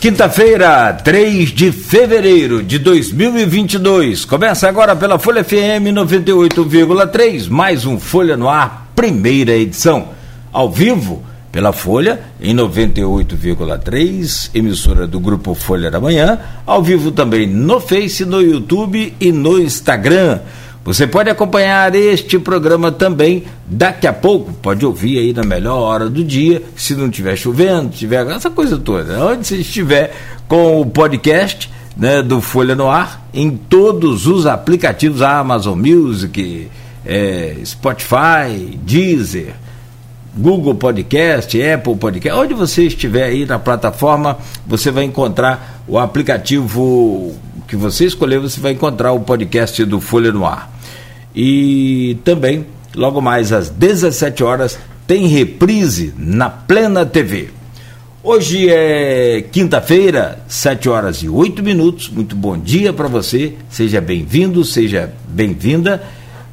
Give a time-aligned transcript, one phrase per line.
[0.00, 4.24] Quinta-feira, 3 de fevereiro de 2022.
[4.24, 10.10] Começa agora pela Folha FM 98,3, mais um Folha no Ar, primeira edição.
[10.52, 16.38] Ao vivo, pela Folha, em 98,3, emissora do Grupo Folha da Manhã.
[16.64, 20.38] Ao vivo também no Face, no YouTube e no Instagram.
[20.84, 26.08] Você pode acompanhar este programa também daqui a pouco, pode ouvir aí na melhor hora
[26.08, 29.22] do dia, se não estiver chovendo, tiver essa coisa toda.
[29.24, 30.14] Onde você estiver
[30.48, 36.70] com o podcast né, do Folha no Ar, em todos os aplicativos, Amazon Music,
[37.04, 39.54] é, Spotify, Deezer,
[40.36, 47.34] Google Podcast, Apple Podcast, onde você estiver aí na plataforma, você vai encontrar o aplicativo
[47.68, 50.72] que você escolher, você vai encontrar o podcast do Folha no Ar.
[51.36, 52.64] E também,
[52.96, 57.50] logo mais às 17 horas, tem reprise na Plena TV.
[58.24, 62.08] Hoje é quinta-feira, 7 horas e 8 minutos.
[62.08, 63.52] Muito bom dia para você.
[63.68, 66.02] Seja bem-vindo, seja bem-vinda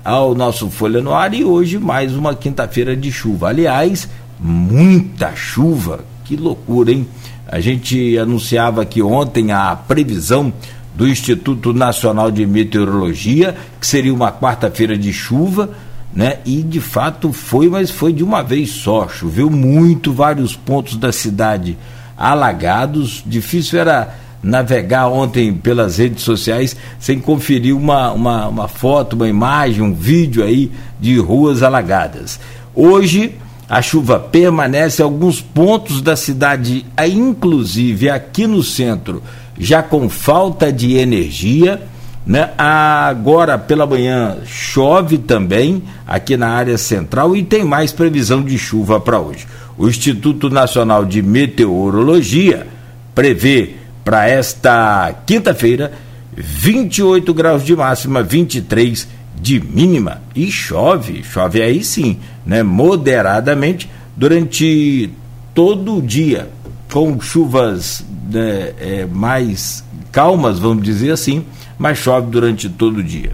[0.03, 1.33] ao nosso Folha no Ar.
[1.33, 3.49] E hoje, mais uma quinta-feira de chuva.
[3.49, 6.01] Aliás, muita chuva.
[6.25, 7.07] Que loucura, hein?
[7.47, 10.51] A gente anunciava aqui ontem a previsão
[10.95, 15.69] do Instituto Nacional de Meteorologia, que seria uma quarta-feira de chuva,
[16.13, 16.37] né?
[16.45, 19.07] E de fato foi, mas foi de uma vez só.
[19.07, 21.77] Choveu muito, vários pontos da cidade
[22.17, 23.21] alagados.
[23.25, 29.81] Difícil era navegar ontem pelas redes sociais sem conferir uma, uma, uma foto, uma imagem,
[29.81, 32.39] um vídeo aí de ruas alagadas.
[32.73, 33.33] Hoje
[33.67, 39.23] a chuva permanece em alguns pontos da cidade, inclusive aqui no centro
[39.57, 41.81] já com falta de energia.
[42.25, 42.51] Né?
[42.57, 48.99] Agora pela manhã chove também aqui na área central e tem mais previsão de chuva
[48.99, 49.45] para hoje.
[49.77, 52.65] O Instituto Nacional de Meteorologia
[53.13, 55.91] prevê para esta quinta-feira
[56.35, 59.07] 28 graus de máxima, 23
[59.39, 62.63] de mínima e chove, chove aí sim, né?
[62.63, 65.09] Moderadamente durante
[65.53, 66.49] todo o dia,
[66.95, 69.83] com chuvas né, é, mais
[70.13, 71.43] calmas, vamos dizer assim,
[71.77, 73.33] mas chove durante todo o dia.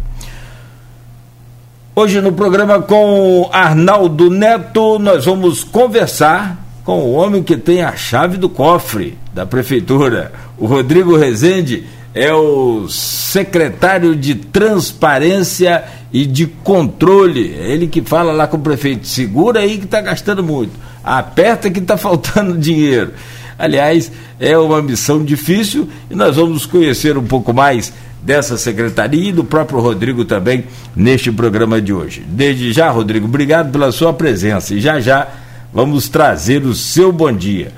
[1.95, 7.95] Hoje no programa com Arnaldo Neto, nós vamos conversar com o homem que tem a
[7.95, 10.31] chave do cofre da prefeitura.
[10.57, 11.85] O Rodrigo Rezende
[12.15, 17.53] é o secretário de Transparência e de Controle.
[17.59, 20.71] É ele que fala lá com o prefeito: segura aí que está gastando muito,
[21.03, 23.13] aperta que está faltando dinheiro.
[23.61, 29.31] Aliás, é uma missão difícil e nós vamos conhecer um pouco mais dessa secretaria e
[29.31, 30.63] do próprio Rodrigo também
[30.95, 32.23] neste programa de hoje.
[32.27, 35.27] Desde já, Rodrigo, obrigado pela sua presença e já já
[35.71, 37.71] vamos trazer o seu bom dia.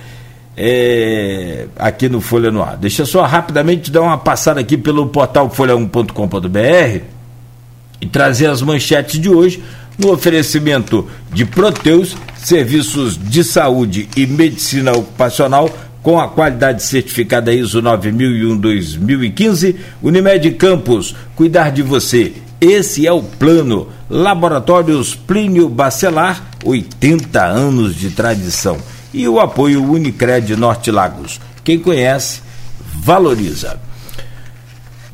[0.56, 2.78] É, aqui no Folha no Ar.
[2.78, 7.04] Deixa só rapidamente dar uma passada aqui pelo portal folha1.com.br
[8.00, 9.62] e trazer as manchetes de hoje
[9.98, 15.70] no oferecimento de Proteus, serviços de saúde e medicina ocupacional
[16.04, 22.34] com a qualidade certificada ISO 9001-2015, Unimed Campos, cuidar de você.
[22.60, 23.88] Esse é o plano.
[24.10, 28.78] Laboratórios Plínio Bacelar, 80 anos de tradição.
[29.14, 31.40] E o apoio Unicred Norte Lagos.
[31.64, 32.42] Quem conhece,
[33.02, 33.80] valoriza.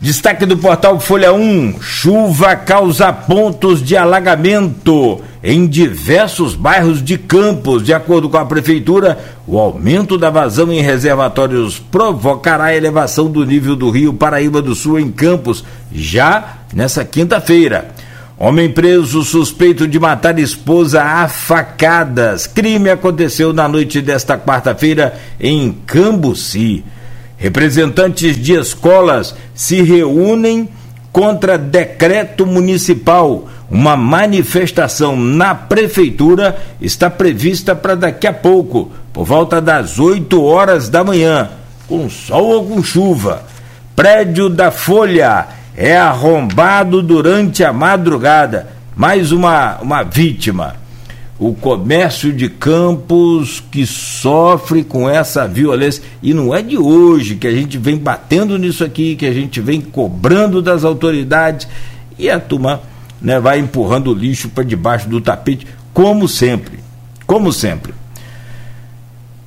[0.01, 7.83] Destaque do portal Folha 1: chuva causa pontos de alagamento em diversos bairros de Campos.
[7.83, 13.45] De acordo com a prefeitura, o aumento da vazão em reservatórios provocará a elevação do
[13.45, 17.89] nível do rio Paraíba do Sul em Campos já nessa quinta-feira.
[18.38, 22.47] Homem preso suspeito de matar esposa a facadas.
[22.47, 26.85] Crime aconteceu na noite desta quarta-feira em Cambuci.
[27.39, 30.67] Representantes de escolas se reúnem
[31.11, 33.47] contra decreto municipal.
[33.72, 40.89] Uma manifestação na prefeitura está prevista para daqui a pouco, por volta das 8 horas
[40.89, 41.50] da manhã,
[41.88, 43.44] com sol ou com chuva.
[43.95, 45.47] Prédio da Folha
[45.77, 48.68] é arrombado durante a madrugada.
[48.95, 50.75] Mais uma, uma vítima
[51.39, 56.03] o comércio de campos que sofre com essa violência.
[56.21, 59.62] E não é de hoje que a gente vem batendo nisso aqui, que a gente
[59.62, 61.65] vem cobrando das autoridades
[62.18, 62.81] e a turma
[63.21, 66.80] né, vai empurrando o lixo para debaixo do tapete, como sempre.
[67.25, 67.94] Como sempre.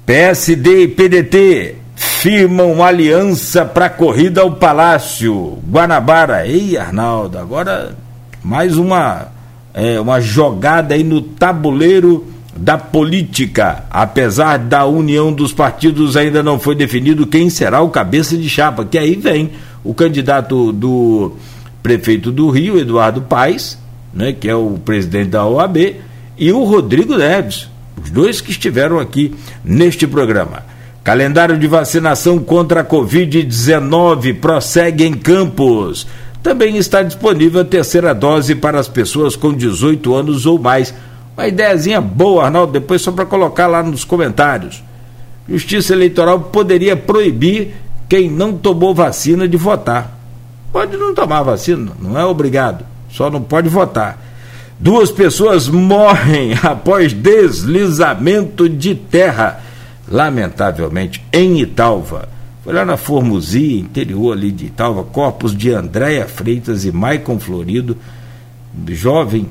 [0.07, 5.59] PSD e PDT firmam aliança para corrida ao Palácio.
[5.69, 6.47] Guanabara.
[6.47, 7.95] Ei, Arnaldo, agora
[8.43, 9.29] mais uma
[9.75, 12.27] é, uma jogada aí no tabuleiro
[12.57, 13.85] da política.
[13.91, 18.85] Apesar da união dos partidos, ainda não foi definido quem será o cabeça de chapa,
[18.85, 19.51] que aí vem
[19.83, 21.33] o candidato do
[21.83, 23.79] prefeito do Rio, Eduardo Paes,
[24.15, 25.97] né, que é o presidente da OAB,
[26.39, 27.69] e o Rodrigo Neves,
[28.03, 29.35] os dois que estiveram aqui
[29.65, 30.65] neste programa.
[31.03, 36.07] Calendário de vacinação contra a Covid-19 prossegue em Campos.
[36.43, 40.93] Também está disponível a terceira dose para as pessoas com 18 anos ou mais
[41.37, 44.83] uma ideiazinha boa, Arnaldo, depois só para colocar lá nos comentários.
[45.49, 47.75] Justiça Eleitoral poderia proibir
[48.09, 50.19] quem não tomou vacina de votar.
[50.73, 54.19] Pode não tomar vacina, não é obrigado, só não pode votar.
[54.81, 59.61] Duas pessoas morrem após deslizamento de terra,
[60.09, 62.32] lamentavelmente, em Italva.
[62.63, 67.97] Foi lá na Formuzia, interior ali de Italva, corpos de Andréia Freitas e Maicon Florido,
[68.89, 69.49] jovem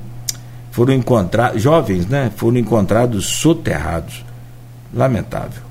[0.72, 4.24] foram encontrados, jovens, né, foram encontrados soterrados.
[4.94, 5.62] Lamentável.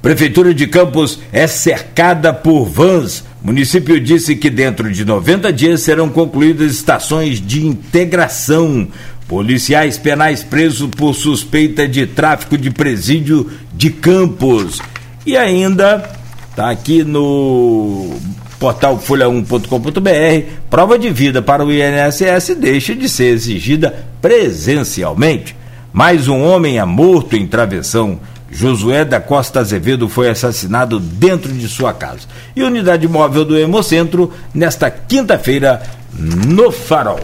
[0.00, 3.24] Prefeitura de Campos é cercada por vans.
[3.42, 8.88] Município disse que dentro de 90 dias serão concluídas estações de integração.
[9.26, 14.80] Policiais penais presos por suspeita de tráfico de presídio de Campos.
[15.28, 16.08] E ainda
[16.48, 18.16] está aqui no
[18.58, 25.54] portal folha1.com.br, prova de vida para o INSS deixa de ser exigida presencialmente.
[25.92, 28.18] Mais um homem é morto em travessão.
[28.50, 32.20] Josué da Costa Azevedo foi assassinado dentro de sua casa.
[32.56, 35.82] E unidade móvel do Hemocentro nesta quinta-feira
[36.18, 37.20] no Farol.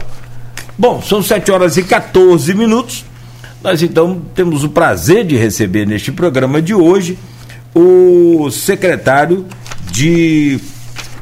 [0.76, 3.02] Bom, são 7 horas e 14 minutos.
[3.62, 7.16] Nós então temos o prazer de receber neste programa de hoje
[7.74, 9.46] o secretário
[9.90, 10.60] de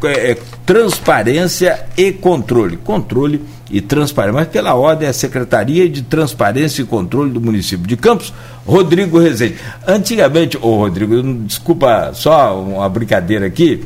[0.05, 2.77] é, é, transparência e controle.
[2.77, 4.41] Controle e transparência.
[4.41, 8.33] Mas pela ordem, a Secretaria de Transparência e Controle do município de Campos,
[8.67, 9.57] Rodrigo Rezende.
[9.87, 13.85] Antigamente, ô Rodrigo, desculpa só uma brincadeira aqui.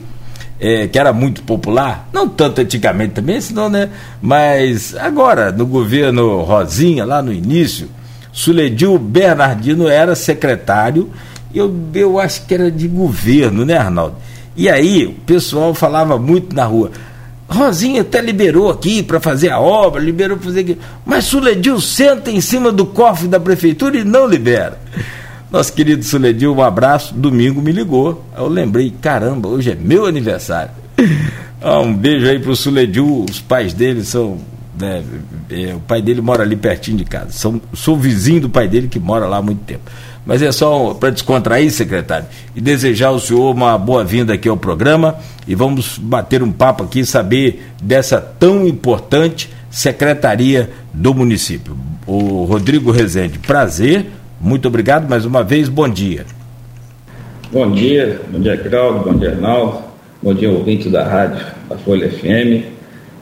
[0.58, 3.90] É, que era muito popular, não tanto antigamente também, senão, né?
[4.22, 7.90] Mas agora, no governo Rosinha, lá no início,
[8.32, 11.10] Suledil Bernardino era secretário,
[11.56, 14.16] eu, eu acho que era de governo, né, Arnaldo?
[14.56, 16.90] E aí o pessoal falava muito na rua.
[17.48, 20.78] Rosinha até liberou aqui para fazer a obra, liberou para fazer aqui.
[21.04, 24.78] Mas Suledil senta em cima do cofre da prefeitura e não libera.
[25.50, 27.14] Nosso querido Suledil, um abraço.
[27.14, 28.24] Domingo me ligou.
[28.36, 30.72] Eu lembrei, caramba, hoje é meu aniversário.
[31.62, 33.24] Ah, um beijo aí pro Suledil.
[33.28, 34.38] Os pais dele são.
[34.78, 35.02] Né,
[35.50, 37.30] é, o pai dele mora ali pertinho de casa.
[37.32, 39.90] São, sou vizinho do pai dele que mora lá há muito tempo.
[40.26, 45.14] Mas é só para descontrair, secretário, e desejar ao senhor uma boa-vinda aqui ao programa
[45.46, 51.76] e vamos bater um papo aqui saber dessa tão importante secretaria do município.
[52.04, 54.06] O Rodrigo Rezende, prazer,
[54.40, 56.26] muito obrigado mais uma vez, bom dia.
[57.52, 59.78] Bom dia, bom dia, Claudio, bom dia, Arnaldo,
[60.20, 62.74] bom dia, ouvinte da rádio da Folha FM.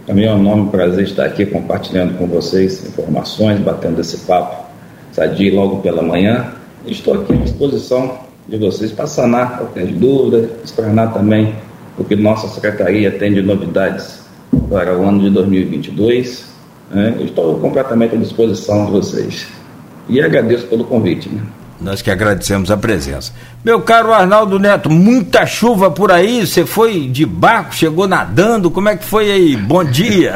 [0.08, 4.64] Mim é um enorme prazer estar aqui compartilhando com vocês informações, batendo esse papo
[5.12, 6.52] sadio logo pela manhã
[6.86, 11.54] Estou aqui à disposição de vocês para sanar qualquer dúvida, explanar também
[11.96, 14.22] o que nossa secretaria tem de novidades
[14.68, 16.44] para o ano de 2022.
[16.90, 17.16] Né?
[17.20, 19.46] Estou completamente à disposição de vocês.
[20.08, 21.28] E agradeço pelo convite.
[21.28, 21.40] Né?
[21.80, 23.32] Nós que agradecemos a presença.
[23.64, 28.88] Meu caro Arnaldo Neto, muita chuva por aí, você foi de barco, chegou nadando, como
[28.88, 29.56] é que foi aí?
[29.56, 30.34] Bom dia!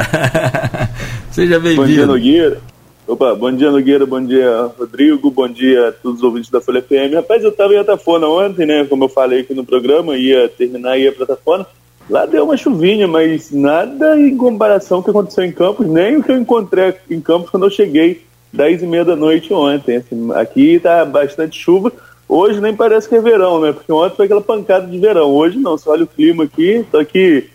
[1.30, 1.82] Seja bem-vindo.
[1.82, 2.67] Bom dia, Nogueira.
[3.08, 6.82] Opa, bom dia Nogueira, bom dia Rodrigo, bom dia a todos os ouvintes da Folha
[6.82, 7.14] FM.
[7.14, 8.84] Rapaz, eu estava em Atafona ontem, né?
[8.84, 11.66] Como eu falei aqui no programa, ia terminar e ia para Atafona.
[12.10, 16.18] Lá deu uma chuvinha, mas nada em comparação com o que aconteceu em Campos, nem
[16.18, 19.96] o que eu encontrei em Campos quando eu cheguei 10 e meia da noite ontem.
[19.96, 21.90] Assim, aqui está bastante chuva.
[22.28, 23.72] Hoje nem parece que é verão, né?
[23.72, 25.30] Porque ontem foi aquela pancada de verão.
[25.30, 27.48] Hoje não, você olha o clima aqui, tô aqui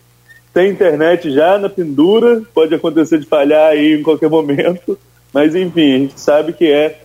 [0.52, 4.98] tem internet já na pendura, pode acontecer de falhar aí em qualquer momento.
[5.34, 7.00] Mas, enfim, a gente sabe que é,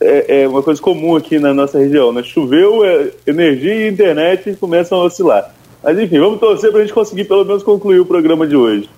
[0.00, 2.12] é, é uma coisa comum aqui na nossa região.
[2.12, 2.22] Né?
[2.22, 5.54] Choveu, é, energia e internet começam a oscilar.
[5.82, 8.88] Mas, enfim, vamos torcer para a gente conseguir pelo menos concluir o programa de hoje.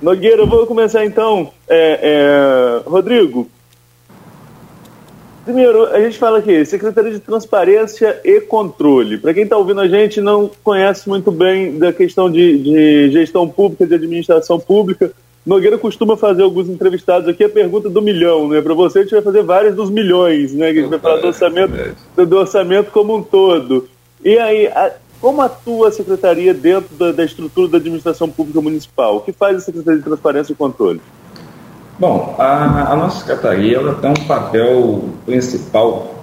[0.00, 1.50] Nogueira, eu vou começar então.
[1.68, 3.46] É, é, Rodrigo,
[5.44, 9.18] primeiro, a gente fala aqui, Secretaria de Transparência e Controle.
[9.18, 13.46] Para quem está ouvindo a gente não conhece muito bem da questão de, de gestão
[13.46, 15.12] pública, de administração pública,
[15.44, 18.60] Nogueira costuma fazer alguns entrevistados aqui a pergunta do milhão, né?
[18.60, 20.72] Para você a gente vai fazer várias dos milhões, né?
[20.72, 21.72] Que a gente vai falar do orçamento,
[22.14, 23.88] do orçamento como um todo.
[24.22, 29.16] E aí, a, como atua a secretaria dentro da, da, estrutura da administração pública municipal?
[29.16, 31.00] O que faz a Secretaria de Transparência e Controle?
[31.98, 36.14] Bom, a, a nossa secretaria ela tem um papel principal,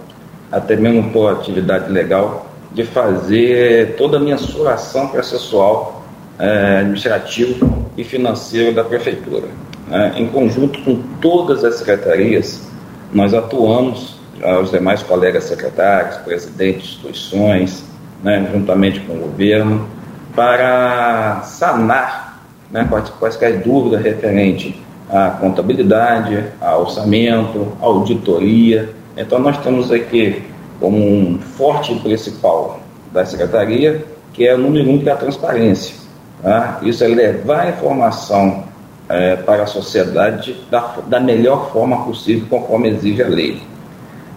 [0.52, 5.97] até mesmo por atividade legal, de fazer toda a mensuração processual
[6.40, 9.48] é, administrativo e financeiro da prefeitura.
[9.88, 10.14] Né?
[10.18, 12.68] Em conjunto com todas as secretarias,
[13.14, 14.18] nós atuamos,
[14.62, 17.84] os demais colegas secretários, presidentes de instituições,
[18.24, 19.88] né, juntamente com o governo,
[20.36, 22.88] para sanar né,
[23.20, 24.76] quaisquer dúvidas referentes
[25.10, 28.94] à contabilidade, ao orçamento, à auditoria.
[29.16, 30.44] Então, nós temos aqui
[30.80, 32.80] como um forte principal
[33.12, 35.96] da secretaria, que é o número um, que é a transparência.
[36.42, 36.80] Tá?
[36.84, 38.64] Isso é levar a informação
[39.10, 43.62] é, para a sociedade da, da melhor forma possível, conforme exige a lei.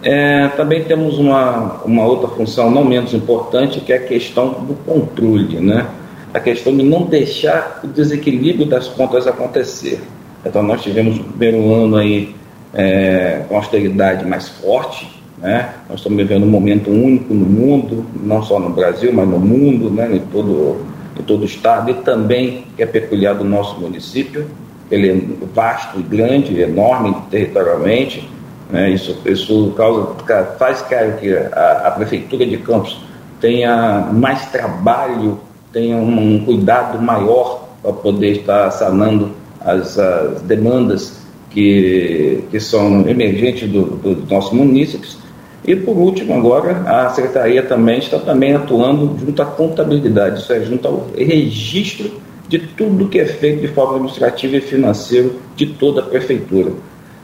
[0.02, 4.75] É, também temos uma, uma outra função não menos importante, que é a questão do
[4.87, 5.87] controle, né?
[6.33, 10.00] a questão de não deixar o desequilíbrio das contas acontecer.
[10.45, 12.35] Então, nós tivemos o primeiro ano aí
[12.73, 15.75] é, com austeridade mais forte, né?
[15.88, 19.90] nós estamos vivendo um momento único no mundo, não só no Brasil, mas no mundo,
[19.90, 20.16] né?
[20.16, 20.87] em, todo,
[21.20, 24.46] em todo o estado, e também é peculiar do nosso município,
[24.90, 28.28] ele é vasto e grande, enorme territorialmente,
[28.70, 28.90] né?
[28.90, 30.14] Isso, isso causa,
[30.58, 33.00] faz que a, a, Prefeitura de Campos
[33.40, 35.40] tenha mais trabalho,
[35.72, 43.08] tenha um, um cuidado maior para poder estar sanando as, as, demandas que, que são
[43.08, 45.18] emergentes dos do nossos municípios.
[45.64, 50.60] E por último, agora, a Secretaria também está também atuando junto à contabilidade, isso é,
[50.62, 52.10] junto ao registro
[52.48, 56.72] de tudo que é feito de forma administrativa e financeira de toda a Prefeitura.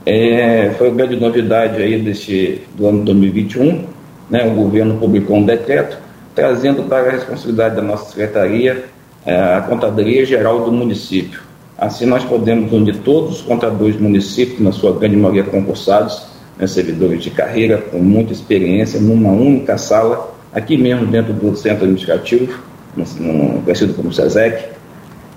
[0.04, 3.84] É, foi uma grande novidade aí desse, do ano 2021,
[4.30, 5.98] né, o governo publicou um decreto
[6.34, 8.84] trazendo para a responsabilidade da nossa secretaria
[9.24, 11.40] é, a contadoria geral do município.
[11.78, 16.26] Assim nós podemos unir todos os contadores do município, na sua grande maioria concursados,
[16.58, 21.84] né, servidores de carreira com muita experiência, numa única sala, aqui mesmo dentro do centro
[21.84, 22.58] administrativo,
[22.96, 24.64] no, conhecido como SESEC.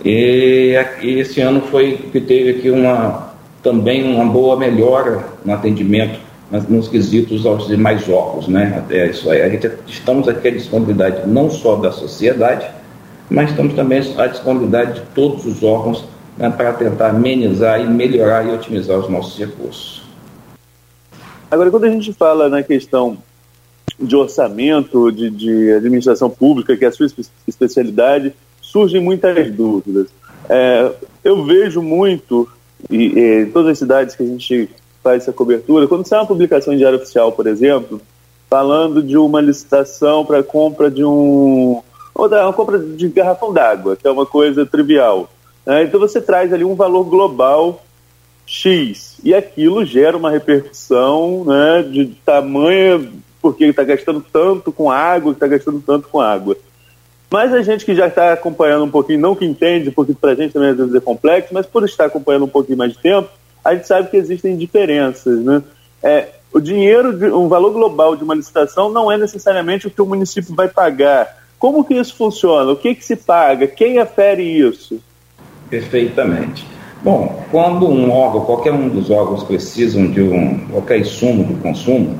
[0.03, 3.29] E, e esse ano foi que teve aqui uma
[3.61, 6.19] também uma boa melhora no atendimento
[6.67, 8.75] nos quesitos aos demais órgãos, né?
[8.77, 9.41] Até isso aí.
[9.41, 12.65] A gente, estamos aqui à disponibilidade não só da sociedade,
[13.29, 16.05] mas estamos também à disponibilidade de todos os órgãos
[16.37, 20.08] né, para tentar amenizar e melhorar e otimizar os nossos recursos.
[21.49, 23.17] Agora, quando a gente fala na questão
[23.99, 27.07] de orçamento, de, de administração pública, que é a sua
[27.47, 30.07] especialidade, surgem muitas dúvidas.
[30.47, 30.91] É,
[31.23, 32.47] eu vejo muito
[32.89, 34.69] e, e todas as cidades que a gente
[35.03, 38.01] faz essa cobertura, quando sai uma publicação em diário oficial, por exemplo,
[38.49, 41.81] falando de uma licitação para compra de um
[42.13, 45.29] ou da uma compra de garrafão d'água, que é uma coisa trivial.
[45.65, 45.83] Né?
[45.83, 47.81] Então você traz ali um valor global
[48.49, 55.33] X e aquilo gera uma repercussão né, de tamanho porque está gastando tanto com água,
[55.33, 56.57] está gastando tanto com água.
[57.29, 60.35] Mas a gente que já está acompanhando um pouquinho, não que entende, porque para a
[60.35, 63.29] gente também às vezes é complexo, mas por estar acompanhando um pouquinho mais de tempo,
[63.63, 65.39] a gente sabe que existem diferenças.
[65.39, 65.61] Né?
[66.01, 70.01] É, o dinheiro, de, um valor global de uma licitação não é necessariamente o que
[70.01, 71.37] o município vai pagar.
[71.59, 72.71] Como que isso funciona?
[72.71, 73.67] O que, que se paga?
[73.67, 74.99] Quem afere isso?
[75.69, 76.78] Perfeitamente.
[77.01, 82.19] Bom, quando um órgão, qualquer um dos órgãos precisam de um qualquer insumo do consumo,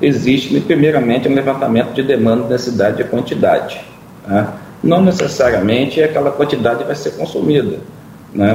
[0.00, 3.80] existe primeiramente um levantamento de demanda, densidade e quantidade.
[4.26, 4.46] Né?
[4.84, 7.78] Não necessariamente aquela quantidade vai ser consumida.
[8.32, 8.50] Né?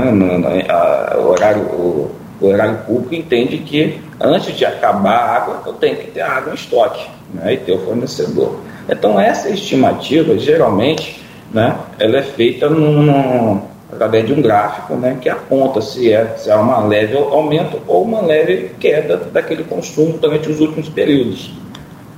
[0.69, 5.73] A, o, horário, o, o, horário público entende que antes de acabar a água, eu
[5.73, 7.53] tenho que ter água em estoque né?
[7.53, 8.59] e ter o fornecedor.
[8.87, 13.61] Então, essa estimativa, geralmente, né, ela é feita num,
[13.95, 18.03] através de um gráfico né, que aponta se é, se é uma leve aumento ou
[18.03, 21.51] uma leve queda daquele consumo durante os últimos períodos.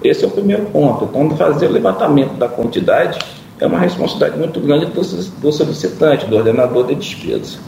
[0.03, 1.05] Esse é o primeiro ponto.
[1.05, 3.19] Então, fazer o levantamento da quantidade
[3.59, 7.59] é uma responsabilidade muito grande do, do solicitante, do ordenador de despesas.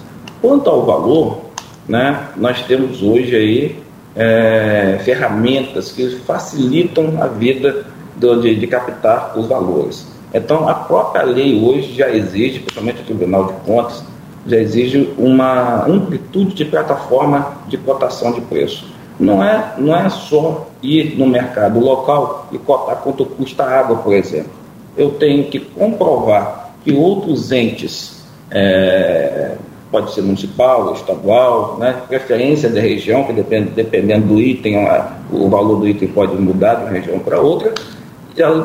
[0.42, 1.42] Quanto ao valor,
[1.88, 3.80] né, nós temos hoje aí
[4.16, 7.86] é, ferramentas que facilitam a vida
[8.16, 10.08] do, de, de captar os valores.
[10.34, 14.04] Então, a própria lei hoje já exige, principalmente o Tribunal de Contas,
[14.46, 18.86] já exige uma amplitude de plataforma de cotação de preço.
[19.20, 23.98] Não é, não é só ir no mercado local e cotar quanto custa a água,
[23.98, 24.60] por exemplo
[25.00, 28.22] eu tenho que comprovar que outros entes,
[28.52, 29.56] é,
[29.90, 34.86] pode ser municipal, estadual, né, preferência da região, que depende, dependendo do item,
[35.32, 37.74] o valor do item pode mudar de uma região para outra,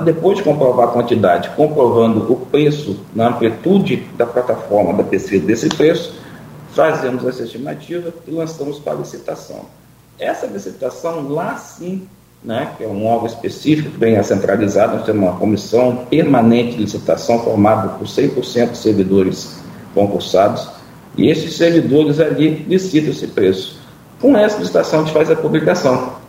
[0.05, 5.69] depois de comprovar a quantidade, comprovando o preço na amplitude da plataforma da pesquisa desse
[5.69, 6.15] preço,
[6.73, 9.63] fazemos essa estimativa e lançamos para licitação.
[10.19, 12.07] Essa licitação, lá sim,
[12.45, 17.41] né, que é um órgão específico, bem centralizado, nós temos uma comissão permanente de licitação
[17.41, 19.57] formada por 100% de servidores
[19.95, 20.69] concursados,
[21.17, 23.79] e esses servidores ali licitam esse preço.
[24.21, 26.24] Com essa licitação, a gente faz a publicação.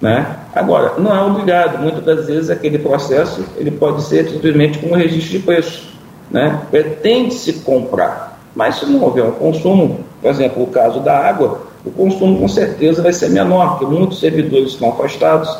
[0.00, 0.36] Né?
[0.54, 4.96] Agora, não é obrigado, muitas das vezes aquele processo ele pode ser simplesmente com um
[4.96, 5.88] registro de preço.
[6.30, 6.60] Né?
[6.70, 11.90] Pretende-se comprar, mas se não houver um consumo, por exemplo, o caso da água, o
[11.90, 15.58] consumo com certeza vai ser menor, porque muitos servidores estão afastados,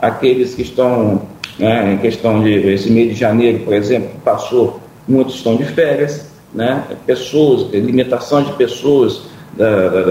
[0.00, 1.22] aqueles que estão
[1.58, 5.64] né, em questão de esse mês de janeiro, por exemplo, que passou, muitos estão de
[5.64, 9.22] férias, né, pessoas, limitação de pessoas
[9.58, 10.02] da, da,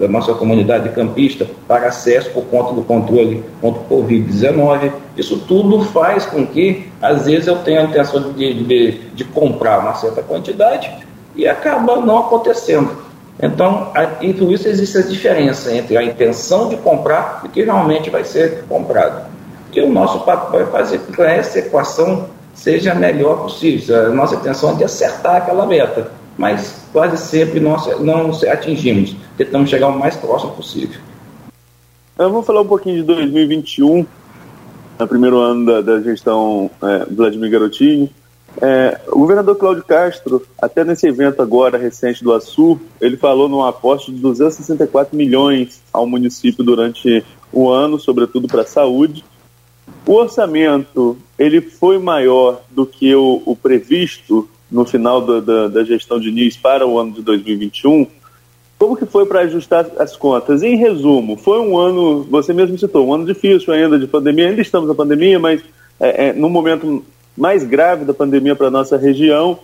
[0.00, 4.90] da, nossa comunidade campista para acesso por conta do controle contra o Covid-19.
[5.16, 9.78] Isso tudo faz com que, às vezes, eu tenha a intenção de, de, de comprar
[9.78, 10.90] uma certa quantidade
[11.36, 13.06] e acaba não acontecendo.
[13.40, 18.10] Então, e por isso existe a diferença entre a intenção de comprar e que realmente
[18.10, 19.24] vai ser comprado.
[19.72, 24.06] E o nosso papel é fazer com que essa equação seja a melhor possível.
[24.06, 29.16] A nossa intenção é de acertar aquela meta, mas quase sempre nós não atingimos.
[29.36, 31.00] Tentamos chegar o mais próximo possível.
[32.18, 34.06] Eu vou falar um pouquinho de 2021,
[34.98, 38.08] no primeiro ano da, da gestão é, Vladimir Garotinho.
[38.60, 43.62] É, o governador Cláudio Castro, até nesse evento agora recente do Açu, ele falou num
[43.62, 49.24] aposta de 264 milhões ao município durante o ano, sobretudo para a saúde.
[50.06, 55.84] O orçamento ele foi maior do que o, o previsto no final da, da, da,
[55.84, 58.06] gestão de NIS para o ano de 2021.
[58.78, 60.62] Como que foi para ajustar as contas?
[60.62, 64.60] Em resumo, foi um ano, você mesmo citou, um ano difícil ainda de pandemia, ainda
[64.60, 65.62] estamos na pandemia, mas
[65.98, 67.04] é, é, no momento
[67.36, 69.58] mais grave da pandemia para a nossa região.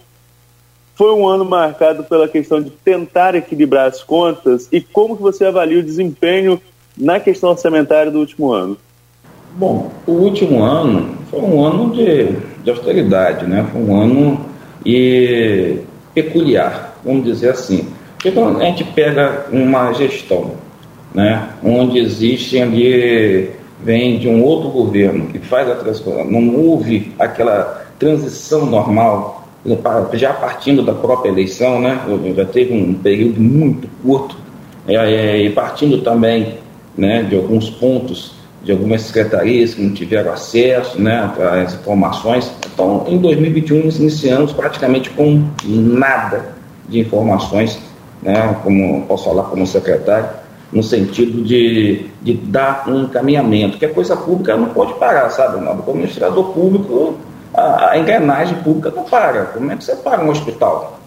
[0.94, 5.46] Foi um ano marcado pela questão de tentar equilibrar as contas e como que você
[5.46, 6.60] avalia o desempenho
[6.96, 8.76] na questão orçamentária do último ano?
[9.54, 12.32] Bom, o último ano foi um ano de,
[12.62, 13.66] de austeridade, né?
[13.72, 14.51] Foi um ano
[14.84, 15.78] e
[16.14, 17.88] peculiar, vamos dizer assim.
[18.34, 20.52] Quando a gente pega uma gestão,
[21.14, 23.50] né, onde existem ali
[23.82, 29.48] vem de um outro governo que faz a transformação, não houve aquela transição normal,
[30.14, 32.00] já partindo da própria eleição, né?
[32.36, 34.36] Já teve um período muito curto,
[34.86, 36.58] é, é, e partindo também
[36.96, 41.30] né, de alguns pontos de algumas secretarias que não tiveram acesso né,
[41.64, 42.50] às informações.
[42.72, 46.54] Então, em 2021, nós iniciamos praticamente com nada
[46.88, 47.78] de informações,
[48.22, 50.28] né, como posso falar como secretário,
[50.72, 55.56] no sentido de, de dar um encaminhamento, que a coisa pública não pode parar, sabe,
[55.56, 55.82] Ronaldo?
[55.82, 57.18] Como administrador público,
[57.52, 59.46] a, a, engrenagem pública não para.
[59.46, 60.98] Como é que você para um hospital?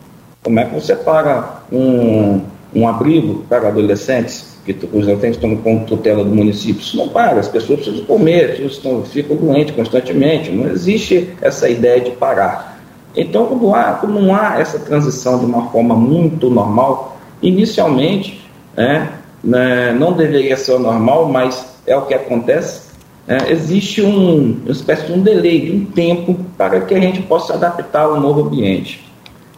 [0.44, 2.42] Como é que você para um,
[2.76, 6.82] um abrigo para adolescentes que os adolescentes estão com tutela do município?
[6.82, 12.02] Isso não para, as pessoas precisam comer, estão, ficam doentes constantemente, não existe essa ideia
[12.02, 12.80] de parar.
[13.16, 18.42] Então, como, há, como não há essa transição de uma forma muito normal, inicialmente,
[18.76, 19.10] né,
[19.44, 22.86] né, não deveria ser o normal, mas é o que acontece.
[23.28, 27.22] É, existe um, uma espécie de um delay, de um tempo, para que a gente
[27.22, 29.04] possa adaptar ao novo ambiente.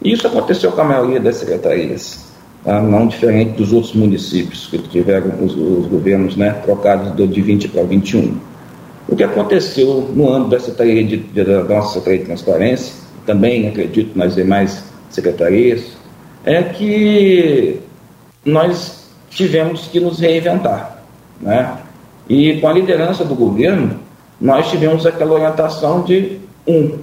[0.02, 2.27] Isso aconteceu com a maioria das secretarias,
[2.64, 2.80] tá?
[2.80, 7.82] não diferente dos outros municípios que tiveram os, os governos né, trocados de 20 para
[7.84, 8.36] 21.
[9.08, 12.94] O que aconteceu no âmbito da Secretaria de, da nossa Secretaria de Transparência,
[13.24, 15.96] também acredito nas demais secretarias,
[16.44, 17.80] é que
[18.44, 21.02] nós tivemos que nos reinventar.
[21.40, 21.76] Né?
[22.28, 23.98] E com a liderança do governo,
[24.40, 26.98] nós tivemos aquela orientação de um,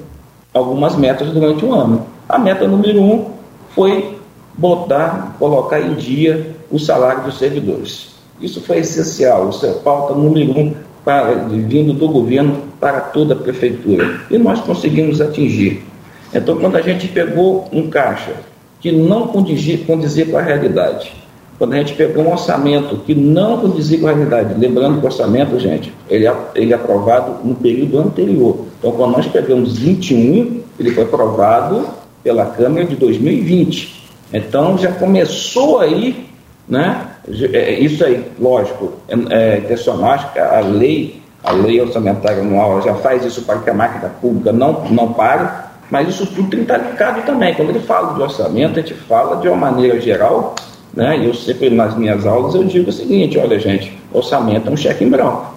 [0.53, 2.05] algumas metas durante o ano.
[2.29, 3.31] A meta número um
[3.69, 4.14] foi
[4.57, 8.15] botar, colocar em dia o salário dos servidores.
[8.41, 13.37] Isso foi essencial, isso é pauta número um para, vindo do governo para toda a
[13.37, 14.21] prefeitura.
[14.29, 15.83] E nós conseguimos atingir.
[16.33, 18.33] Então, quando a gente pegou um caixa
[18.81, 21.13] que não condizia, condizia com a realidade,
[21.57, 25.07] quando a gente pegou um orçamento que não condizia com a realidade, lembrando que o
[25.07, 28.65] orçamento, gente, ele é, ele é aprovado no período anterior.
[28.77, 31.87] Então, quando nós pegamos 21, ele foi aprovado
[32.21, 34.04] pela Câmara de 2020.
[34.37, 36.27] Então, já começou aí,
[36.67, 37.07] né?
[37.53, 42.93] É, isso aí, lógico, é, é acho que a lei, a lei orçamentária anual já
[42.95, 45.47] faz isso para que a máquina pública não, não pare,
[45.89, 47.53] mas isso tudo tem que estar ligado também.
[47.53, 50.55] Quando ele fala de orçamento, a gente fala de uma maneira geral
[50.95, 51.17] né?
[51.17, 54.77] E eu sempre nas minhas aulas eu digo o seguinte: olha, gente, orçamento é um
[54.77, 55.53] cheque em branco.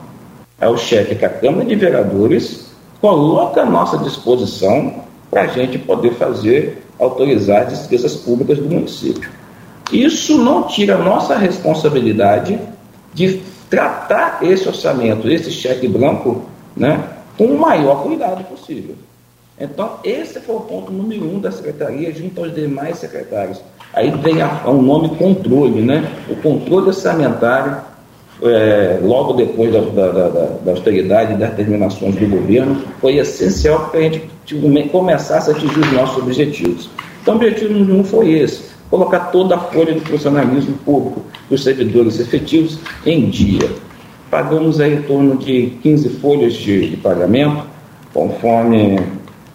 [0.61, 5.79] É o cheque que a Câmara de Vereadores coloca à nossa disposição para a gente
[5.79, 9.31] poder fazer, autorizar as despesas públicas do município.
[9.93, 12.59] Isso não tira a nossa responsabilidade
[13.15, 16.43] de tratar esse orçamento, esse cheque branco,
[16.77, 17.03] né,
[17.37, 18.95] com o maior cuidado possível.
[19.61, 23.61] Então, esse foi o ponto número um da secretaria, junto aos demais secretários.
[23.93, 26.09] Aí vem o um nome controle, né?
[26.29, 27.79] O controle orçamentário,
[28.43, 30.29] é, logo depois da, da, da,
[30.65, 34.29] da, austeridade e das determinações do governo, foi essencial para a gente
[34.91, 36.89] começasse a atingir os nossos objetivos.
[37.21, 41.65] Então, o objetivo número um foi esse: colocar toda a folha de funcionalismo público dos
[41.65, 43.69] servidores efetivos em dia.
[44.31, 47.65] Pagamos aí em torno de 15 folhas de, de pagamento,
[48.13, 49.01] conforme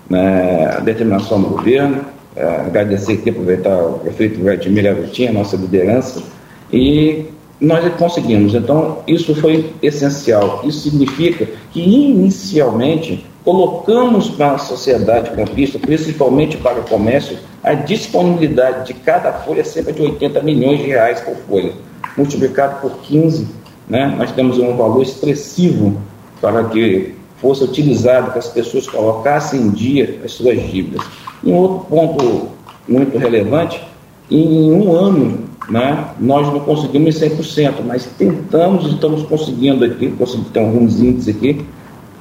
[0.09, 2.01] né, a determinação do governo.
[2.35, 6.23] É, agradecer aqui, aproveitar o prefeito Vladimir Arutinha, nossa liderança,
[6.71, 7.25] e
[7.63, 8.53] nós conseguimos.
[8.53, 10.61] Então, isso foi essencial.
[10.65, 18.87] Isso significa que, inicialmente, colocamos para a sociedade campista, principalmente para o comércio, a disponibilidade
[18.87, 21.71] de cada folha cerca de 80 milhões de reais por folha.
[22.17, 23.47] Multiplicado por 15,
[23.87, 25.95] né, nós temos um valor expressivo
[26.41, 31.05] para que fosse utilizado, que as pessoas colocassem em dia as suas dívidas.
[31.41, 32.49] Um outro ponto
[32.87, 33.81] muito relevante,
[34.29, 40.59] em um ano né, nós não conseguimos 100%, mas tentamos estamos conseguindo aqui, conseguimos ter
[40.59, 41.65] alguns índices aqui,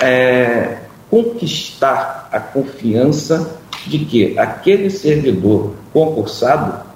[0.00, 0.78] é,
[1.10, 6.86] conquistar a confiança de que aquele servidor concursado,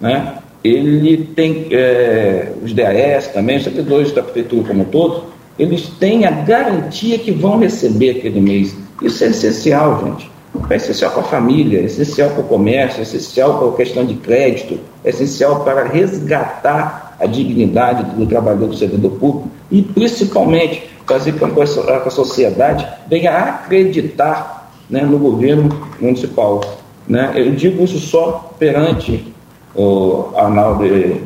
[0.00, 5.24] né, ele tem é, os DAS também, os servidores da prefeitura como um todo,
[5.58, 8.74] eles têm a garantia que vão receber aquele mês.
[9.02, 10.30] Isso é essencial, gente.
[10.68, 14.04] É essencial para a família, é essencial para o comércio, é essencial para a questão
[14.04, 20.90] de crédito, é essencial para resgatar a dignidade do trabalhador, do servidor público e, principalmente,
[21.06, 25.68] fazer com que a sociedade venha acreditar né, no governo
[26.00, 26.60] municipal.
[27.06, 27.32] Né?
[27.34, 29.32] Eu digo isso só perante
[29.74, 31.22] o Arnaldo e,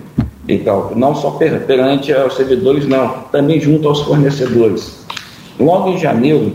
[0.49, 5.05] e não só perante aos servidores, não, também junto aos fornecedores.
[5.59, 6.53] Logo em janeiro,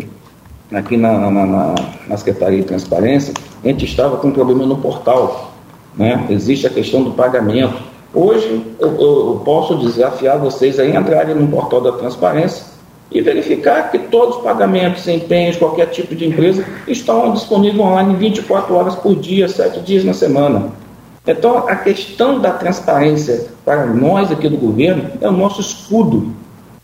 [0.74, 1.76] aqui na, na, na,
[2.08, 5.52] na Secretaria de Transparência, a gente estava com um problema no portal.
[5.96, 6.26] Né?
[6.30, 7.82] Existe a questão do pagamento.
[8.14, 12.66] Hoje eu, eu posso desafiar vocês a entrarem no portal da transparência
[13.12, 18.74] e verificar que todos os pagamentos, empenhos, qualquer tipo de empresa estão disponíveis online 24
[18.74, 20.70] horas por dia, 7 dias na semana.
[21.28, 26.34] Então, a questão da transparência para nós aqui do governo é o nosso escudo.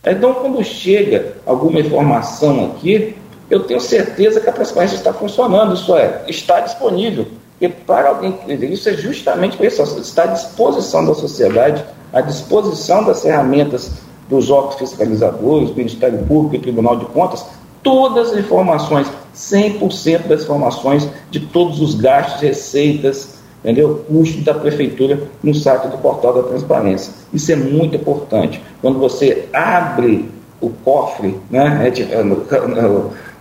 [0.06, 3.16] Então, quando chega alguma informação aqui,
[3.50, 7.26] eu tenho certeza que a transparência está funcionando, isso é, está disponível.
[7.60, 8.38] E para alguém
[8.72, 13.92] isso é justamente isso, está à disposição da sociedade, à disposição das ferramentas
[14.28, 17.44] dos órgãos fiscalizadores, Ministério Público e Tribunal de Contas,
[17.82, 24.04] todas as informações, 100% das informações de todos os gastos, receitas, entendeu?
[24.08, 27.12] Custo da prefeitura no site do portal da transparência.
[27.32, 28.62] Isso é muito importante.
[28.80, 30.28] Quando você abre
[30.60, 31.86] o cofre, né?
[31.86, 32.10] É tipo,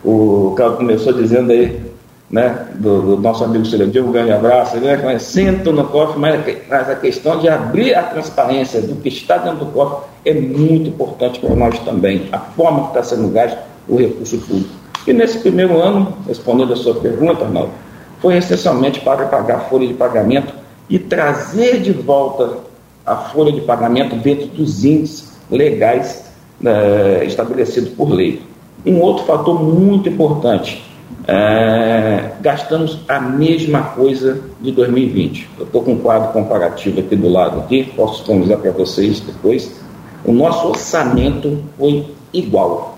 [0.03, 1.81] o Carlos começou dizendo aí,
[2.29, 6.89] né, do, do nosso amigo Celebio, um grande abraço, né, sento no cofre, mas, mas
[6.89, 11.39] a questão de abrir a transparência do que está dentro do cofre é muito importante
[11.39, 13.57] para nós também, a forma que está sendo gasto
[13.87, 14.69] o recurso público.
[15.05, 17.71] E nesse primeiro ano, respondendo a sua pergunta, Arnaldo,
[18.19, 20.53] foi essencialmente para pagar a folha de pagamento
[20.89, 22.57] e trazer de volta
[23.05, 26.25] a folha de pagamento dentro dos índices legais
[26.65, 28.41] eh, estabelecidos por lei.
[28.85, 30.83] Um outro fator muito importante,
[31.27, 35.49] é, gastamos a mesma coisa de 2020.
[35.59, 39.79] Eu estou com um quadro comparativo aqui do lado, aqui, posso disponibilizar para vocês depois.
[40.23, 42.97] O nosso orçamento foi igual,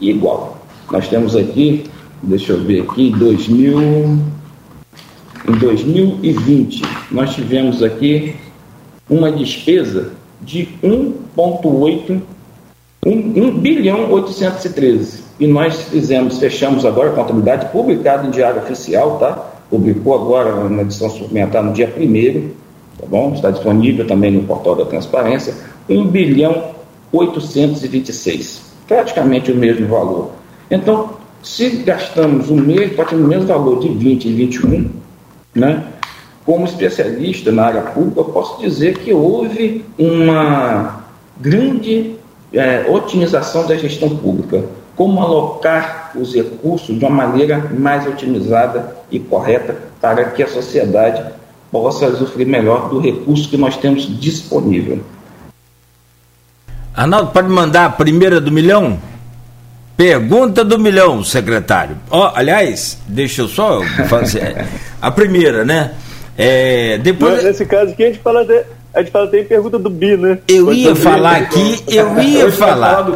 [0.00, 0.58] igual.
[0.90, 1.84] Nós temos aqui,
[2.22, 4.18] deixa eu ver aqui, 2000,
[5.48, 8.34] em 2020, nós tivemos aqui
[9.08, 10.12] uma despesa
[10.42, 12.20] de 1,8
[13.08, 19.18] 1, 1 bilhão 813 e nós fizemos, fechamos agora a contabilidade publicada em diário oficial,
[19.18, 19.32] tá?
[19.70, 22.48] Publicou agora na edição suplementar no dia 1
[23.00, 23.32] tá bom?
[23.32, 25.54] Está disponível também no portal da transparência,
[25.88, 26.72] 1 bilhão
[27.10, 30.32] 826, praticamente o mesmo valor.
[30.70, 31.10] Então,
[31.42, 34.90] se gastamos o mesmo, pode o mesmo valor de 20 e 21,
[35.54, 35.84] né?
[36.44, 41.04] Como especialista na área pública, posso dizer que houve uma
[41.40, 42.17] grande
[42.52, 44.64] é, otimização da gestão pública
[44.96, 51.24] como alocar os recursos de uma maneira mais otimizada e correta para que a sociedade
[51.70, 55.00] possa usufruir melhor do recurso que nós temos disponível.
[56.94, 58.98] Arnaldo, pode mandar a primeira do milhão?
[59.96, 61.96] Pergunta do milhão, secretário.
[62.10, 64.66] Oh, aliás, deixa eu só fazer
[65.00, 65.94] a primeira, né?
[66.36, 67.42] É, depois...
[67.44, 70.38] nesse caso aqui a gente fala de, A gente fala, tem pergunta do Bi, né?
[70.48, 73.06] Eu ia falar aqui, eu ia falar.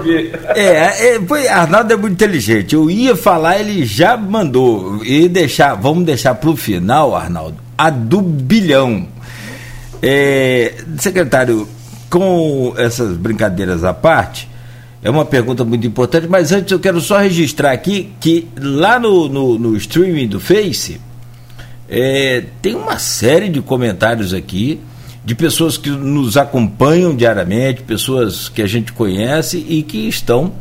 [0.54, 2.74] É, é, foi, Arnaldo é muito inteligente.
[2.74, 5.02] Eu ia falar, ele já mandou.
[5.04, 9.08] E deixar, vamos deixar para o final, Arnaldo, a do bilhão.
[10.02, 11.66] É, secretário,
[12.10, 14.48] com essas brincadeiras à parte,
[15.02, 19.28] é uma pergunta muito importante, mas antes eu quero só registrar aqui que lá no,
[19.28, 21.00] no, no streaming do Face
[21.88, 24.80] é, tem uma série de comentários aqui
[25.24, 30.52] de pessoas que nos acompanham diariamente, pessoas que a gente conhece e que estão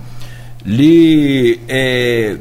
[0.63, 2.37] lhe é,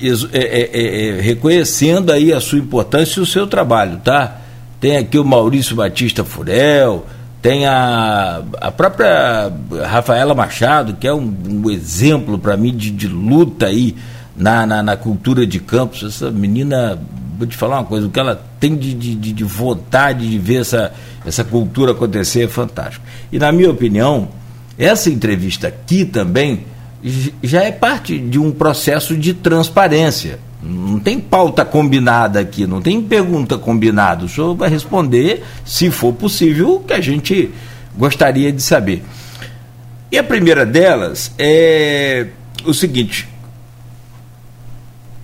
[0.00, 4.40] é, é, é, reconhecendo aí a sua importância e o seu trabalho, tá?
[4.80, 7.04] Tem aqui o Maurício Batista Furel,
[7.42, 9.52] tem a, a própria
[9.86, 13.96] Rafaela Machado, que é um, um exemplo para mim de, de, luta aí
[14.36, 16.02] na, na, na, cultura de campos.
[16.02, 16.98] Essa menina,
[17.38, 20.62] vou te falar uma coisa, o que ela tem de, de, de vontade de ver
[20.62, 20.92] essa,
[21.24, 23.04] essa cultura acontecer é fantástico.
[23.30, 24.28] E na minha opinião,
[24.76, 26.64] essa entrevista aqui também
[27.40, 30.40] já é parte de um processo de transparência.
[30.60, 34.24] Não tem pauta combinada aqui, não tem pergunta combinada.
[34.24, 37.50] O senhor vai responder, se for possível, o que a gente
[37.96, 39.04] gostaria de saber.
[40.10, 42.26] E a primeira delas é
[42.64, 43.28] o seguinte: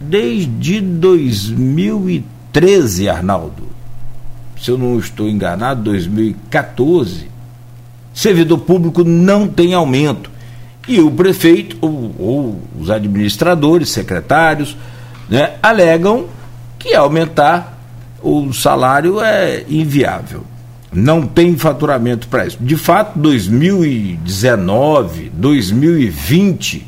[0.01, 3.75] desde 2013, Arnaldo,
[4.61, 7.29] se eu não estou enganado, 2014,
[8.13, 10.33] servidor público não tem aumento.
[10.87, 14.77] E o prefeito, ou, ou os administradores, secretários,
[15.29, 16.27] né, alegam
[16.79, 17.79] que aumentar
[18.23, 20.45] o salário é inviável.
[20.93, 22.59] Não tem faturamento para isso.
[22.61, 26.87] De fato, 2019, 2020,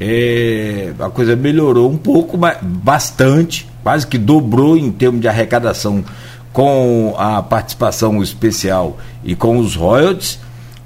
[0.00, 6.04] é, a coisa melhorou um pouco, bastante, quase que dobrou em termos de arrecadação
[6.52, 10.38] com a participação especial e com os royalties.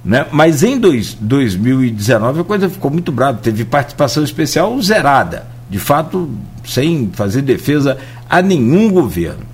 [0.05, 0.27] Né?
[0.33, 6.31] Mas em dois, 2019 a coisa ficou muito brava, teve participação especial zerada de fato,
[6.65, 9.47] sem fazer defesa a nenhum governo.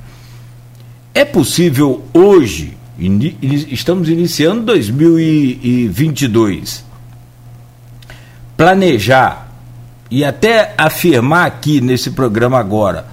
[1.13, 6.85] É possível hoje, in, estamos iniciando 2022,
[8.57, 9.44] planejar
[10.11, 13.07] e até afirmar aqui nesse programa agora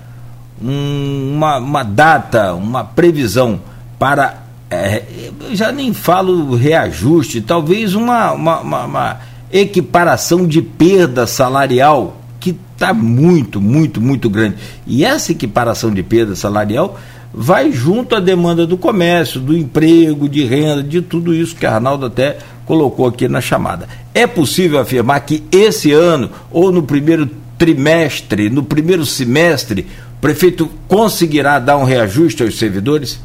[0.61, 3.59] um, uma, uma data, uma previsão
[3.97, 5.03] para é,
[5.49, 9.19] eu já nem falo reajuste, talvez uma, uma, uma, uma,
[9.51, 14.55] equiparação de perda salarial que está muito, muito, muito grande.
[14.87, 16.97] E essa equiparação de perda salarial
[17.33, 22.05] vai junto à demanda do comércio, do emprego, de renda, de tudo isso que Arnaldo
[22.05, 22.37] até
[22.71, 23.85] colocou aqui na chamada.
[24.13, 29.85] É possível afirmar que esse ano, ou no primeiro trimestre, no primeiro semestre,
[30.17, 33.19] o prefeito conseguirá dar um reajuste aos servidores?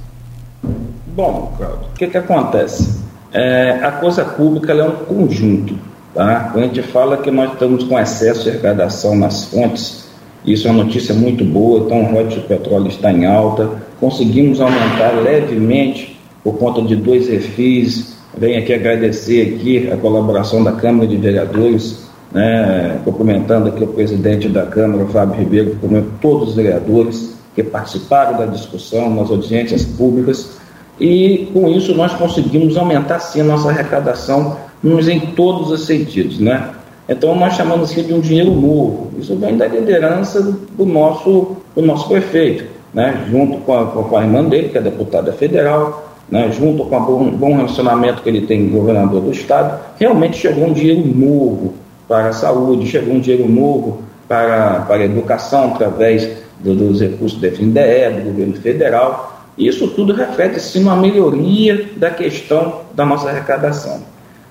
[1.15, 2.99] Bom, Claudio, o que, que acontece?
[3.33, 5.79] É, a coisa pública é um conjunto.
[6.13, 6.51] Tá?
[6.53, 10.09] Quando a gente fala que nós estamos com excesso de arrecadação nas fontes,
[10.45, 14.61] isso é uma notícia muito boa, então o royalties de petróleo está em alta, conseguimos
[14.61, 21.07] aumentar levemente por conta de dois refis, venho aqui agradecer aqui a colaboração da Câmara
[21.07, 26.55] de Vereadores, né, cumprimentando aqui o presidente da Câmara, o Fábio Ribeiro, cumprimento todos os
[26.55, 30.59] vereadores que participaram da discussão nas audiências públicas,
[31.01, 36.39] e com isso nós conseguimos aumentar sim a nossa arrecadação mas em todos os sentidos,
[36.39, 36.71] né?
[37.09, 39.11] Então nós chamamos aqui de um dinheiro novo.
[39.19, 43.27] Isso vem da liderança do nosso, do nosso prefeito, né?
[43.31, 46.51] junto com a, com a irmã dele, que é deputada federal, né?
[46.53, 50.67] junto com o bom, relacionamento que ele tem com o governador do estado, realmente chegou
[50.67, 51.75] um dinheiro novo
[52.09, 56.29] para a saúde, chegou um dinheiro novo para, para a educação através
[56.61, 59.43] do, dos recursos do FNDE, do governo federal.
[59.57, 64.03] Isso tudo reflete sim uma melhoria da questão da nossa arrecadação.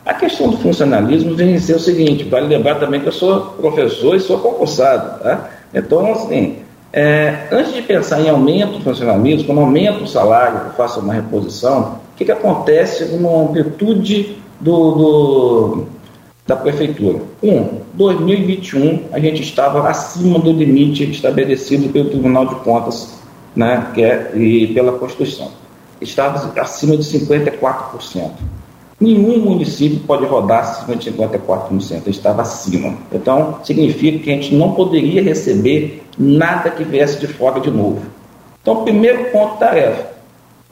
[0.06, 4.16] A questão do funcionalismo vem ser o seguinte, vale lembrar também que eu sou professor
[4.16, 5.50] e sou concursado, tá?
[5.74, 6.58] Então, assim,
[6.98, 11.14] é, antes de pensar em aumento do funcionalismo, quando aumenta o salário, eu faço uma
[11.14, 15.86] reposição, o que, que acontece numa amplitude do, do,
[16.48, 17.20] da prefeitura?
[17.44, 23.20] Um, 2021 a gente estava acima do limite estabelecido pelo Tribunal de Contas
[23.54, 25.52] né, que é, e pela Constituição.
[26.00, 28.32] Estava acima de 54%.
[29.00, 32.98] Nenhum município pode rodar acima de 54%, estava acima.
[33.12, 38.02] Então, significa que a gente não poderia receber nada que viesse de fora de novo.
[38.62, 40.12] Então, primeiro ponto tarefa,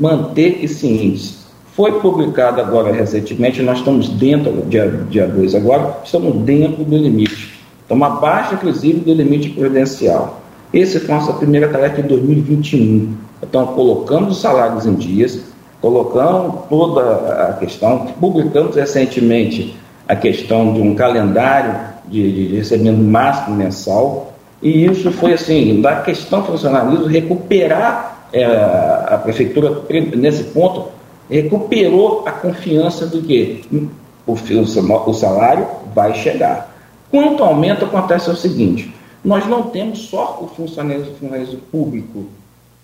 [0.01, 1.43] manter esse índice.
[1.75, 7.59] Foi publicado agora recentemente, nós estamos dentro, dia, dia 2 agora, estamos dentro do limite.
[7.81, 10.41] Estamos abaixo, inclusive, do limite prudencial.
[10.73, 13.15] Essa foi a nossa primeira tarefa de 2021.
[13.41, 15.41] Então, colocamos os salários em dias,
[15.83, 23.57] colocamos toda a questão, publicamos recentemente a questão de um calendário de, de recebimento máximo
[23.57, 29.81] mensal, e isso foi assim, da questão funcionalismo, recuperar é, a prefeitura,
[30.15, 30.85] nesse ponto,
[31.29, 33.65] recuperou a confiança do que
[34.25, 36.73] o, o salário vai chegar.
[37.11, 42.23] Quanto aumento, acontece o seguinte: nós não temos só o funcionalismo, funcionalismo público,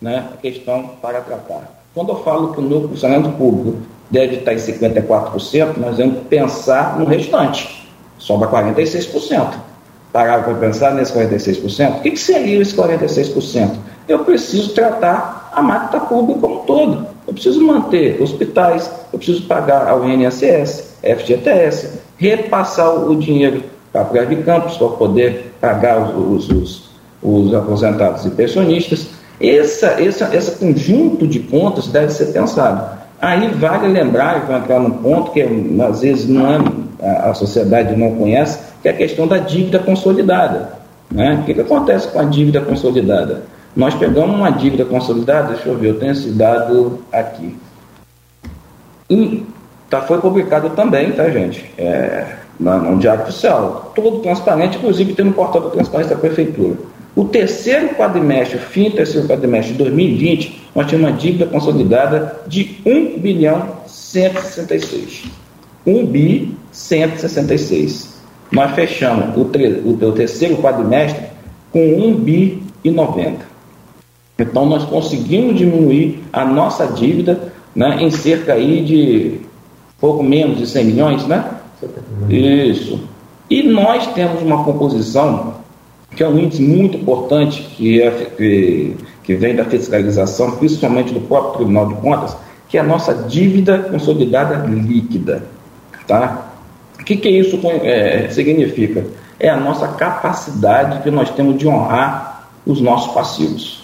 [0.01, 1.78] né, a questão para tratar.
[1.93, 3.77] Quando eu falo que o meu funcionamento público
[4.11, 9.53] deve estar em 54%, nós vamos pensar no restante, sobra 46%.
[10.13, 11.97] Parar para pensar nesse 46%?
[11.97, 13.75] O que, que seria esse 46%?
[14.07, 17.07] Eu preciso tratar a máquina pública como um todo.
[17.27, 24.35] Eu preciso manter hospitais, eu preciso pagar ao INSS, FGTS, repassar o dinheiro para a
[24.43, 26.89] Campos para poder pagar os, os,
[27.21, 29.18] os aposentados e pensionistas.
[29.41, 32.97] Essa, essa, esse conjunto de contas deve ser pensado.
[33.21, 36.49] Aí vale lembrar, e vai entrar num ponto que às vezes não
[36.99, 40.73] é, a sociedade não conhece, que é a questão da dívida consolidada.
[41.11, 41.39] Né?
[41.41, 43.43] O que, que acontece com a dívida consolidada?
[43.75, 47.55] Nós pegamos uma dívida consolidada, deixa eu ver, eu tenho esse dado aqui.
[49.09, 49.45] E
[49.89, 51.65] tá, foi publicado também, tá, gente?
[51.77, 52.25] É,
[52.59, 53.91] no, no Diário Oficial.
[53.95, 56.75] Todo transparente, inclusive tem no portal da transparência da Prefeitura.
[57.15, 62.77] O terceiro quadrimestre, fim do terceiro quadrimestre de 2020, nós tínhamos uma dívida consolidada de
[62.85, 65.23] 1 bilhão 166.
[65.85, 68.19] 1 bi 166.
[68.51, 71.25] Nós fechamos o, o, o terceiro quadrimestre
[71.71, 73.49] com 1 bi e 90.
[74.39, 79.41] Então nós conseguimos diminuir a nossa dívida né, em cerca aí de
[79.99, 81.45] pouco menos de 100 milhões, né?
[82.29, 82.99] Isso.
[83.49, 85.58] E nós temos uma composição
[86.15, 91.21] que é um índice muito importante que, é, que, que vem da fiscalização, principalmente do
[91.21, 92.35] próprio Tribunal de Contas,
[92.67, 95.43] que é a nossa dívida consolidada líquida.
[96.07, 96.49] Tá?
[96.99, 99.05] O que, que isso é, significa?
[99.39, 103.83] É a nossa capacidade que nós temos de honrar os nossos passivos.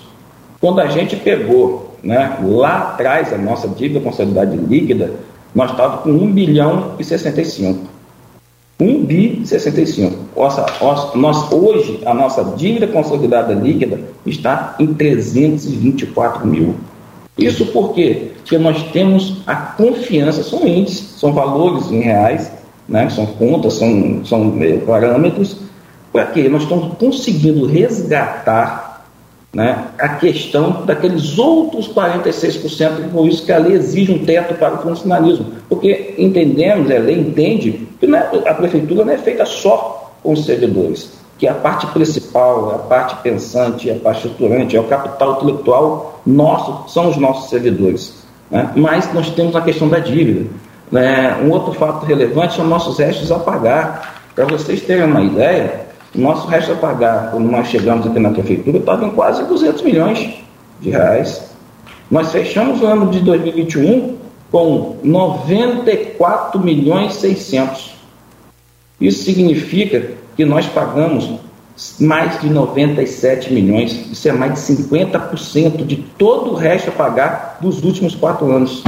[0.59, 5.13] Quando a gente pegou né, lá atrás a nossa dívida consolidada líquida,
[5.53, 7.94] nós estávamos com 1 bilhão e 65.
[8.79, 10.15] 1 bi 65.
[10.35, 10.65] Nossa,
[11.15, 16.75] nós, hoje, a nossa dívida consolidada líquida está em 324 mil.
[17.37, 18.31] Isso por quê?
[18.37, 22.51] Porque nós temos a confiança, são índices, são valores em reais,
[22.87, 23.09] né?
[23.09, 25.57] são contas, são, são é, parâmetros,
[26.11, 26.47] para quê?
[26.47, 28.84] Nós estamos conseguindo resgatar
[29.55, 34.73] né, a questão daqueles outros 46%, por isso que a lei exige um teto para
[34.73, 40.11] o funcionalismo, porque entendemos, a lei entende que é, a prefeitura não é feita só
[40.21, 44.83] com os servidores, que a parte principal, a parte pensante, a parte estruturante, é o
[44.83, 48.25] capital intelectual nosso, são os nossos servidores.
[48.51, 48.69] Né?
[48.75, 50.49] Mas nós temos a questão da dívida.
[50.91, 51.33] Né?
[51.41, 54.21] Um outro fato relevante são nossos restos a pagar.
[54.35, 55.84] Para vocês terem uma ideia,
[56.15, 60.35] o nosso resto a pagar, quando nós chegamos aqui na prefeitura, em quase 200 milhões
[60.79, 61.49] de reais.
[62.09, 64.17] Nós fechamos o ano de 2021
[64.51, 67.95] com 94 milhões 600.
[69.01, 71.39] Isso significa que nós pagamos
[71.99, 74.09] mais de 97 milhões.
[74.11, 78.83] Isso é mais de 50% de todo o resto a pagar dos últimos quatro anos.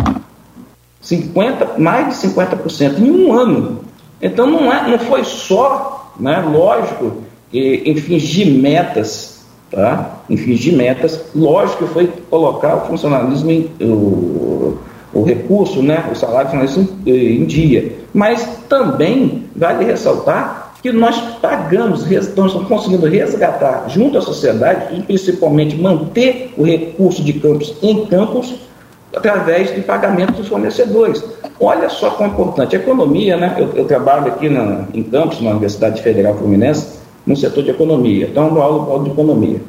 [1.02, 3.82] 50, mais de 50% em um ano.
[4.22, 6.40] Então não, é, não foi só né?
[6.42, 7.18] Lógico
[7.52, 10.22] que em fins de metas, tá?
[10.30, 14.78] em de metas, lógico que foi colocar o funcionalismo, em, o,
[15.14, 16.10] o recurso, né?
[16.12, 17.96] o salário funcionalismo em, em dia.
[18.14, 25.76] Mas também vale ressaltar que nós pagamos, estamos conseguindo resgatar junto à sociedade e principalmente
[25.76, 28.67] manter o recurso de campos em campos
[29.16, 31.24] através de pagamento dos fornecedores.
[31.60, 32.76] Olha só quão importante.
[32.76, 33.56] A economia, né?
[33.58, 38.28] Eu, eu trabalho aqui na, em Campos, na Universidade Federal Fluminense, no setor de economia.
[38.28, 39.62] Então, eu aula, aula de economia.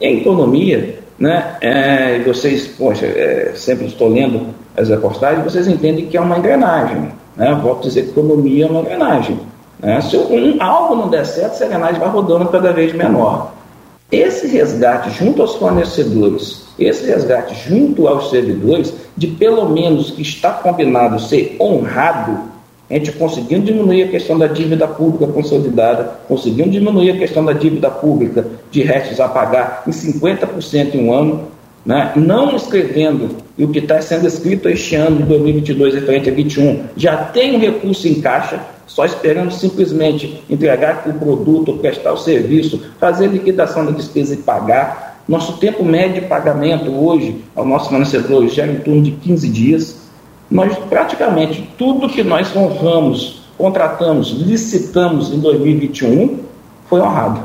[0.00, 1.56] Em economia, né?
[1.60, 7.10] É, vocês, poxa, é, sempre estou lendo as reportagens, vocês entendem que é uma engrenagem.
[7.36, 7.58] Né?
[7.62, 9.38] Volto a dizer que economia é uma engrenagem.
[9.80, 10.00] Né?
[10.00, 13.52] Se um, algo não der certo, essa engrenagem vai rodando cada vez menor.
[14.10, 20.50] Esse resgate junto aos fornecedores, esse resgate junto aos servidores, de pelo menos que está
[20.50, 22.56] combinado ser honrado,
[22.88, 27.52] a gente conseguindo diminuir a questão da dívida pública consolidada, conseguindo diminuir a questão da
[27.52, 31.48] dívida pública de restos a pagar em 50% em um ano,
[31.84, 32.12] né?
[32.14, 36.84] não escrevendo e o que está sendo escrito este ano de 2022 referente a 21,
[36.96, 42.82] já tem um recurso em caixa, só esperando simplesmente entregar o produto, prestar o serviço,
[43.00, 45.15] fazer liquidação da despesa e pagar.
[45.28, 49.48] Nosso tempo médio de pagamento hoje ao nosso fornecedor já é em torno de 15
[49.48, 50.06] dias.
[50.48, 56.38] nós praticamente tudo que nós honramos, contratamos, licitamos em 2021
[56.88, 57.40] foi honrado.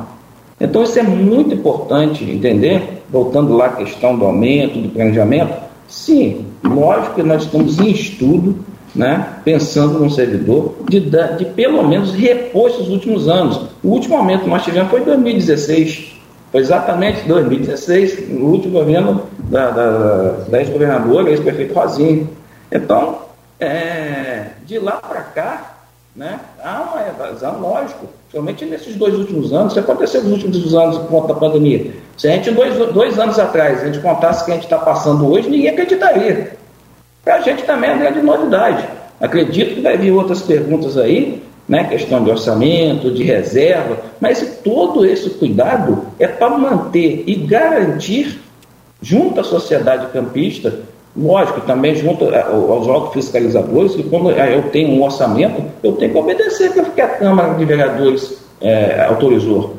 [0.60, 5.54] Então isso é muito importante entender, voltando lá à questão do aumento, do planejamento.
[5.88, 8.60] Sim, lógico que nós estamos em estudo,
[8.94, 13.60] né, pensando no servidor, de, de pelo menos repor esses últimos anos.
[13.84, 16.21] O último aumento que nós tivemos foi em 2016.
[16.52, 22.30] Foi exatamente 2016, no último governo da, da, da ex-governadora, ex-prefeito Rosinho.
[22.70, 23.20] Então,
[23.60, 25.78] é, de lá para cá,
[26.14, 30.76] né, há uma evasão, lógico, somente nesses dois últimos anos, o que aconteceu nos últimos
[30.76, 31.94] anos por conta da pandemia?
[32.18, 34.78] Se a gente, dois, dois anos atrás, a gente contasse o que a gente está
[34.78, 36.58] passando hoje, ninguém acreditaria.
[37.24, 38.88] Para a gente também é uma grande novidade.
[39.22, 41.42] Acredito que vai vir outras perguntas aí,
[41.72, 48.42] né, questão de orçamento, de reserva, mas todo esse cuidado é para manter e garantir,
[49.02, 50.80] junto à sociedade campista,
[51.14, 55.92] Lógico, também junto eh, aos órgãos fiscalizadores, que quando eh, eu tenho um orçamento, eu
[55.98, 59.76] tenho que obedecer porque a Câmara de Vereadores é, autorizou.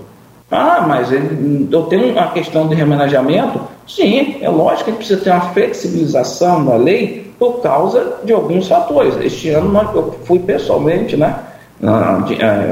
[0.51, 3.62] Ah, mas eu tenho uma questão de remanejamento?
[3.88, 9.16] Sim, é lógico que precisa ter uma flexibilização da lei por causa de alguns fatores.
[9.16, 11.34] Este ano eu fui pessoalmente, né?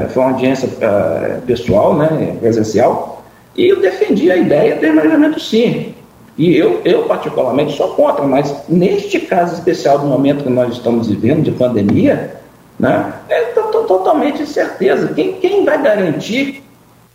[0.09, 0.69] Foi uma audiência
[1.45, 3.23] pessoal, né, presencial,
[3.57, 5.93] e eu defendi a ideia de remanejamento sim.
[6.37, 11.09] E eu, eu, particularmente, sou contra, mas neste caso especial do momento que nós estamos
[11.09, 12.37] vivendo, de pandemia,
[12.79, 15.09] né, é totalmente certeza.
[15.13, 16.63] Quem, quem vai garantir,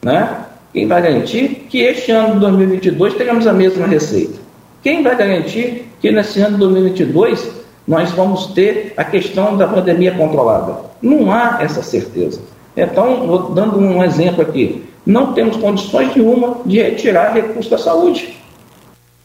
[0.05, 0.45] né,
[0.75, 4.39] quem vai garantir que este ano de 2022 tenhamos a mesma receita?
[4.83, 7.51] Quem vai garantir que nesse ano de 2022
[7.89, 10.77] nós vamos ter a questão da pandemia controlada?
[11.01, 12.41] Não há essa certeza.
[12.77, 18.37] Então, vou dando um exemplo aqui, não temos condições nenhuma de retirar recursos da saúde.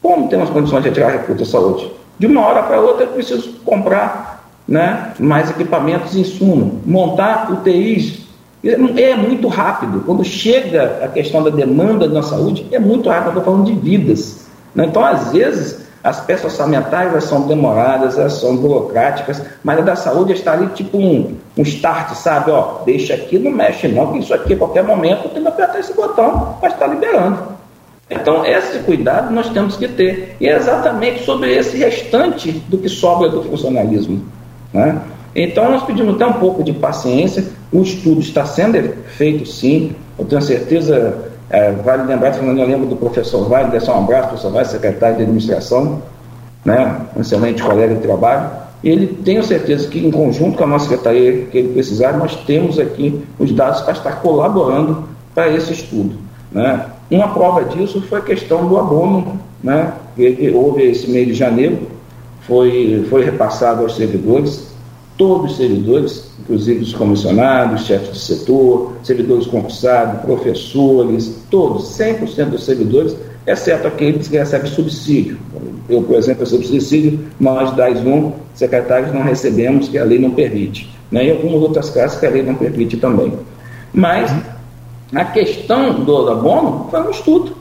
[0.01, 1.91] Como temos condições de retirar recursos da saúde?
[2.17, 8.21] De uma hora para outra eu preciso comprar né, mais equipamentos e insumo, montar UTIs.
[8.63, 10.03] É muito rápido.
[10.05, 13.29] Quando chega a questão da demanda na saúde, é muito rápido.
[13.29, 14.45] Estou falando de vidas.
[14.75, 14.85] Né?
[14.85, 20.33] Então, às vezes, as peças orçamentárias são demoradas, elas são burocráticas, mas a da saúde
[20.33, 22.51] está ali tipo um, um start, sabe?
[22.51, 25.79] Ó, deixa aqui, não mexe não, que isso aqui a qualquer momento tem que apertar
[25.79, 27.51] esse botão, mas está liberando.
[28.11, 30.35] Então, esse cuidado nós temos que ter.
[30.41, 34.21] E é exatamente sobre esse restante do que sobra do funcionalismo.
[34.73, 34.99] Né?
[35.33, 37.45] Então, nós pedimos até um pouco de paciência.
[37.71, 39.95] O estudo está sendo feito, sim.
[40.19, 44.29] Eu tenho certeza, é, vale lembrar, Fernando, eu lembro do professor Vale, deixar um abraço,
[44.29, 46.01] professor Vale, secretário de administração,
[46.63, 47.01] né?
[47.15, 48.49] um excelente colega de trabalho.
[48.83, 52.35] E ele tenho certeza que, em conjunto com a nossa secretaria, que ele precisar, nós
[52.45, 55.03] temos aqui os dados para estar colaborando
[55.35, 56.15] para esse estudo.
[56.51, 56.85] Né?
[57.09, 59.91] Uma prova disso foi a questão do abono, né?
[60.15, 61.87] que houve esse mês de janeiro,
[62.47, 64.70] foi, foi repassado aos servidores,
[65.21, 72.63] todos os servidores, inclusive os comissionados, chefes de setor, servidores concursados, professores, todos, 100% dos
[72.63, 73.15] servidores,
[73.45, 75.37] exceto aqueles que recebem subsídio.
[75.87, 80.31] Eu, por exemplo, recebo subsídio, nós das um secretários não recebemos, que a lei não
[80.31, 80.89] permite.
[81.11, 81.27] Né?
[81.27, 83.31] E algumas outras classes que a lei não permite também.
[83.93, 84.35] Mas
[85.13, 87.55] a questão do abono foi um estudo.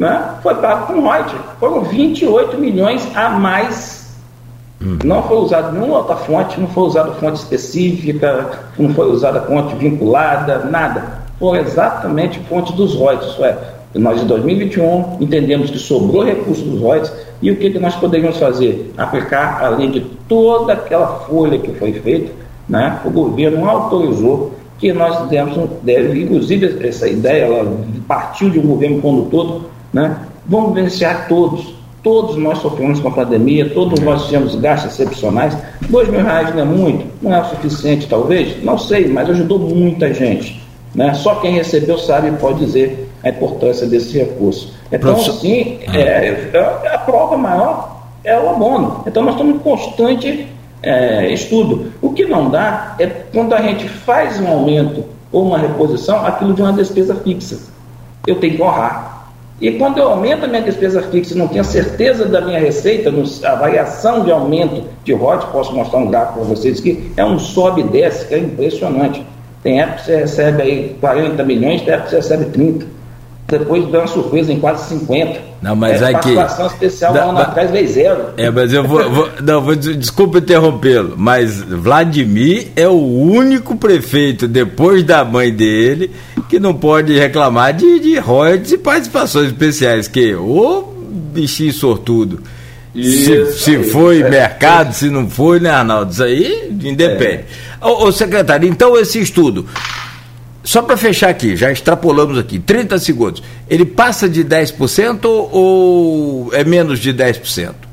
[0.00, 0.34] Né?
[0.42, 1.40] Foi pago com Reuters.
[1.60, 3.97] Foram 28 milhões a mais.
[4.80, 9.74] Não foi usado nenhuma outra fonte, não foi usada fonte específica, não foi usada fonte
[9.74, 11.18] vinculada, nada.
[11.38, 13.32] Foi exatamente fonte dos Reuters.
[13.32, 13.58] Isso é,
[13.94, 17.12] nós em 2021 entendemos que sobrou recurso dos Reuters
[17.42, 18.92] e o que, que nós poderíamos fazer?
[18.96, 22.32] Aplicar, além de toda aquela folha que foi feita,
[22.68, 23.00] né?
[23.04, 27.76] o governo autorizou que nós demos, deve, inclusive essa ideia ela
[28.06, 29.62] partiu de um governo condutor,
[29.92, 30.16] né?
[30.46, 31.77] vamos beneficiar todos.
[32.02, 35.56] Todos nós sofremos com a pandemia, todos nós tivemos gastos excepcionais.
[35.88, 39.58] Dois mil reais não é muito, não é o suficiente talvez, não sei, mas ajudou
[39.58, 40.62] muita gente.
[40.94, 41.12] Né?
[41.14, 44.74] Só quem recebeu sabe e pode dizer a importância desse recurso.
[44.92, 45.40] Então, Professor...
[45.40, 49.02] sim, é, é, a prova maior é o abono.
[49.06, 50.48] Então, nós estamos em constante
[50.82, 51.92] é, estudo.
[52.00, 56.54] O que não dá é quando a gente faz um aumento ou uma reposição, aquilo
[56.54, 57.58] de uma despesa fixa.
[58.26, 59.17] Eu tenho que honrar.
[59.60, 63.12] E quando eu aumento a minha despesa fixa e não tenho certeza da minha receita,
[63.44, 67.38] a variação de aumento de ROT, posso mostrar um gráfico para vocês que é um
[67.38, 69.24] sobe e desce, que é impressionante.
[69.62, 72.98] Tem época que você recebe aí 40 milhões, tem época que você recebe 30
[73.56, 75.40] depois dá uma surpresa em quase 50.
[75.62, 76.34] Não, mas é, aqui.
[76.34, 78.24] Participação especial da, um ano atrás veio zero.
[78.36, 79.10] É, mas eu vou.
[79.10, 86.10] vou não, vou, desculpa interrompê-lo, mas Vladimir é o único prefeito, depois da mãe dele,
[86.48, 90.82] que não pode reclamar de, de royalties e participações especiais, que o
[91.32, 92.42] bichinho sortudo.
[92.94, 96.12] se, se foi é, mercado, se não foi, né, Arnaldo?
[96.12, 97.44] Isso aí independe.
[97.80, 97.86] É.
[97.86, 99.66] Ô, ô, secretário, então esse estudo,
[100.64, 106.64] só para fechar aqui, já extrapolamos aqui, 30 segundos, ele passa de 10% ou é
[106.64, 107.87] menos de 10%?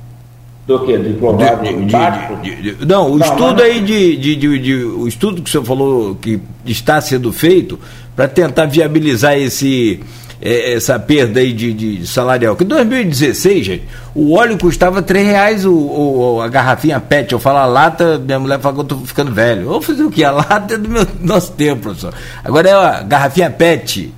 [0.68, 0.98] Do que?
[0.98, 5.50] De provável de, de, de, Não, o não, estudo aí de, de, O estudo que
[5.50, 7.80] o senhor falou que está sendo feito
[8.16, 10.02] para tentar viabilizar esse
[10.42, 12.56] é, essa perda aí de, de salarial.
[12.56, 17.34] Que em 2016, gente, o óleo custava R$ reais o, o, a garrafinha PET.
[17.34, 19.66] Eu falo a lata, minha mulher fala que eu tô ficando velho.
[19.66, 20.24] Vou fazer o quê?
[20.24, 22.14] A lata é do meu, nosso tempo, professor.
[22.44, 24.14] Agora é a garrafinha PET,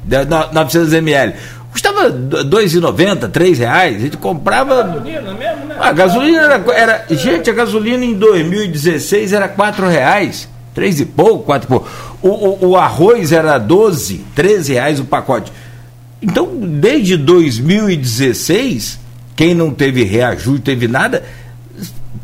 [0.54, 1.34] 900 ml.
[1.72, 3.96] Custava R$ 2,90, R$ reais.
[3.98, 4.84] A gente comprava.
[4.84, 5.47] Gasolina né?
[5.80, 7.06] A gasolina era, era.
[7.10, 10.48] Gente, a gasolina em 2016 era R$ reais.
[10.74, 11.90] Três e pouco, quatro e pouco.
[12.22, 15.52] O, o, o arroz era 12, 13 reais o pacote.
[16.22, 19.00] Então, desde 2016,
[19.36, 21.24] quem não teve reajuste, teve nada,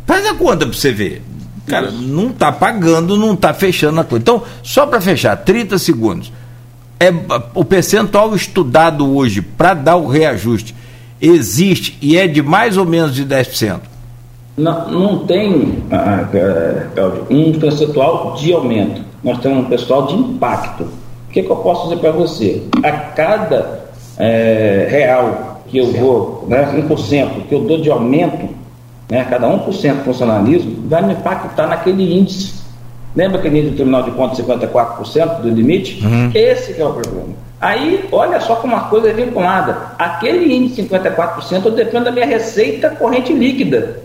[0.06, 1.24] faz a conta para você ver.
[1.66, 4.22] Cara, não está pagando, não está fechando a conta.
[4.22, 6.32] Então, só para fechar, 30 segundos.
[7.00, 7.12] É,
[7.54, 10.76] o percentual estudado hoje para dar o reajuste
[11.24, 13.80] existe e é de mais ou menos de 10%?
[14.58, 16.28] Não, não tem, ah,
[16.94, 19.02] Cláudio, um percentual de aumento.
[19.24, 20.84] Nós temos um percentual de impacto.
[20.84, 22.62] O que, que eu posso dizer para você?
[22.84, 23.86] A cada
[24.20, 28.50] é, real que eu vou, né, 1% que eu dou de aumento,
[29.10, 32.54] né, cada 1% de funcionalismo, vai me impactar naquele índice.
[33.16, 36.06] Lembra aquele índice do Tribunal de Contas 54% do limite?
[36.06, 36.30] Uhum.
[36.36, 37.34] Esse é o problema.
[37.64, 39.94] Aí, olha só como a coisa é vinculada.
[39.98, 44.02] Aquele índice de 54% eu dependo da minha receita corrente líquida.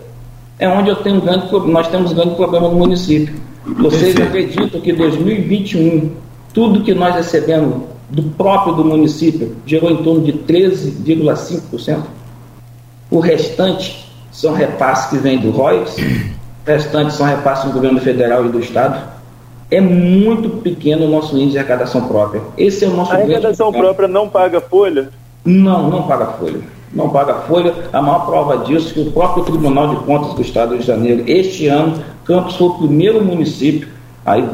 [0.57, 3.35] É onde eu tenho grande, nós temos grande problema no município.
[3.65, 6.09] Vocês acreditam que 2021,
[6.53, 11.99] tudo que nós recebemos do próprio do município gerou em torno de 13,5%.
[13.11, 18.45] O restante são repasses que vêm do ROIS, o restante são repasses do governo federal
[18.45, 19.18] e do Estado.
[19.71, 22.41] É muito pequeno o nosso índice de arrecadação própria.
[22.57, 25.09] Esse é o nosso A arrecadação própria não paga folha?
[25.45, 26.59] Não, não paga folha.
[26.93, 27.73] Não paga folha.
[27.93, 30.81] A maior prova disso é que o próprio Tribunal de Contas do Estado do Rio
[30.81, 33.87] de Janeiro, este ano, Campos foi o primeiro município
[34.25, 34.47] aí,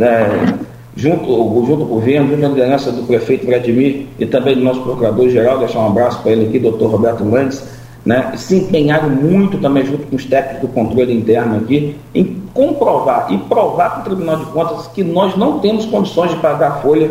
[0.00, 0.54] é,
[0.96, 1.26] junto,
[1.66, 5.80] junto ao governo, junto à liderança do prefeito Vladimir e também do nosso procurador-geral, deixar
[5.80, 7.64] um abraço para ele aqui, doutor Roberto Landes,
[8.04, 13.32] né, se empenharam muito também junto com os técnicos do controle interno aqui em comprovar
[13.32, 16.74] e provar para o Tribunal de Contas que nós não temos condições de pagar a
[16.76, 17.10] folha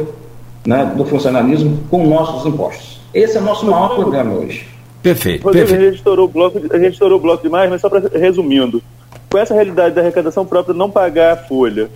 [0.65, 2.99] né, do funcionalismo com nossos impostos.
[3.13, 4.67] Esse é o nosso maior problema hoje.
[5.01, 5.43] Perfeito.
[5.43, 5.73] Perfeito.
[5.73, 8.81] A, gente estourou o bloco, a gente estourou o bloco demais, mas só para resumindo,
[9.29, 11.89] com essa realidade da arrecadação própria não pagar a folha,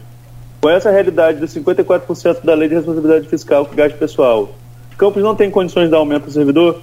[0.62, 4.50] com essa realidade dos 54% da lei de responsabilidade fiscal com gasto pessoal,
[4.98, 6.80] Campos não tem condições de dar aumento do servidor?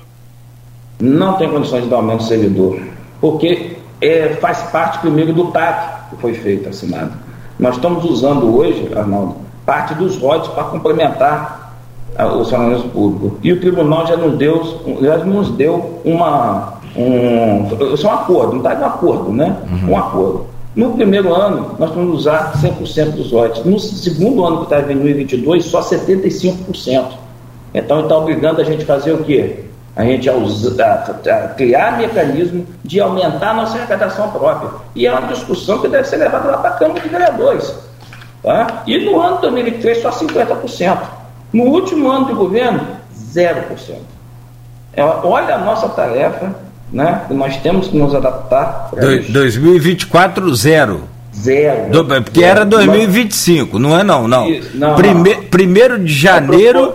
[1.01, 2.81] Não tem condições de dar aumento do servidor,
[3.21, 7.13] porque é, faz parte primeiro do TAC que foi feito, assinado.
[7.59, 11.75] Nós estamos usando hoje, Arnaldo, parte dos royalties para complementar
[12.17, 13.39] a, o salário público.
[13.43, 14.63] E o tribunal já nos deu,
[15.01, 19.57] já nos deu uma, um, isso é um acordo, não está de um acordo, né?
[19.71, 19.93] Uhum.
[19.93, 23.65] Um acordo no primeiro ano, nós vamos usar 100% dos lotes.
[23.65, 27.07] No segundo ano, que está em 2022, só 75%.
[27.75, 29.65] Então, ele está obrigando a gente a fazer o quê?
[29.97, 34.71] A gente a, usar, a, criar mecanismo de aumentar a nossa arrecadação própria.
[34.95, 37.75] E é uma discussão que deve ser levada lá para a Câmara de Vereadores.
[38.43, 38.83] Tá?
[38.87, 40.99] E no ano de 2023, só 50%.
[41.53, 42.87] No último ano de governo,
[43.35, 43.97] 0%.
[44.93, 46.55] É, olha a nossa tarefa
[46.93, 47.23] né?
[47.31, 48.91] nós temos que nos adaptar.
[48.93, 51.03] Do, 2024, zero.
[51.35, 51.91] Zero.
[51.91, 52.51] Do, porque zero.
[52.51, 54.47] era 2025, não é não, não.
[54.75, 55.45] não, Prime, não.
[55.45, 56.95] Primeiro de janeiro.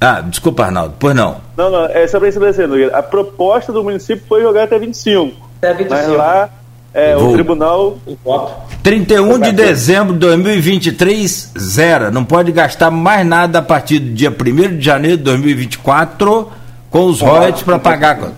[0.00, 1.36] Ah, desculpa, Arnaldo, pois não.
[1.56, 5.36] Não, não, é só para estabelecer, a proposta do município foi jogar até 25.
[5.58, 5.94] Até 25.
[5.94, 6.48] Mas lá
[6.92, 7.98] é, o tribunal.
[8.82, 12.10] 31 de dezembro de 2023, zero.
[12.10, 16.50] Não pode gastar mais nada a partir do dia 1 de janeiro de 2024
[16.90, 18.32] com os royalties para pagar.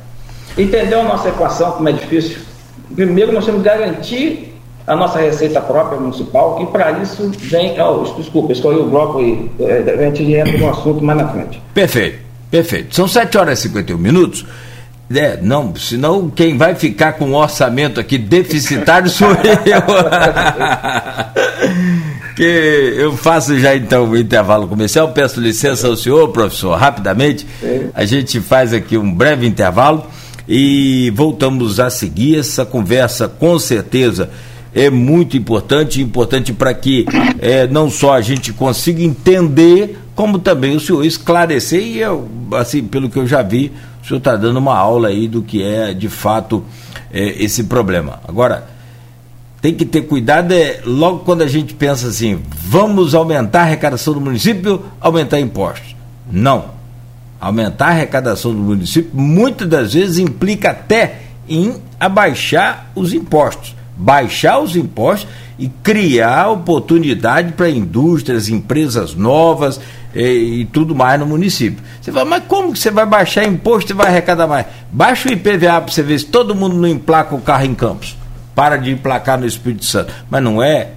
[0.58, 2.38] Entendeu a nossa equação, como é difícil?
[2.94, 4.51] Primeiro, nós temos que garantir
[4.86, 7.80] a nossa receita própria municipal, e para isso vem.
[7.80, 9.50] Oh, desculpa, escolhi o bloco aí.
[9.60, 11.62] É, a gente entra no assunto mais na frente.
[11.72, 12.18] Perfeito,
[12.50, 12.94] perfeito.
[12.94, 14.44] São 7 horas e 51 minutos.
[15.14, 19.36] É, não, senão quem vai ficar com o orçamento aqui deficitário sou eu.
[22.34, 25.10] que eu faço já então o intervalo comercial.
[25.10, 27.46] Peço licença ao senhor, professor, rapidamente.
[27.94, 30.06] A gente faz aqui um breve intervalo
[30.48, 34.30] e voltamos a seguir essa conversa com certeza
[34.74, 37.04] é muito importante, importante para que
[37.38, 42.82] é, não só a gente consiga entender, como também o senhor esclarecer, e eu, assim,
[42.82, 45.92] pelo que eu já vi, o senhor está dando uma aula aí do que é
[45.92, 46.64] de fato
[47.12, 48.20] é, esse problema.
[48.26, 48.66] Agora,
[49.60, 54.14] tem que ter cuidado é, logo quando a gente pensa assim, vamos aumentar a arrecadação
[54.14, 55.94] do município, aumentar impostos.
[56.30, 56.82] Não.
[57.40, 63.76] Aumentar a arrecadação do município muitas das vezes implica até em abaixar os impostos.
[63.96, 65.28] Baixar os impostos
[65.58, 69.80] e criar oportunidade para indústrias, empresas novas
[70.14, 71.82] e, eh, e, tudo mais no município.
[72.00, 74.66] Você fala, mas como que você vai baixar imposto e vai arrecadar mais?
[74.90, 78.16] Baixa o IPVA para você ver se todo mundo não emplaca o carro em Campos.
[78.54, 80.12] Para de emplacar no Espírito Santo.
[80.28, 80.90] Mas não é,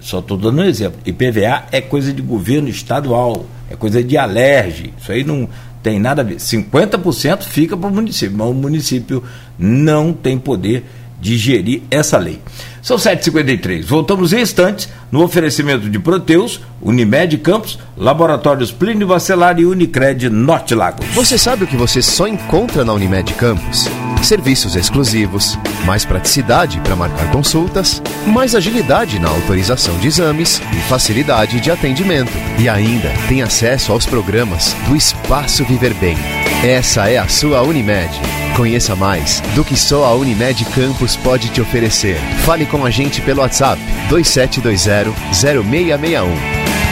[0.00, 1.00] só estou dando um exemplo.
[1.04, 4.92] IPVA é coisa de governo estadual, é coisa de alerge.
[5.00, 5.48] Isso aí não
[5.82, 6.36] tem nada a ver.
[6.36, 9.22] 50% fica para o município, mas o município
[9.58, 10.84] não tem poder
[11.22, 12.40] de gerir essa lei.
[12.82, 13.84] São 7h53.
[13.84, 20.74] Voltamos em instantes no oferecimento de Proteus, Unimed Campos, Laboratórios Plínio Vacelar e Unicred Norte
[20.74, 21.00] Lago.
[21.14, 23.88] Você sabe o que você só encontra na Unimed Campos?
[24.20, 31.60] Serviços exclusivos, mais praticidade para marcar consultas, mais agilidade na autorização de exames e facilidade
[31.60, 32.32] de atendimento.
[32.58, 36.16] E ainda tem acesso aos programas do Espaço Viver Bem.
[36.64, 38.41] Essa é a sua Unimed.
[38.56, 42.16] Conheça mais do que só a Unimed Campos pode te oferecer.
[42.44, 46.28] Fale com a gente pelo WhatsApp 2720-0661.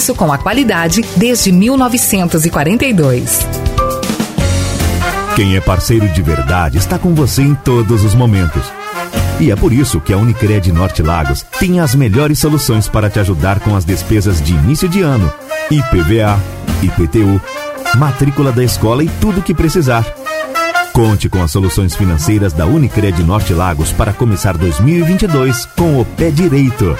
[0.09, 3.45] com a qualidade desde 1942.
[5.35, 8.63] Quem é parceiro de verdade está com você em todos os momentos.
[9.39, 13.19] E é por isso que a Unicred Norte Lagos tem as melhores soluções para te
[13.19, 15.31] ajudar com as despesas de início de ano,
[15.69, 16.39] IPVA,
[16.81, 17.39] IPTU,
[17.97, 20.05] matrícula da escola e tudo o que precisar.
[20.93, 26.29] Conte com as soluções financeiras da Unicred Norte Lagos para começar 2022 com o pé
[26.29, 26.97] direito.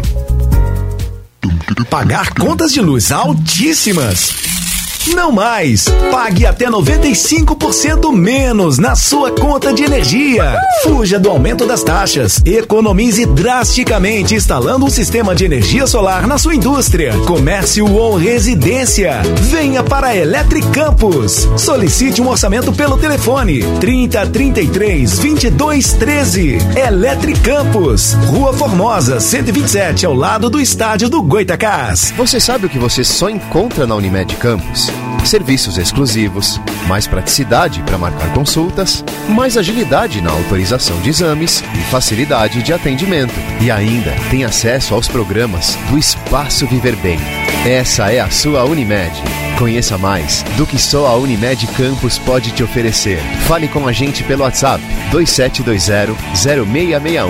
[1.90, 4.65] Pagar contas de luz altíssimas
[5.14, 5.86] não mais.
[6.10, 10.58] Pague até 95% menos na sua conta de energia.
[10.82, 12.40] Fuja do aumento das taxas.
[12.44, 19.22] Economize drasticamente instalando um sistema de energia solar na sua indústria, comércio ou residência.
[19.42, 21.48] Venha para a Electric Campus.
[21.56, 26.58] Solicite um orçamento pelo telefone 30 33 22 13.
[26.76, 32.12] Electric Campus, Rua Formosa, 127, ao lado do estádio do Goitacás.
[32.16, 34.90] Você sabe o que você só encontra na Unimed Campus?
[35.26, 42.62] Serviços exclusivos, mais praticidade para marcar consultas, mais agilidade na autorização de exames e facilidade
[42.62, 43.34] de atendimento.
[43.60, 47.18] E ainda tem acesso aos programas do Espaço Viver Bem.
[47.66, 49.12] Essa é a sua Unimed.
[49.58, 53.18] Conheça mais do que só a Unimed Campus pode te oferecer.
[53.46, 57.28] Fale com a gente pelo WhatsApp 2720-0661.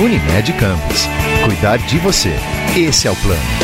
[0.00, 1.08] Unimed Campus.
[1.44, 2.32] Cuidar de você.
[2.76, 3.57] Esse é o plano.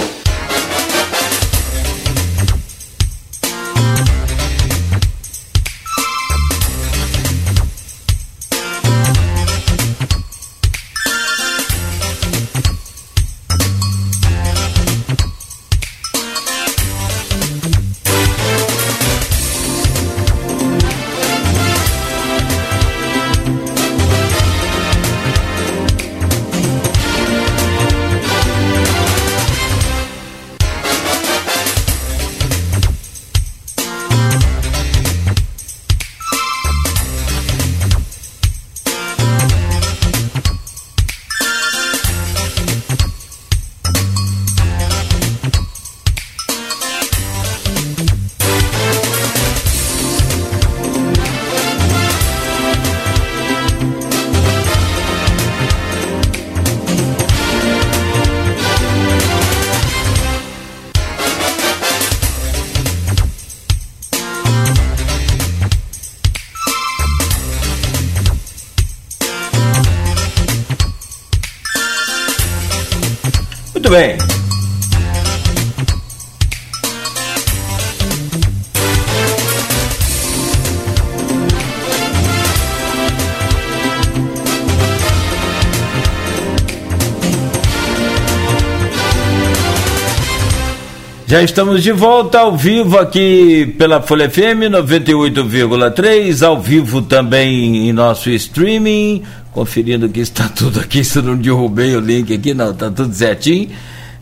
[91.35, 97.93] Já estamos de volta ao vivo aqui pela Folha FM 98,3, ao vivo também em
[97.93, 99.21] nosso streaming
[99.51, 103.13] conferindo que está tudo aqui, se eu não derrubei o link aqui, não, está tudo
[103.13, 103.69] certinho.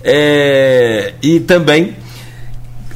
[0.03, 1.95] É, e também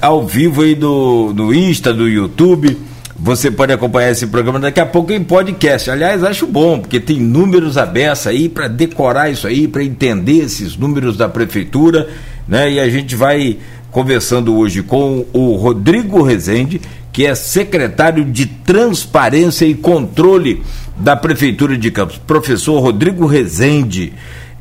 [0.00, 2.74] ao vivo aí do, no Insta, do YouTube.
[3.18, 5.90] Você pode acompanhar esse programa daqui a pouco em podcast.
[5.90, 10.74] Aliás, acho bom, porque tem números abertos aí para decorar isso aí, para entender esses
[10.74, 12.08] números da prefeitura,
[12.48, 12.72] né?
[12.72, 13.58] E a gente vai
[13.96, 20.62] conversando hoje com o Rodrigo Rezende, que é secretário de Transparência e Controle
[20.98, 24.12] da Prefeitura de Campos, professor Rodrigo Rezende.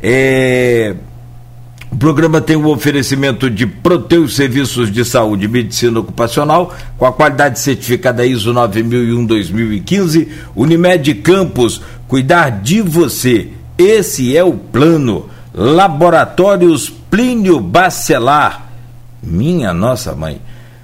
[0.02, 0.96] É,
[1.92, 7.06] o programa tem o um oferecimento de Proteus Serviços de Saúde e Medicina Ocupacional, com
[7.06, 10.30] a qualidade certificada ISO 9001-2015.
[10.56, 13.50] Unimed Campos, cuidar de você.
[13.78, 15.30] Esse é o plano.
[15.54, 18.65] Laboratórios Plínio Bacelar.
[19.26, 20.40] Minha nossa mãe.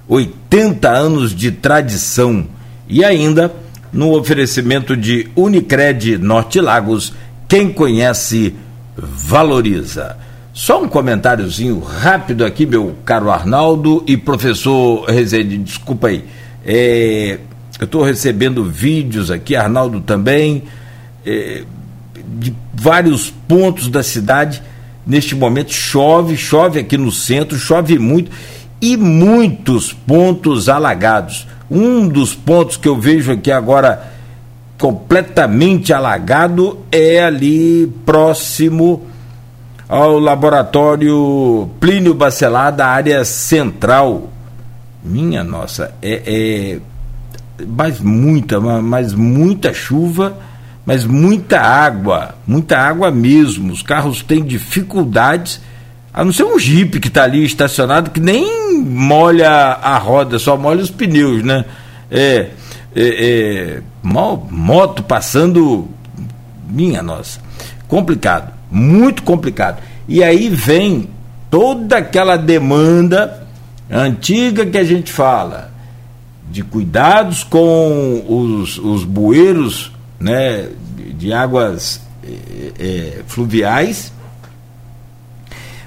[0.08, 2.46] 80 anos de tradição.
[2.88, 3.52] E ainda
[3.92, 7.12] no oferecimento de Unicred Norte Lagos.
[7.46, 8.54] Quem conhece,
[8.96, 10.16] valoriza.
[10.54, 16.24] Só um comentáriozinho rápido aqui, meu caro Arnaldo e professor Rezende, desculpa aí.
[16.64, 17.38] É,
[17.78, 20.64] eu estou recebendo vídeos aqui, Arnaldo também,
[21.24, 21.64] é,
[22.38, 24.62] de vários pontos da cidade.
[25.06, 28.30] Neste momento chove, chove aqui no centro, chove muito
[28.80, 31.46] e muitos pontos alagados.
[31.70, 34.12] Um dos pontos que eu vejo aqui agora
[34.78, 39.06] completamente alagado é ali próximo
[39.88, 44.30] ao laboratório Plínio Bacelar da área central.
[45.04, 46.80] minha nossa, é, é
[47.66, 50.36] mas muita, mas muita chuva,
[50.84, 53.72] mas muita água, muita água mesmo.
[53.72, 55.60] Os carros têm dificuldades,
[56.12, 60.56] a não ser um Jeep que está ali estacionado, que nem molha a roda, só
[60.56, 61.64] molha os pneus, né?
[62.10, 62.50] É,
[62.94, 65.88] é, é moto passando,
[66.68, 67.40] minha nossa,
[67.86, 69.80] complicado, muito complicado.
[70.08, 71.08] E aí vem
[71.48, 73.46] toda aquela demanda
[73.90, 75.70] antiga que a gente fala
[76.50, 79.91] de cuidados com os, os bueiros
[80.22, 80.68] né,
[81.18, 84.12] de, águas é, é, fluviais,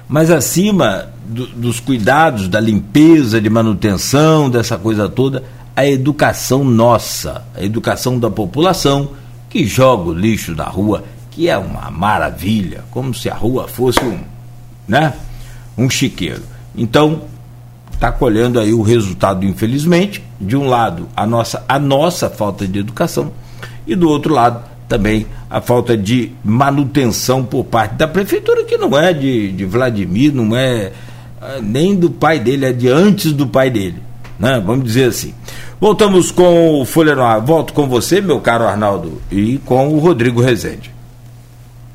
[0.06, 5.42] mas acima do, dos cuidados da limpeza, de manutenção, dessa coisa toda,
[5.74, 9.10] a educação nossa, a educação da população
[9.48, 14.00] que joga o lixo da rua, que é uma maravilha, como se a rua fosse
[14.04, 14.20] um,
[14.86, 15.14] né,
[15.76, 16.42] um chiqueiro.
[16.76, 17.22] Então,
[17.90, 22.78] está colhendo aí o resultado, infelizmente, de um lado a nossa, a nossa falta de
[22.78, 23.32] educação
[23.86, 28.98] e do outro lado também a falta de manutenção por parte da prefeitura, que não
[28.98, 30.92] é de, de Vladimir, não é
[31.40, 33.96] ah, nem do pai dele, é de antes do pai dele,
[34.38, 34.62] né?
[34.64, 35.34] vamos dizer assim.
[35.80, 37.40] Voltamos com o Folha no Ar.
[37.40, 40.90] Volto com você, meu caro Arnaldo, e com o Rodrigo Rezende.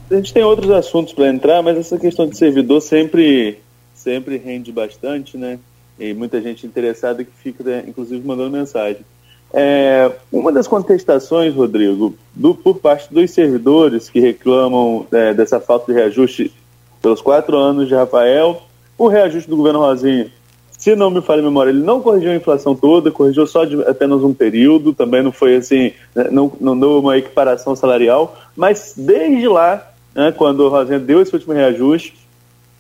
[0.10, 3.60] A gente tem outros assuntos para entrar, mas essa questão de servidor sempre,
[3.96, 5.58] sempre rende bastante, né?
[6.02, 9.06] e muita gente interessada que fica, inclusive, mandando mensagem.
[9.54, 15.92] É, uma das contestações, Rodrigo, do, por parte dos servidores que reclamam é, dessa falta
[15.92, 16.54] de reajuste
[17.02, 18.62] pelos quatro anos de Rafael,
[18.98, 20.32] o reajuste do governo Rosinha,
[20.78, 23.82] se não me falha a memória, ele não corrigiu a inflação toda, corrigiu só de
[23.84, 28.94] apenas um período, também não foi assim, né, não, não deu uma equiparação salarial, mas
[28.96, 32.16] desde lá, né, quando o Rosinha deu esse último reajuste,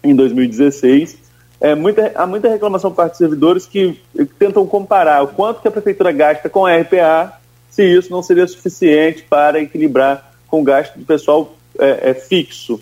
[0.03, 1.17] em 2016,
[1.62, 4.01] é, muita, há muita reclamação por parte dos servidores que,
[4.39, 7.39] tentam comparar o quanto que a prefeitura gasta com a RPA,
[7.70, 12.82] se isso não seria suficiente para equilibrar com o gasto do pessoal é, é, fixo.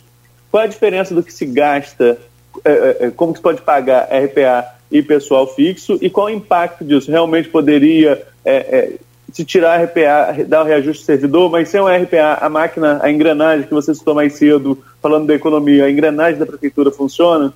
[0.49, 2.17] Qual a diferença do que se gasta,
[2.63, 6.31] é, é, é, como que se pode pagar RPA e pessoal fixo e qual o
[6.31, 7.11] impacto disso?
[7.11, 8.25] Realmente poderia
[9.31, 12.99] se tirar a RPA, dar o reajuste do servidor, mas sem o RPA, a máquina,
[13.03, 17.53] a engrenagem que você citou mais cedo, falando da economia, a engrenagem da prefeitura funciona?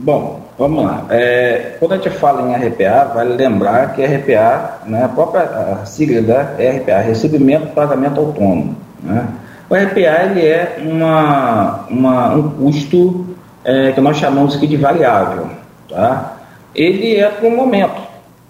[0.00, 1.06] Bom, vamos lá.
[1.10, 6.22] É, quando a gente fala em RPA, vale lembrar que RPA, né, a própria sigla
[6.22, 8.76] da RPA, Recebimento Pagamento Autônomo.
[9.02, 9.26] Né?
[9.68, 13.26] O RPA ele é uma, uma, um custo
[13.64, 15.48] é, que nós chamamos aqui de variável.
[15.88, 16.36] Tá?
[16.76, 18.00] Ele é para um momento.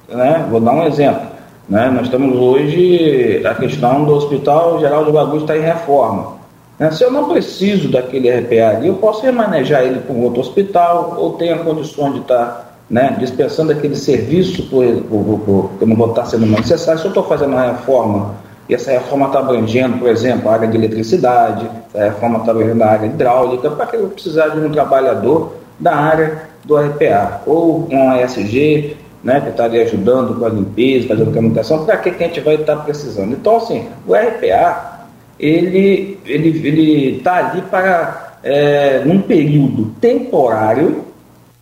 [0.07, 0.45] Né?
[0.51, 1.29] Vou dar um exemplo.
[1.67, 1.91] Né?
[1.91, 6.38] Nós estamos hoje, a questão do Hospital Geral de Bagunça está em reforma.
[6.79, 6.91] Né?
[6.91, 11.17] Se eu não preciso daquele RPA ali, eu posso remanejar ele para um outro hospital
[11.19, 16.47] ou tenho condições de estar né, dispensando aquele serviço por, que não vou estar sendo
[16.47, 17.01] mais necessário.
[17.01, 18.35] Se eu estou fazendo uma reforma
[18.69, 22.85] e essa reforma está abrangendo, por exemplo, a área de eletricidade, a reforma está abrangendo
[22.85, 27.89] a área hidráulica, para que eu precisar de um trabalhador da área do RPA ou
[27.91, 32.23] um ASG, né, que estaria ajudando com a limpeza, fazendo a comunicação, para que, que
[32.23, 33.33] a gente vai estar precisando.
[33.33, 34.98] Então, assim, o RPA
[35.39, 41.05] ele ele ele está ali para é, num período temporário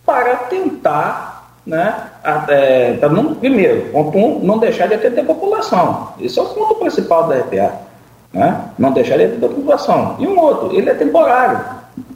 [0.05, 1.95] para tentar, né,
[2.47, 6.13] é, para não primeiro ponto um, não deixar de atender a população.
[6.19, 7.73] Esse é o ponto principal da RPA,
[8.31, 8.61] né?
[8.79, 10.15] Não deixar de atender a população.
[10.19, 11.59] E um outro, ele é temporário.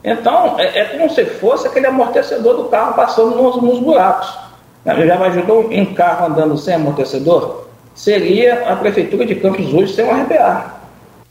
[0.02, 4.38] Então é, é como se fosse aquele amortecedor do carro passando nos, nos buracos.
[4.84, 7.66] Já imaginou um carro andando sem amortecedor?
[7.94, 10.81] Seria a prefeitura de Campos hoje sem um RPA.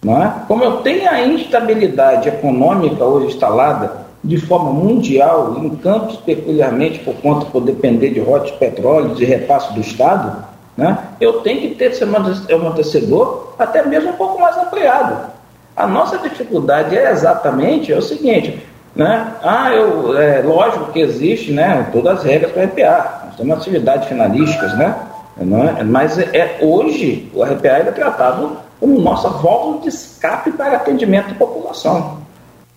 [0.03, 0.33] Não é?
[0.47, 7.15] Como eu tenho a instabilidade econômica hoje instalada de forma mundial, em campos peculiarmente por
[7.15, 10.43] conta por depender de rotas de petróleo, de repasse do Estado,
[10.77, 10.97] né?
[11.19, 15.31] eu tenho que ter esse amortecedor até mesmo um pouco mais ampliado.
[15.75, 18.61] A nossa dificuldade é exatamente é o seguinte,
[18.95, 19.33] né?
[19.41, 24.07] Ah, eu, é, lógico que existe né, todas as regras para RPA, nós temos atividades
[24.07, 24.95] finalísticas, né?
[25.39, 25.83] É?
[25.83, 31.36] Mas é, hoje o RPA é tratado como nossa válvula de escape para atendimento da
[31.36, 32.17] população.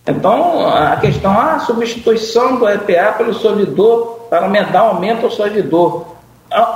[0.07, 6.05] Então, a questão, a substituição do EPA pelo servidor para aumentar aumento ao servidor,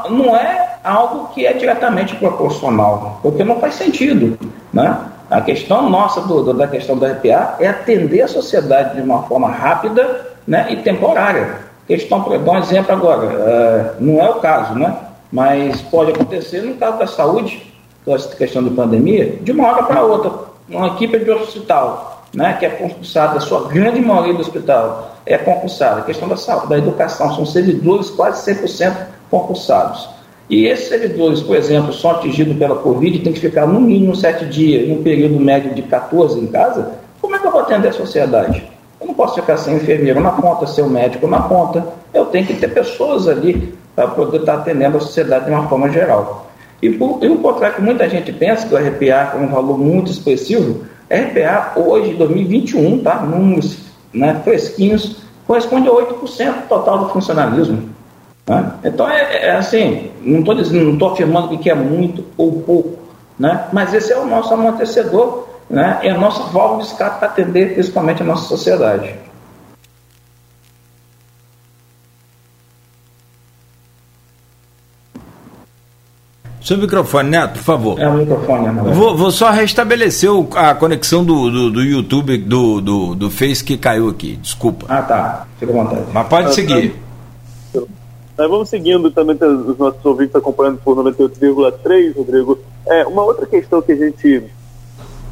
[0.09, 4.39] não é algo que é diretamente proporcional, porque não faz sentido.
[4.73, 4.99] Né?
[5.31, 9.51] A questão nossa do, da questão do EPA é atender a sociedade de uma forma
[9.51, 11.69] rápida né, e temporária.
[11.87, 14.97] Questão, para dar um exemplo agora, uh, não é o caso, né?
[15.31, 17.68] mas pode acontecer no caso da saúde,
[18.15, 20.33] essa questão de pandemia, de uma hora para outra,
[20.69, 25.39] uma equipe de hospital né, que é concursada, a sua grande maioria do hospital é
[25.39, 26.01] concursada.
[26.01, 28.95] A questão da saúde, da educação, são servidores quase 100%
[29.31, 30.09] concursados.
[30.49, 34.47] E esses servidores, por exemplo, são atingidos pela Covid, tem que ficar no mínimo sete
[34.47, 37.89] dias, em um período médio de 14 em casa, como é que eu vou atender
[37.89, 38.65] a sociedade?
[39.01, 41.87] Eu não posso ficar sem enfermeiro na ponta, ser um médico na ponta.
[42.15, 45.91] Eu tenho que ter pessoas ali para poder estar atendendo a sociedade de uma forma
[45.91, 46.48] geral.
[46.81, 49.79] E, por, e o contrário que muita gente pensa que o RPA é um valor
[49.79, 53.21] muito expressivo, RPA hoje, 2021, tá?
[53.23, 53.79] Números
[54.13, 55.17] né, fresquinhos,
[55.47, 57.89] corresponde a 8% total do funcionalismo.
[58.47, 58.73] Né?
[58.85, 62.99] Então, é, é, assim, não estou afirmando que é muito ou pouco,
[63.39, 63.67] né?
[63.73, 65.99] mas esse é o nosso amortecedor, né?
[66.03, 69.15] é a nossa válvula de escape para atender principalmente a nossa sociedade.
[76.69, 77.99] Seu microfone, Neto, por favor.
[77.99, 78.93] É o microfone, né?
[78.93, 83.79] Vou, vou só restabelecer a conexão do, do, do, YouTube, do, do, do Face que
[83.79, 84.37] caiu aqui.
[84.37, 84.85] Desculpa.
[84.87, 85.47] Ah, tá.
[85.59, 86.03] Fica à vontade.
[86.13, 86.95] Mas pode seguir.
[87.73, 92.59] Nós vamos seguindo também, os nossos ouvintes acompanhando por 98,3, Rodrigo.
[92.87, 94.45] É, uma outra questão que a gente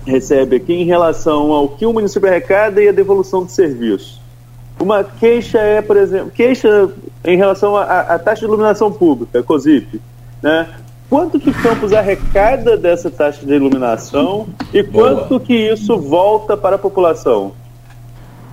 [0.07, 4.23] recebe aqui em relação ao que o município arrecada e a devolução de serviço.
[4.81, 6.89] Uma queixa é, por exemplo, queixa
[7.23, 10.01] em relação à taxa de iluminação pública, COSIP,
[10.43, 10.67] né?
[11.09, 15.41] Quanto que Campos arrecada dessa taxa de iluminação e quanto Boa.
[15.41, 17.53] que isso volta para a população?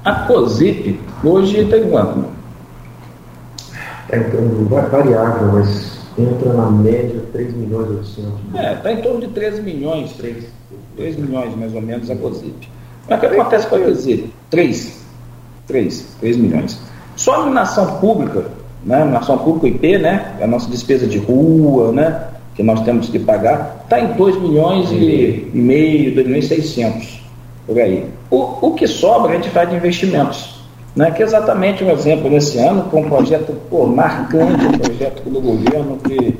[0.03, 2.25] A COSIP hoje tem quanto?
[4.09, 8.31] É então, variável, mas entra na média 3 milhões e 800.
[8.55, 10.45] É, está em torno de 13 milhões, 3,
[10.97, 12.69] 2 milhões mais ou menos a COSIP.
[13.07, 14.33] Mas o que acontece com a COSIP?
[14.49, 15.01] 3,
[15.67, 16.79] 3, 3 milhões.
[17.15, 18.45] Só a iluminação pública,
[18.83, 23.19] né, iluminação pública IP, né, a nossa despesa de rua, né, que nós temos que
[23.19, 27.21] pagar, está em 2 milhões e, e meio, 2 milhões e 600,
[27.65, 28.05] por aí.
[28.29, 30.61] O, o que sobra a gente faz de investimentos,
[30.95, 31.11] né?
[31.11, 35.41] que é exatamente um exemplo nesse ano, com um projeto pô, marcante, um projeto do
[35.41, 36.37] governo que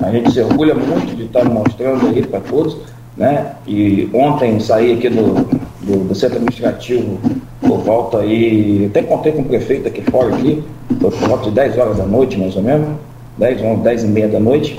[0.00, 2.76] a gente se orgulha muito de estar mostrando aí para todos,
[3.16, 3.52] né?
[3.66, 5.44] E ontem saí aqui do,
[5.82, 7.18] do, do, centro administrativo
[7.60, 10.62] por volta aí, até contei com o prefeito aqui fora aqui,
[11.00, 12.88] por volta de 10 horas da noite, mais ou menos,
[13.36, 14.76] 10, 11, 10 e meia da noite,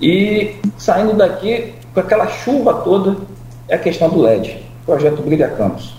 [0.00, 3.16] e saindo daqui, com aquela chuva toda,
[3.68, 5.94] é a questão do LED, projeto Brilha Campos.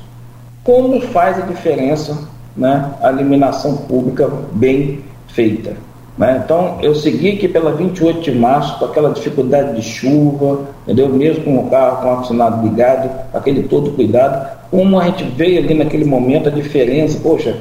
[0.64, 2.18] Como faz a diferença
[2.56, 5.74] né, a iluminação pública bem feita?
[6.20, 6.42] Né?
[6.44, 11.08] Então, eu segui aqui pela 28 de março, com aquela dificuldade de chuva, entendeu?
[11.08, 14.60] mesmo com o carro com o ar-condicionado ligado, aquele todo cuidado.
[14.70, 17.56] Como a gente veio ali naquele momento, a diferença, poxa,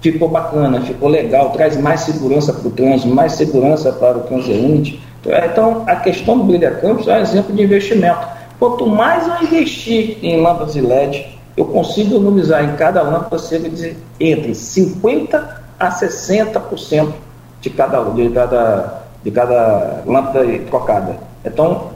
[0.00, 5.00] ficou bacana, ficou legal, traz mais segurança para o trânsito, mais segurança para o transeunte,
[5.46, 8.26] então, a questão do Brilha Campos é um exemplo de investimento.
[8.58, 13.68] Quanto mais eu investir em lâmpadas de LED, eu consigo economizar em cada lâmpada cerca
[13.68, 15.42] de entre 50%
[15.78, 17.12] a 60%
[17.60, 21.16] de cada, de, cada, de cada lâmpada trocada.
[21.44, 21.90] Então,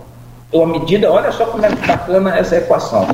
[0.55, 3.07] a medida, olha só como é bacana essa equação.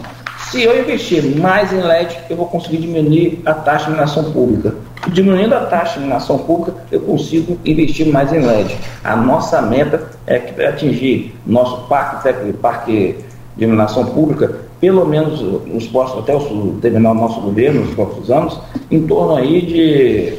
[0.51, 4.75] Se eu investir mais em LED, eu vou conseguir diminuir a taxa de iluminação pública.
[5.09, 8.77] Diminuindo a taxa de iluminação pública, eu consigo investir mais em LED.
[9.03, 10.37] A nossa meta é
[10.67, 13.17] atingir nosso parque, parque
[13.57, 18.31] de iluminação pública, pelo menos nos próximos, até o terminar o nosso governo, nos próximos
[18.31, 20.39] anos, em torno aí de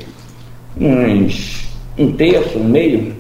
[0.80, 3.16] uns um terço, um meio,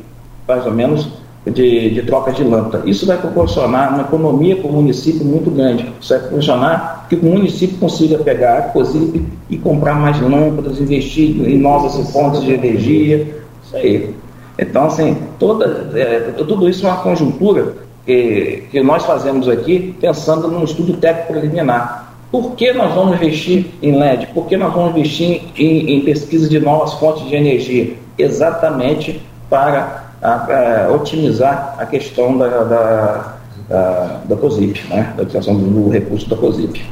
[0.48, 1.10] mais ou menos,
[1.52, 2.84] de, de troca de lâmpada.
[2.90, 5.92] Isso vai proporcionar uma economia para o município muito grande.
[6.00, 11.40] Isso vai proporcionar que o município consiga pegar a COSIP e comprar mais lâmpadas, investir
[11.48, 13.28] em novas fontes de energia.
[13.64, 14.16] Isso aí.
[14.60, 17.76] Então, assim, toda, é, tudo isso é uma conjuntura
[18.06, 22.16] que, que nós fazemos aqui pensando num estudo técnico preliminar.
[22.32, 24.28] Por que nós vamos investir em LED?
[24.34, 27.94] Por que nós vamos investir em, em pesquisa de novas fontes de energia?
[28.18, 33.38] Exatamente para a, a otimizar a questão da, da,
[33.70, 35.14] da, da COSIP, né?
[35.16, 36.84] da utilização do recurso da COSIP.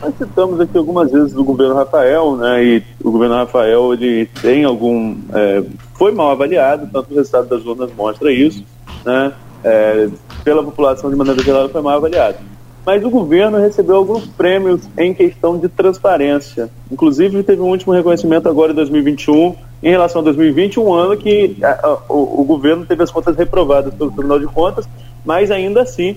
[0.00, 2.64] Nós citamos aqui algumas vezes do governo Rafael, né?
[2.64, 5.16] E o governo Rafael ele tem algum.
[5.32, 5.62] É,
[5.94, 8.64] foi mal avaliado, tanto o resultado das urnas mostra isso,
[9.04, 9.32] né?
[9.62, 10.08] É,
[10.42, 12.38] pela população de maneira geral foi mal avaliado.
[12.84, 16.68] Mas o governo recebeu alguns prêmios em questão de transparência.
[16.90, 21.56] Inclusive teve um último reconhecimento agora em 2021 em relação a 2020, um ano que
[21.62, 24.88] a, a, o, o, governo teve as contas reprovadas pelo Tribunal de Contas,
[25.24, 26.16] mas ainda assim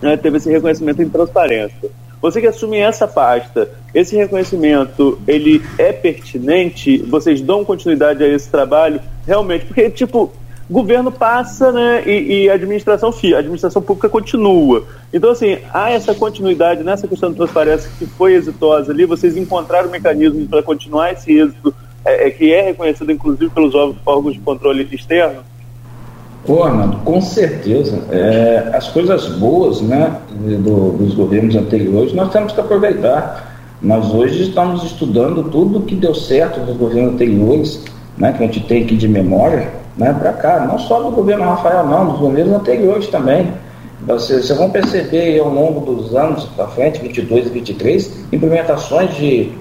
[0.00, 1.90] né, teve esse reconhecimento em transparência.
[2.20, 6.98] Você que assume essa pasta, esse reconhecimento, ele é pertinente?
[6.98, 9.00] Vocês dão continuidade a esse trabalho?
[9.26, 10.32] Realmente, porque, tipo,
[10.70, 14.84] governo passa, né, e, e administração fica, a administração pública continua.
[15.12, 19.90] Então, assim, há essa continuidade nessa questão de transparência que foi exitosa ali, vocês encontraram
[19.90, 21.74] mecanismos para continuar esse êxito,
[22.04, 25.40] é, é, que é reconhecido, inclusive, pelos órgãos de controle externo?
[26.44, 28.02] Pô, Arnaldo, com certeza.
[28.10, 33.50] É, as coisas boas né, do, dos governos anteriores nós temos que aproveitar.
[33.80, 37.84] Nós hoje estamos estudando tudo que deu certo dos governos anteriores,
[38.16, 40.66] né, que a gente tem aqui de memória, né, para cá.
[40.66, 43.52] Não só do governo Rafael, não, dos governos anteriores também.
[44.04, 49.52] Vocês, vocês vão perceber ao longo dos anos para frente, 22 e 23, implementações de,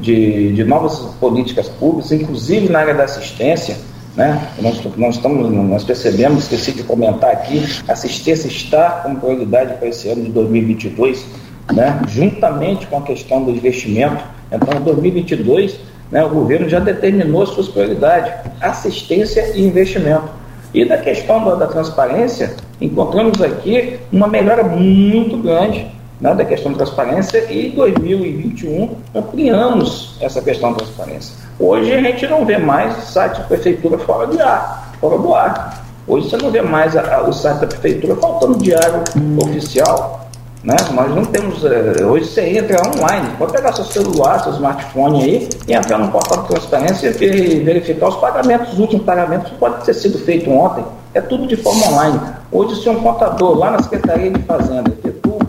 [0.00, 3.76] de, de novas políticas públicas, inclusive na área da assistência
[4.16, 4.48] né?
[4.60, 10.08] Nós, nós, estamos, nós percebemos, esqueci de comentar aqui, assistência está como prioridade para esse
[10.08, 11.24] ano de 2022,
[11.72, 12.00] né?
[12.08, 14.22] juntamente com a questão do investimento.
[14.50, 15.78] Então, em 2022,
[16.10, 20.28] né, o governo já determinou as suas prioridades, assistência e investimento.
[20.74, 25.86] E da questão da, da transparência, encontramos aqui uma melhora muito grande
[26.20, 31.34] né, da questão da transparência e em 2021 ampliamos essa questão da transparência.
[31.58, 35.84] Hoje a gente não vê mais site da prefeitura fora de ar, fora do ar.
[36.06, 39.02] Hoje você não vê mais a, a, o site da prefeitura faltando diário
[39.42, 40.20] oficial.
[40.62, 40.76] Né?
[40.92, 41.64] Nós não temos.
[41.64, 46.10] Eh, hoje você entra online, pode pegar seu celular, seu smartphone aí e entrar no
[46.12, 50.84] portal de transparência e verificar os pagamentos, os últimos pagamentos pode ter sido feito ontem.
[51.14, 52.20] É tudo de forma online.
[52.52, 54.90] Hoje, se um contador lá na Secretaria de Fazenda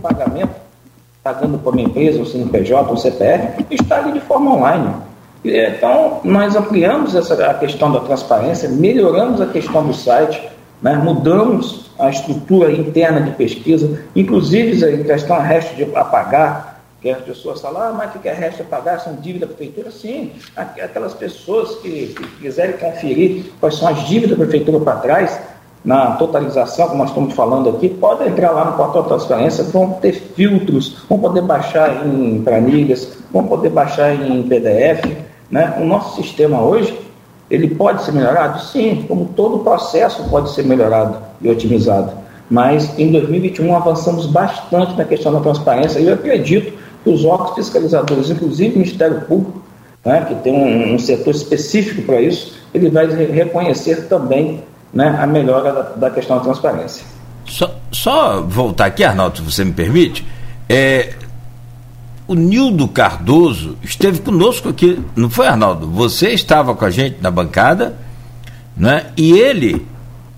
[0.01, 0.55] pagamento,
[1.23, 4.93] pagando para uma empresa, um CNPJ, um CPF, está ali de forma online.
[5.43, 10.41] Então, nós ampliamos essa, a questão da transparência, melhoramos a questão do site,
[10.81, 16.71] né, mudamos a estrutura interna de pesquisa, inclusive em questão a resto de apagar,
[17.01, 18.99] que as pessoas falam, ah, mas o que é resto de pagar?
[18.99, 19.89] São dívidas da prefeitura?
[19.89, 25.39] Sim, aquelas pessoas que, que quiserem conferir quais são as dívidas da prefeitura para trás,
[25.83, 30.13] na totalização, como nós estamos falando aqui, podem entrar lá no portal transparência, vão ter
[30.13, 35.03] filtros, vão poder baixar em planilhas, vão poder baixar em PDF.
[35.49, 35.75] Né?
[35.79, 36.97] O nosso sistema hoje,
[37.49, 38.61] ele pode ser melhorado?
[38.61, 42.11] Sim, como todo processo pode ser melhorado e otimizado.
[42.49, 47.55] Mas em 2021 avançamos bastante na questão da transparência e eu acredito que os órgãos
[47.55, 49.61] fiscalizadores, inclusive o Ministério Público,
[50.05, 54.63] né, que tem um, um setor específico para isso, ele vai reconhecer também
[54.93, 57.05] né, a melhora da, da, questão da transparência.
[57.45, 60.25] Só, só voltar aqui, Arnaldo, se você me permite.
[60.67, 61.13] É,
[62.27, 65.87] o Nildo Cardoso esteve conosco aqui, não foi, Arnaldo?
[65.87, 67.97] Você estava com a gente na bancada,
[68.75, 69.07] né?
[69.17, 69.85] E ele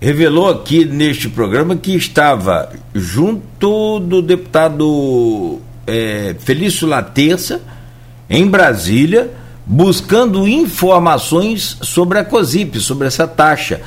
[0.00, 7.62] revelou aqui neste programa que estava junto do deputado é, Felício Laterça,
[8.28, 9.30] em Brasília,
[9.64, 13.80] buscando informações sobre a COSIP, sobre essa taxa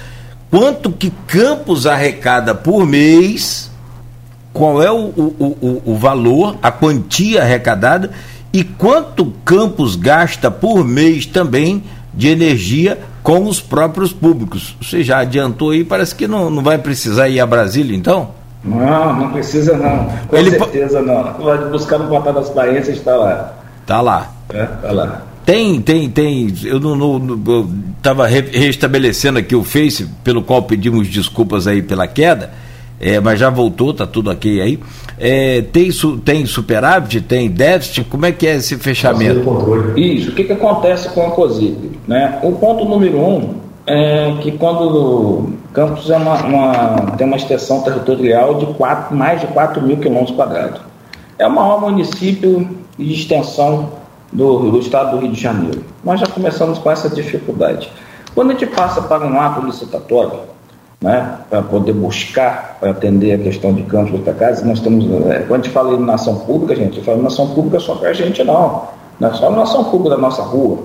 [0.50, 3.72] quanto que Campos arrecada por mês,
[4.54, 8.12] qual é o, o, o, o valor, a quantia arrecadada
[8.52, 11.84] e quanto Campos gasta por mês também
[12.14, 14.76] de energia com os próprios públicos.
[14.82, 18.32] Você já adiantou aí, parece que não, não vai precisar ir a Brasília, então?
[18.64, 20.10] Não, não precisa não.
[20.28, 21.34] Com Ele certeza não.
[21.34, 23.54] Pode buscar no portal das parências, está lá.
[23.82, 24.32] Está lá.
[24.50, 25.22] É, está lá.
[25.48, 26.54] Tem, tem, tem.
[26.66, 27.22] Eu não
[27.96, 32.52] estava re, restabelecendo aqui o Face, pelo qual pedimos desculpas aí pela queda,
[33.00, 34.78] é, mas já voltou, tá tudo ok aí.
[35.18, 35.90] É, tem,
[36.26, 39.40] tem superávit, tem déficit, como é que é esse fechamento?
[39.96, 41.98] Isso, o que, que acontece com a COSIP?
[42.06, 42.40] Né?
[42.44, 48.56] O ponto número um é que quando Campos é uma, uma, tem uma extensão territorial
[48.56, 50.82] de quatro, mais de 4 mil quilômetros quadrados.
[51.40, 52.70] É o maior município
[53.00, 55.84] de extensão do, do estado do Rio de Janeiro.
[56.04, 57.92] Nós já começamos com essa dificuldade.
[58.34, 60.40] Quando a gente passa para um ato licitatório,
[61.02, 65.40] né, para poder buscar, para atender a questão de campos da casa, nós temos, é,
[65.40, 68.44] quando a gente fala em iluminação pública, gente, fala iluminação pública só para a gente
[68.44, 68.88] não,
[69.20, 70.80] não é só iluminação pública da nossa rua.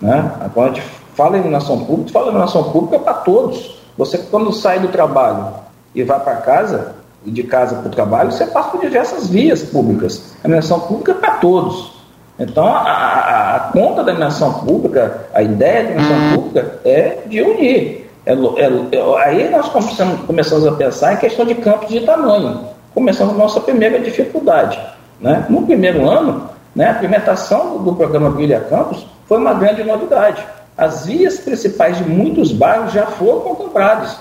[0.00, 0.32] Né?
[0.52, 3.78] Quando a gente fala em iluminação pública, fala em iluminação pública para todos.
[3.96, 5.46] Você, quando sai do trabalho
[5.94, 6.94] e vai para casa,
[7.24, 10.34] e de casa para o trabalho, você passa por diversas vias públicas.
[10.42, 11.93] A iluminação pública é para todos.
[12.38, 17.42] Então, a, a, a, conta da iluminação pública, a ideia da iluminação pública é de
[17.42, 18.10] unir.
[18.26, 22.68] É, é, é, aí nós começamos, começamos a pensar em questão de campos de tamanho.
[22.92, 24.80] Começamos a nossa primeira dificuldade.
[25.20, 25.46] Né?
[25.48, 30.44] No primeiro ano, né, a implementação do, do programa Brilha Campos foi uma grande novidade.
[30.76, 34.18] As vias principais de muitos bairros já foram contempladas,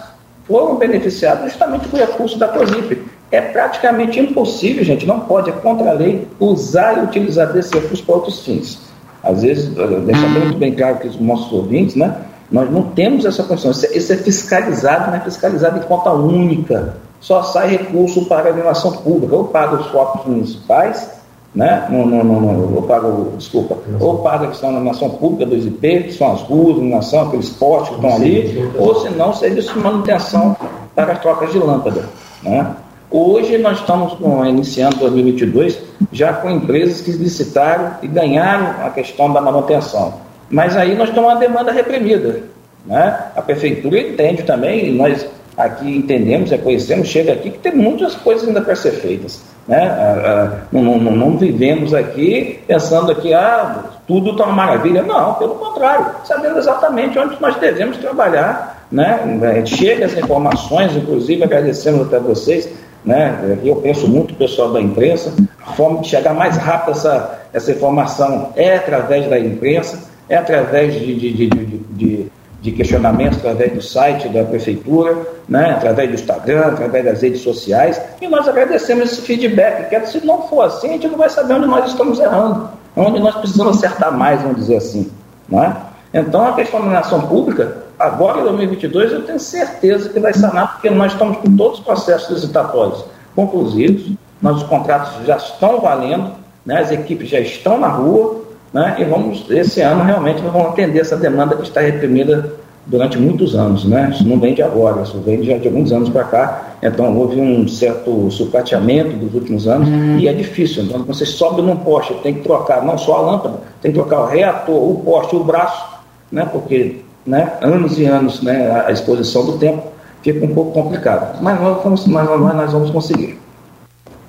[0.48, 3.04] foram beneficiados justamente por recursos da COSIP.
[3.34, 8.04] É praticamente impossível, gente, não pode, é contra a lei, usar e utilizar desse recurso
[8.04, 8.78] para outros fins.
[9.24, 12.16] Às vezes, eh, deixando muito bem claro que os nossos ouvintes, né?
[12.52, 13.72] Nós não temos essa condição.
[13.72, 16.98] Isso é, é fiscalizado, não é fiscalizado em conta única.
[17.20, 19.36] Só sai recurso para a animação pública.
[19.36, 21.10] Ou paga os corpos municipais,
[21.56, 21.88] né?
[21.90, 25.66] Não, não, não, não, ou paga, desculpa, ou paga a questão da animação pública dos
[25.66, 29.74] IP, que são as ruas, iluminação, aqueles postes que estão ali, ou se não, serviço
[29.74, 30.56] de manutenção
[30.94, 32.08] para as trocas de lâmpada.
[32.44, 32.76] Né?
[33.16, 35.78] Hoje nós estamos com, iniciando 2022
[36.12, 40.16] já com empresas que licitaram e ganharam a questão da manutenção.
[40.50, 42.42] Mas aí nós temos uma demanda reprimida.
[42.84, 43.20] Né?
[43.36, 48.48] A prefeitura entende também, e nós aqui entendemos, reconhecemos, chega aqui que tem muitas coisas
[48.48, 49.44] ainda para ser feitas.
[49.68, 50.60] Né?
[50.72, 55.04] não, não, não, vivemos aqui pensando que ah, tudo está uma maravilha.
[55.04, 58.88] Não, pelo contrário, sabendo exatamente onde nós devemos trabalhar.
[58.92, 59.64] Né?
[59.68, 62.68] Chega as informações, inclusive agradecemos até vocês,
[63.06, 63.60] né?
[63.64, 65.34] eu penso muito pessoal da imprensa,
[65.66, 70.94] a forma de chegar mais rápido essa, essa informação é através da imprensa é através
[70.94, 72.32] de, de, de, de,
[72.62, 75.18] de questionamentos, através do site da prefeitura,
[75.50, 80.26] né, através do Instagram, através das redes sociais, e nós agradecemos esse feedback, que se
[80.26, 83.78] não for assim, a gente não vai saber onde nós estamos errando, onde nós precisamos
[83.78, 85.12] acertar mais, vamos dizer assim.
[85.50, 85.76] Não é?
[86.14, 90.74] Então, a questão da nação pública, agora em 2022, eu tenho certeza que vai sanar,
[90.74, 93.04] porque nós estamos com todos os processos licitatórios
[93.36, 94.12] conclusivos,
[94.42, 96.32] nossos contratos já estão valendo,
[96.66, 98.44] né, as equipes já estão na rua,
[98.74, 98.96] né?
[99.00, 102.54] E vamos, esse ano realmente nós vamos atender essa demanda que está reprimida
[102.86, 104.10] durante muitos anos, né?
[104.12, 106.74] Isso não vem de agora, isso vem já de alguns anos para cá.
[106.82, 110.18] Então houve um certo sucateamento dos últimos anos uhum.
[110.18, 110.84] e é difícil.
[110.84, 114.22] Então você sobe num poste, tem que trocar não só a lâmpada, tem que trocar
[114.22, 116.02] o reator, o poste, o braço,
[116.32, 116.48] né?
[116.52, 119.84] Porque né, anos e anos né, a exposição do tempo
[120.22, 121.42] fica um pouco complicado.
[121.42, 123.40] Mas nós vamos, mas nós vamos conseguir.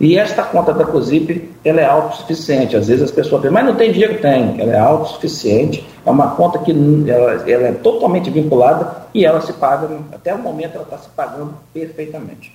[0.01, 2.77] E esta conta da COSIP, ela é autossuficiente.
[2.77, 4.19] Às vezes as pessoas pensam, mas não tem dinheiro?
[4.21, 4.61] Tem.
[4.61, 5.87] Ela é autossuficiente.
[6.05, 10.39] É uma conta que ela, ela é totalmente vinculada e ela se paga, até o
[10.39, 12.53] momento ela está se pagando perfeitamente.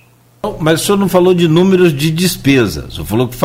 [0.58, 2.86] Mas o senhor não falou de números de despesa.
[2.88, 3.36] O senhor falou que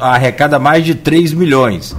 [0.00, 1.96] arrecada mais de 3 milhões.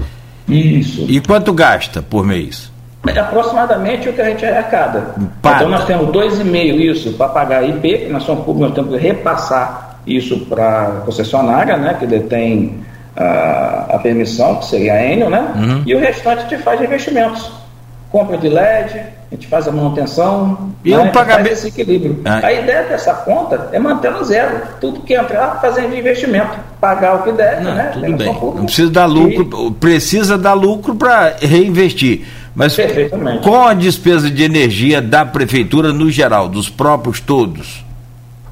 [0.48, 1.06] Isso.
[1.10, 2.72] E quanto gasta por mês?
[3.08, 5.16] É aproximadamente o que a gente arrecada.
[5.40, 9.08] Então nós temos 2,5 isso para pagar IP, que nós somos públicos, nós temos que
[9.08, 12.84] repassar isso para a concessionária, né, que detém
[13.16, 15.54] a, a permissão, que seria a Enel, né?
[15.56, 15.84] Uhum.
[15.86, 17.52] E o restante a gente faz investimentos.
[18.12, 18.98] Compra de LED,
[19.32, 21.00] a gente faz a manutenção, e né?
[21.00, 21.52] um pagamento...
[21.52, 22.22] esse equilíbrio.
[22.24, 22.40] Ah.
[22.44, 24.62] A ideia dessa conta é manter no zero.
[24.80, 26.58] Tudo que entrar, fazer de investimento.
[26.80, 27.90] Pagar o que deve, Não, né?
[27.94, 28.28] Tudo bem.
[28.28, 29.72] Não precisa dar lucro, e...
[29.74, 32.26] precisa dar lucro para reinvestir.
[32.56, 32.78] Mas
[33.44, 37.86] com a despesa de energia da prefeitura no geral, dos próprios todos,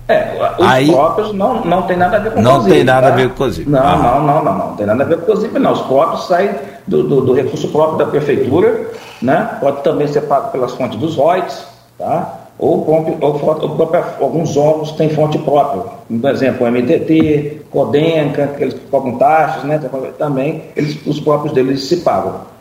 [0.08, 3.08] é, os Aí, próprios não, não tem nada a ver com Não COSIP, tem nada
[3.08, 3.14] tá?
[3.14, 3.70] a ver com COSIP.
[3.70, 3.96] Não, ah.
[3.96, 5.72] não, não, não, não, tem nada a ver com COSIP, não.
[5.72, 6.50] Os próprios saem
[6.86, 9.58] do, do, do, recurso próprio da prefeitura, né?
[9.62, 11.66] Pode também ser pago pelas fontes dos ROITs,
[11.98, 12.40] tá?
[12.60, 15.84] Ou, ou, ou alguns órgãos têm fonte própria.
[16.22, 19.80] Por exemplo, o MTT, Codenca, que eles cobram taxas, né?
[20.18, 22.53] Também eles, os próprios deles se pagam.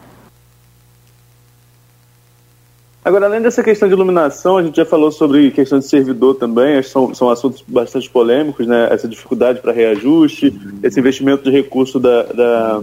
[3.05, 6.81] Agora, além dessa questão de iluminação, a gente já falou sobre questão de servidor também,
[6.85, 8.87] são, são assuntos bastante polêmicos, né?
[8.93, 12.81] Essa dificuldade para reajuste, esse investimento de recurso da, da,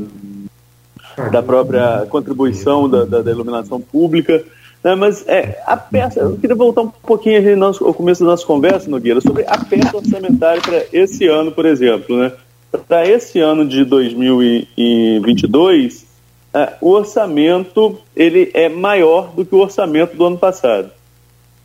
[1.31, 4.43] da própria contribuição da, da, da iluminação pública.
[4.83, 4.93] Né?
[4.93, 9.21] Mas é, a peça, eu queria voltar um pouquinho ao começo da nossa conversa, Nogueira,
[9.21, 12.17] sobre a peça orçamentária para esse ano, por exemplo.
[12.17, 12.33] Né?
[12.89, 16.08] Para esse ano de 2022,
[16.53, 20.91] é, o orçamento ele é maior do que o orçamento do ano passado.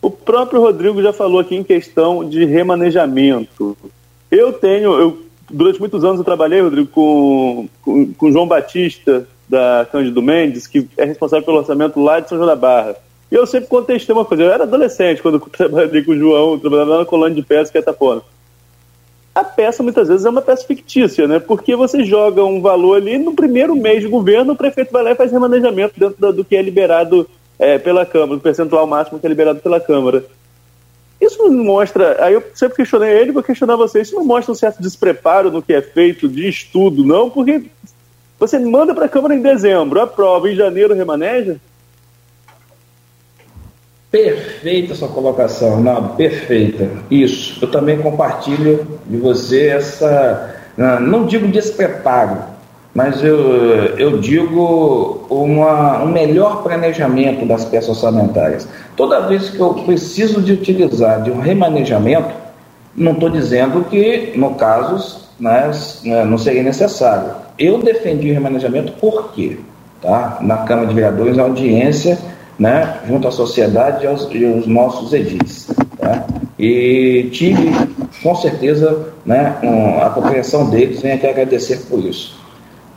[0.01, 3.77] O próprio Rodrigo já falou aqui em questão de remanejamento.
[4.31, 9.86] Eu tenho, eu, durante muitos anos eu trabalhei, Rodrigo, com, com, com João Batista, da
[9.90, 12.97] Cândido Mendes, que é responsável pelo orçamento lá de São João da Barra.
[13.31, 14.43] E eu sempre contestei uma coisa.
[14.43, 17.82] Eu era adolescente quando trabalhei com o João, trabalhava na colônia de pesca que é
[17.82, 18.23] Tapona
[19.35, 21.40] a peça muitas vezes é uma peça fictícia, né?
[21.40, 25.11] Porque você joga um valor ali no primeiro mês de governo, o prefeito vai lá
[25.11, 27.28] e faz remanejamento dentro do, do que é liberado
[27.59, 30.24] é, pela Câmara, do percentual máximo que é liberado pela Câmara.
[31.20, 32.24] Isso não mostra.
[32.24, 34.01] Aí eu sempre questionei ele, vou questionar você.
[34.01, 37.28] Isso não mostra um certo despreparo no que é feito de estudo, não?
[37.28, 37.65] Porque
[38.39, 41.59] você manda para a Câmara em dezembro, aprova, em janeiro remaneja.
[44.15, 46.89] Perfeita sua colocação, não, perfeita.
[47.11, 47.59] Isso.
[47.61, 50.55] Eu também compartilho de você essa,
[51.01, 52.39] não digo despreparo,
[52.95, 53.36] mas eu,
[53.99, 58.69] eu digo uma, um melhor planejamento das peças orçamentárias.
[58.97, 62.32] Toda vez que eu preciso de utilizar de um remanejamento,
[62.95, 65.73] não estou dizendo que, no caso, né,
[66.05, 67.32] né, não seria necessário.
[67.59, 69.59] Eu defendi o remanejamento por quê?
[70.01, 70.39] Tá?
[70.41, 72.16] Na Câmara de Vereadores, a audiência
[72.59, 75.69] né, junto à sociedade e aos, e aos nossos edis.
[75.99, 76.27] Tá?
[76.59, 77.71] E tive,
[78.23, 82.41] com certeza, né, um, a compreensão deles, venho aqui agradecer por isso.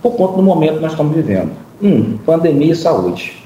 [0.02, 1.52] Por conta do momento que nós estamos vivendo.
[1.82, 3.44] Um, pandemia e saúde.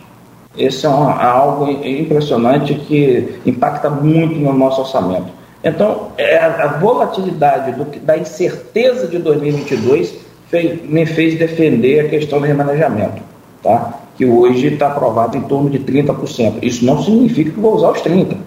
[0.57, 5.27] Esse é algo impressionante que impacta muito no nosso orçamento.
[5.63, 10.15] Então, é a volatilidade do, da incerteza de 2022
[10.49, 13.21] fez, me fez defender a questão do remanejamento,
[13.63, 13.93] tá?
[14.21, 16.59] Que hoje está aprovado em torno de 30%.
[16.61, 18.37] Isso não significa que vou usar os 30%,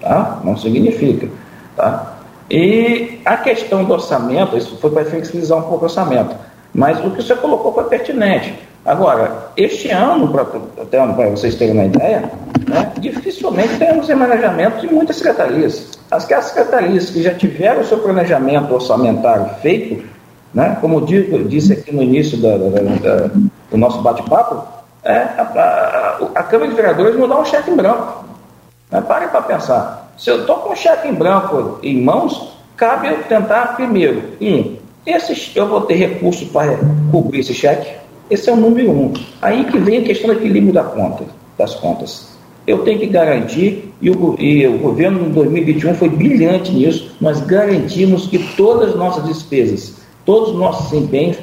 [0.00, 0.40] tá?
[0.42, 1.28] não significa.
[1.76, 2.16] Tá?
[2.50, 6.34] E a questão do orçamento, isso foi para flexibilizar um pouco o orçamento,
[6.72, 8.54] mas o que você colocou foi pertinente.
[8.82, 12.32] Agora, este ano, para vocês terem uma ideia,
[12.66, 15.98] né, dificilmente teremos remanejamento de muitas secretarias.
[16.10, 20.02] As secretarias que já tiveram o seu planejamento orçamentário feito,
[20.54, 23.30] né, como eu disse aqui no início da, da, da,
[23.70, 28.24] do nosso bate-papo, é, a, a, a, Câmara de Vereadores mudar um cheque em branco.
[28.90, 30.12] Né, parem para pensar.
[30.18, 34.76] Se eu estou com um cheque em branco em mãos, cabe eu tentar, primeiro, um,
[35.06, 36.78] esse, eu vou ter recurso para
[37.10, 38.00] cobrir esse cheque
[38.30, 39.12] esse é o número um.
[39.42, 41.24] Aí que vem a questão do equilíbrio da conta,
[41.58, 42.30] das contas.
[42.64, 47.40] Eu tenho que garantir, e o, e o governo em 2021 foi brilhante nisso, nós
[47.40, 51.38] garantimos que todas as nossas despesas, todos os nossos empenhos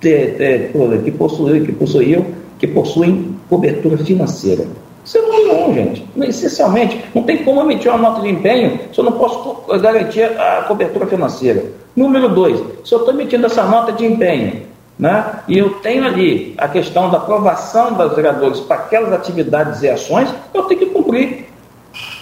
[0.00, 2.24] que, possuíam, que possuíam,
[2.60, 4.66] que possuem cobertura financeira.
[5.02, 6.06] Isso é número um, gente.
[6.18, 10.64] Essencialmente, não tem como emitir uma nota de empenho se eu não posso garantir a
[10.68, 11.64] cobertura financeira.
[11.96, 14.62] Número dois, se eu estou emitindo essa nota de empenho
[14.98, 15.40] né?
[15.48, 20.28] e eu tenho ali a questão da aprovação dos vereadores para aquelas atividades e ações,
[20.52, 21.46] eu tenho que cumprir.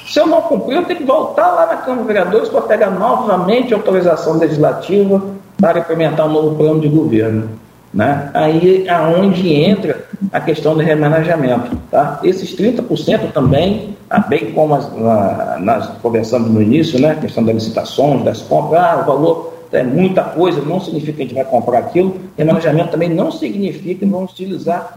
[0.06, 2.90] Se eu não cumprir, eu tenho que voltar lá na Câmara de Vereadores para pegar
[2.90, 5.20] novamente a autorização legislativa
[5.60, 7.50] para implementar um novo plano de governo.
[7.92, 8.30] Né?
[8.34, 11.76] Aí é onde entra a questão do remanejamento.
[11.90, 12.20] Tá?
[12.22, 14.90] Esses 30% também, ah, bem como as,
[15.60, 17.12] nós conversamos no início, né?
[17.12, 21.22] a questão das licitações, das compras, ah, o valor é muita coisa, não significa que
[21.22, 22.20] a gente vai comprar aquilo.
[22.36, 24.94] Remanejamento também não significa que vamos utilizar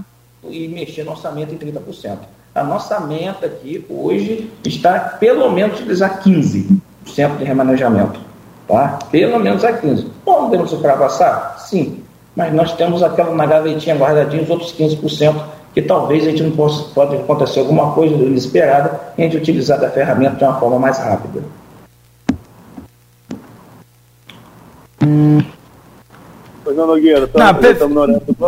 [0.49, 2.17] e mexer no orçamento em 30%.
[2.53, 8.19] A nossa meta aqui hoje está pelo menos utilizar 15% de remanejamento.
[8.67, 8.99] Tá?
[9.09, 10.07] Pelo menos a 15%.
[10.25, 11.57] Podemos ultrapassar?
[11.59, 12.00] Sim.
[12.41, 15.35] Mas nós temos aquela na gavetinha guardadinha, os outros 15%,
[15.75, 19.79] que talvez a gente não possa, pode acontecer alguma coisa inesperada e a gente utilizar
[19.79, 21.43] da ferramenta de uma forma mais rápida.
[26.63, 27.83] Pois não, Nogueira, tá, não, perfe...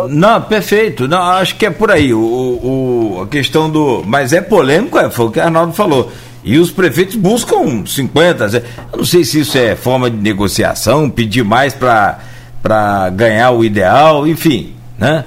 [0.08, 1.06] não, perfeito.
[1.06, 2.12] Não, acho que é por aí.
[2.12, 4.02] O, o, a questão do.
[4.04, 6.10] Mas é polêmico, é, foi o que o Arnaldo falou.
[6.42, 8.44] E os prefeitos buscam 50.
[8.92, 12.33] Eu não sei se isso é forma de negociação, pedir mais para
[13.12, 14.74] ganhar o ideal, enfim.
[14.98, 15.24] Né?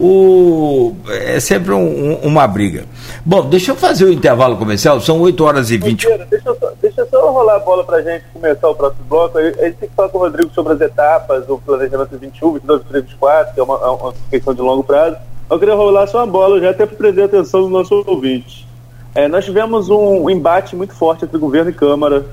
[0.00, 2.84] O, é sempre um, uma briga.
[3.24, 6.06] Bom, deixa eu fazer o intervalo comercial, são 8 horas e 20.
[6.30, 9.38] Deixa eu, só, deixa só rolar a bola para a gente começar o próximo bloco.
[9.38, 12.80] A gente tem que falar com o Rodrigo sobre as etapas do planejamento 21, 22,
[12.82, 15.16] 23, 24, que é uma, é uma questão de longo prazo.
[15.50, 18.68] Eu queria rolar só uma bola já até para prender a atenção do nosso ouvinte.
[19.14, 22.24] É, nós tivemos um embate muito forte entre governo e Câmara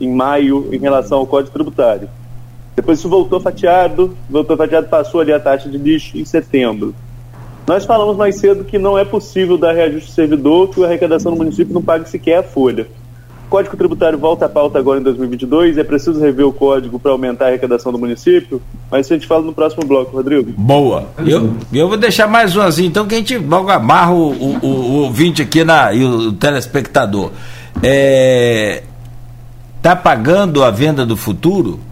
[0.00, 2.08] em maio em relação ao Código Tributário.
[2.78, 6.94] Depois isso voltou fatiado, voltou fatiado, passou ali a taxa de lixo em setembro.
[7.66, 11.38] Nós falamos mais cedo que não é possível dar reajuste servidor, que a arrecadação do
[11.38, 12.86] município não pague sequer a folha.
[13.46, 17.10] O Código Tributário volta à pauta agora em 2022, é preciso rever o código para
[17.10, 20.52] aumentar a arrecadação do município, mas isso a gente fala no próximo bloco, Rodrigo.
[20.56, 21.08] Boa.
[21.26, 24.66] Eu, eu vou deixar mais um assim, então que a gente logo amarra o, o,
[24.66, 27.32] o ouvinte aqui na, e o telespectador.
[27.82, 28.84] É,
[29.82, 31.87] tá pagando a venda do futuro?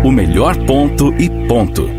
[0.04, 1.99] o melhor ponto e ponto.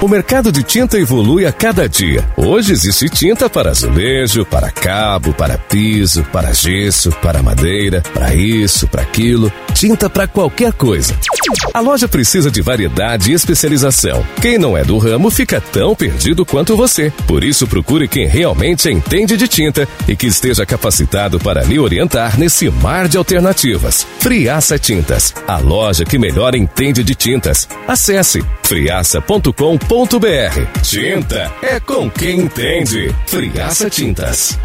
[0.00, 2.24] O mercado de tinta evolui a cada dia.
[2.36, 8.86] Hoje existe tinta para azulejo, para cabo, para piso, para gesso, para madeira, para isso,
[8.86, 9.52] para aquilo.
[9.74, 11.18] Tinta para qualquer coisa.
[11.74, 14.24] A loja precisa de variedade e especialização.
[14.40, 17.12] Quem não é do ramo fica tão perdido quanto você.
[17.26, 22.38] Por isso, procure quem realmente entende de tinta e que esteja capacitado para lhe orientar
[22.38, 24.06] nesse mar de alternativas.
[24.20, 27.68] Friaça Tintas, a loja que melhor entende de tintas.
[27.86, 29.87] Acesse friaça.com.br
[30.82, 33.10] Tinta é com quem entende.
[33.26, 34.58] Friaça Tintas.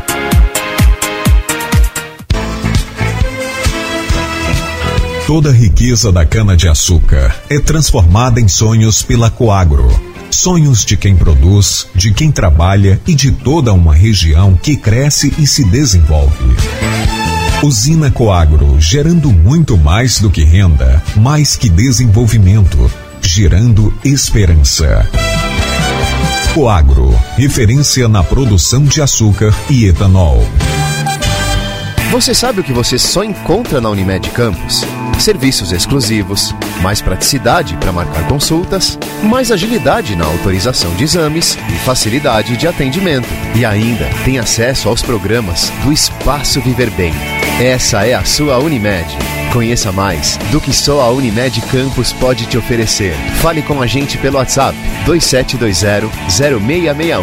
[5.26, 9.88] Toda a riqueza da cana-de-açúcar é transformada em sonhos pela Coagro.
[10.30, 15.48] Sonhos de quem produz, de quem trabalha e de toda uma região que cresce e
[15.48, 16.54] se desenvolve.
[17.64, 22.92] Usina Coagro, gerando muito mais do que renda, mais que desenvolvimento
[23.24, 25.10] gerando esperança.
[26.54, 30.46] Coagro, referência na produção de açúcar e etanol.
[32.12, 34.86] Você sabe o que você só encontra na Unimed Campos?
[35.18, 42.56] Serviços exclusivos, mais praticidade para marcar consultas, mais agilidade na autorização de exames e facilidade
[42.58, 43.28] de atendimento.
[43.56, 47.14] E ainda tem acesso aos programas do Espaço Viver Bem.
[47.60, 49.06] Essa é a sua Unimed.
[49.52, 53.14] Conheça mais do que só a Unimed Campos pode te oferecer.
[53.42, 54.76] Fale com a gente pelo WhatsApp
[55.06, 57.22] 2720-0661.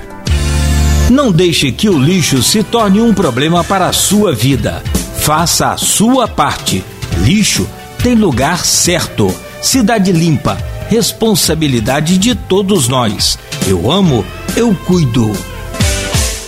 [1.09, 4.81] Não deixe que o lixo se torne um problema para a sua vida.
[5.19, 6.83] Faça a sua parte.
[7.19, 7.67] Lixo
[8.01, 9.33] tem lugar certo.
[9.61, 10.57] Cidade limpa.
[10.89, 13.37] Responsabilidade de todos nós.
[13.67, 14.25] Eu amo,
[14.55, 15.31] eu cuido.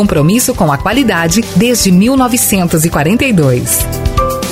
[0.00, 3.80] Compromisso com a qualidade desde 1942.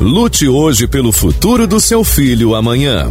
[0.00, 3.08] Lute hoje pelo futuro do seu filho amanhã.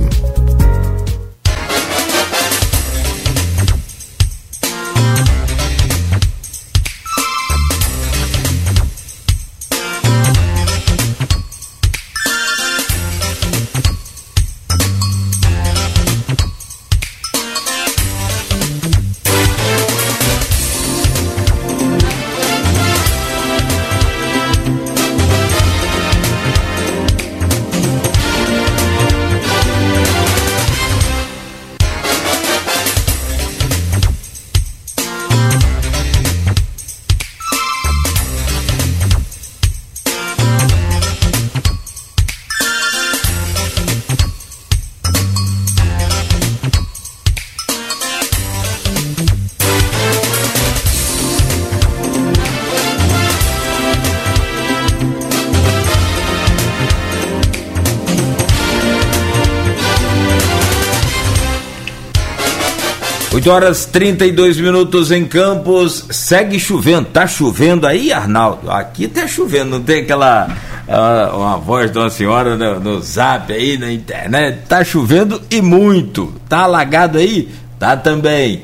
[63.47, 67.05] 8 horas 32 minutos em Campos, segue chovendo.
[67.05, 68.69] Tá chovendo aí, Arnaldo?
[68.69, 70.49] Aqui tá chovendo, não tem aquela
[70.85, 74.63] uh, uma voz de uma senhora no, no zap aí na internet.
[74.67, 76.33] Tá chovendo e muito.
[76.49, 77.47] Tá alagado aí?
[77.79, 78.63] Tá também.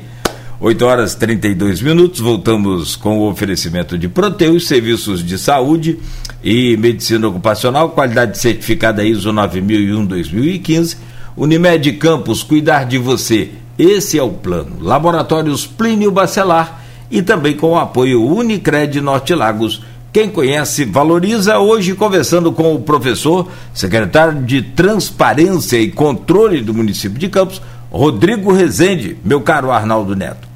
[0.60, 5.98] 8 horas 32 minutos, voltamos com o oferecimento de Proteus, serviços de saúde
[6.42, 10.98] e medicina ocupacional, qualidade certificada ISO 9001-2015.
[11.38, 14.76] Unimed Campos, cuidar de você esse é o plano.
[14.80, 19.82] Laboratórios Plínio Bacelar e também com o apoio Unicred Norte Lagos.
[20.12, 21.58] Quem conhece, valoriza.
[21.58, 27.60] Hoje, conversando com o professor, secretário de Transparência e Controle do município de Campos,
[27.90, 30.46] Rodrigo Rezende, meu caro Arnaldo Neto.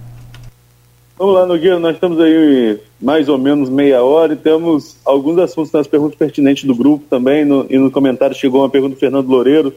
[1.19, 5.73] Vamos lá, Nogueira, nós estamos aí mais ou menos meia hora e temos alguns assuntos
[5.73, 7.45] nas perguntas pertinentes do grupo também.
[7.45, 9.75] No, e no comentário chegou uma pergunta do Fernando Loureiro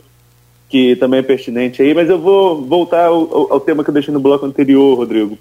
[0.72, 4.14] que também é pertinente aí, mas eu vou voltar ao, ao tema que eu deixei
[4.14, 5.38] no bloco anterior, Rodrigo.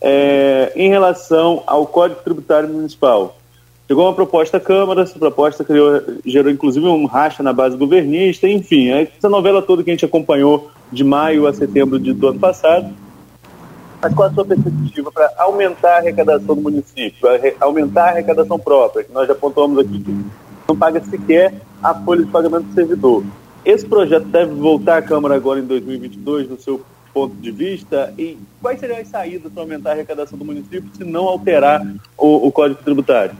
[0.00, 3.36] É, em relação ao Código Tributário Municipal.
[3.86, 8.48] Chegou uma proposta à Câmara, essa proposta criou, gerou inclusive um racha na base governista,
[8.48, 12.40] enfim, essa novela toda que a gente acompanhou de maio a setembro de, do ano
[12.40, 12.92] passado.
[14.02, 17.28] Mas qual a sua perspectiva para aumentar a arrecadação do município,
[17.60, 20.24] aumentar a arrecadação própria, que nós já apontamos aqui que
[20.66, 23.22] não paga sequer a folha de pagamento do servidor.
[23.64, 26.80] Esse projeto deve voltar à Câmara agora em 2022, no seu
[27.14, 28.12] ponto de vista?
[28.18, 31.80] E quais seriam as saídas para aumentar a arrecadação do município se não alterar
[32.18, 33.34] o, o Código Tributário?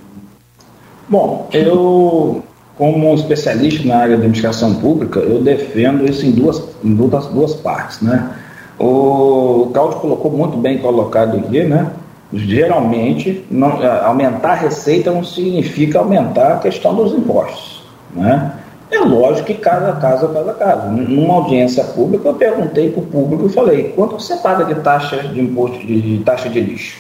[1.08, 2.42] Bom, eu,
[2.78, 7.54] como especialista na área da administração pública, eu defendo isso em duas, em duas, duas
[7.54, 8.36] partes, né?
[8.78, 11.92] O Claudio colocou muito bem colocado aqui, né?
[12.32, 17.82] Geralmente, não, aumentar a receita não significa aumentar a questão dos impostos,
[18.14, 18.52] né?
[18.92, 20.88] É lógico que cada caso é cada caso.
[20.88, 25.16] Numa audiência pública, eu perguntei para o público e falei: quanto você paga de taxa
[25.16, 26.98] de imposto de, de taxa de lixo?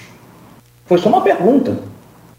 [0.86, 1.76] Foi só uma pergunta.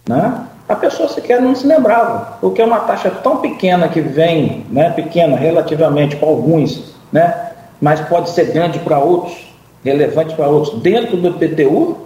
[0.10, 0.48] Né?
[0.68, 4.90] A pessoa sequer não se lembrava, porque é uma taxa tão pequena que vem, né,
[4.90, 7.52] pequena relativamente para alguns, né,
[7.82, 9.54] mas pode ser grande para outros,
[9.84, 11.98] relevante para outros, dentro do PTU,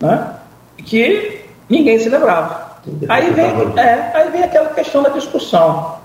[0.00, 0.34] né,
[0.78, 2.68] que ninguém se lembrava.
[3.08, 3.46] Aí vem,
[3.76, 5.98] é, aí vem aquela questão da discussão.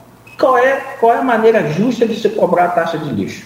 [0.44, 3.46] Qual é, qual é a maneira justa de se cobrar a taxa de lixo?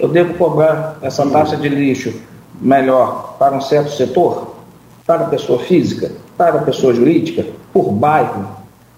[0.00, 2.12] Eu devo cobrar essa taxa de lixo
[2.60, 4.56] melhor para um certo setor?
[5.06, 6.10] Para a pessoa física?
[6.36, 7.46] Para a pessoa jurídica?
[7.72, 8.48] Por bairro?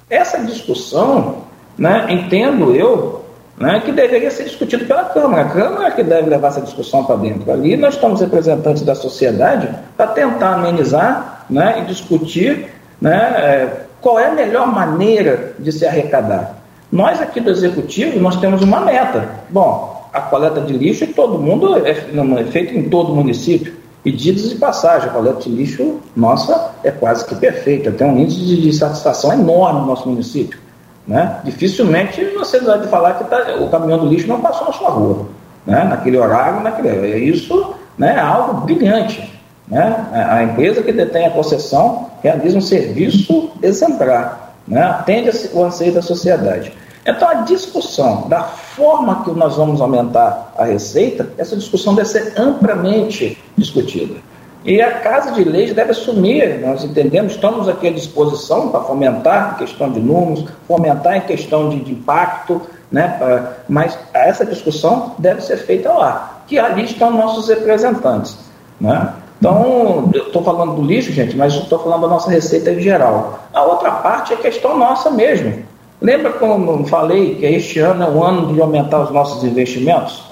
[0.09, 1.43] Essa discussão,
[1.77, 3.23] né, entendo eu,
[3.59, 5.43] né, que deveria ser discutido pela Câmara.
[5.43, 7.53] A Câmara é que deve levar essa discussão para dentro.
[7.53, 14.19] Ali nós estamos representantes da sociedade para tentar amenizar né, e discutir né, é, qual
[14.19, 16.65] é a melhor maneira de se arrecadar.
[16.97, 19.29] Nós aqui do Executivo, nós temos uma meta.
[19.51, 23.75] Bom, a coleta de lixo, todo mundo, é, é feito em todo o município.
[24.03, 27.93] Pedidos de passagem, a coleta de lixo, nossa, é quase que perfeita.
[27.93, 30.59] Tem um índice de, de satisfação enorme no nosso município.
[31.07, 31.39] Né?
[31.45, 35.27] Dificilmente você vai falar que tá, o caminhão do lixo não passou na sua rua.
[35.67, 35.85] Né?
[35.85, 39.39] Naquele horário, naquele, é isso né, é algo brilhante.
[39.69, 40.07] Né?
[40.31, 44.83] A empresa que detém a concessão realiza um serviço exemplar né?
[44.83, 46.73] atende o anseio da sociedade.
[47.07, 52.35] Então, a discussão da forma que nós vamos aumentar a receita, essa discussão deve ser
[52.37, 54.17] amplamente discutida.
[54.65, 59.55] E a Casa de Leis deve assumir, nós entendemos, estamos aqui à disposição para fomentar
[59.55, 62.61] em questão de números, fomentar em questão de, de impacto,
[62.91, 63.55] né?
[63.69, 68.37] mas essa discussão deve ser feita lá, que ali estão nossos representantes.
[68.81, 69.13] Né?
[69.39, 73.39] Então, eu estou falando do lixo, gente, mas estou falando da nossa receita em geral.
[73.55, 75.63] A outra parte é questão nossa mesmo.
[76.01, 80.25] Lembra eu falei que este ano é o ano de aumentar os nossos investimentos?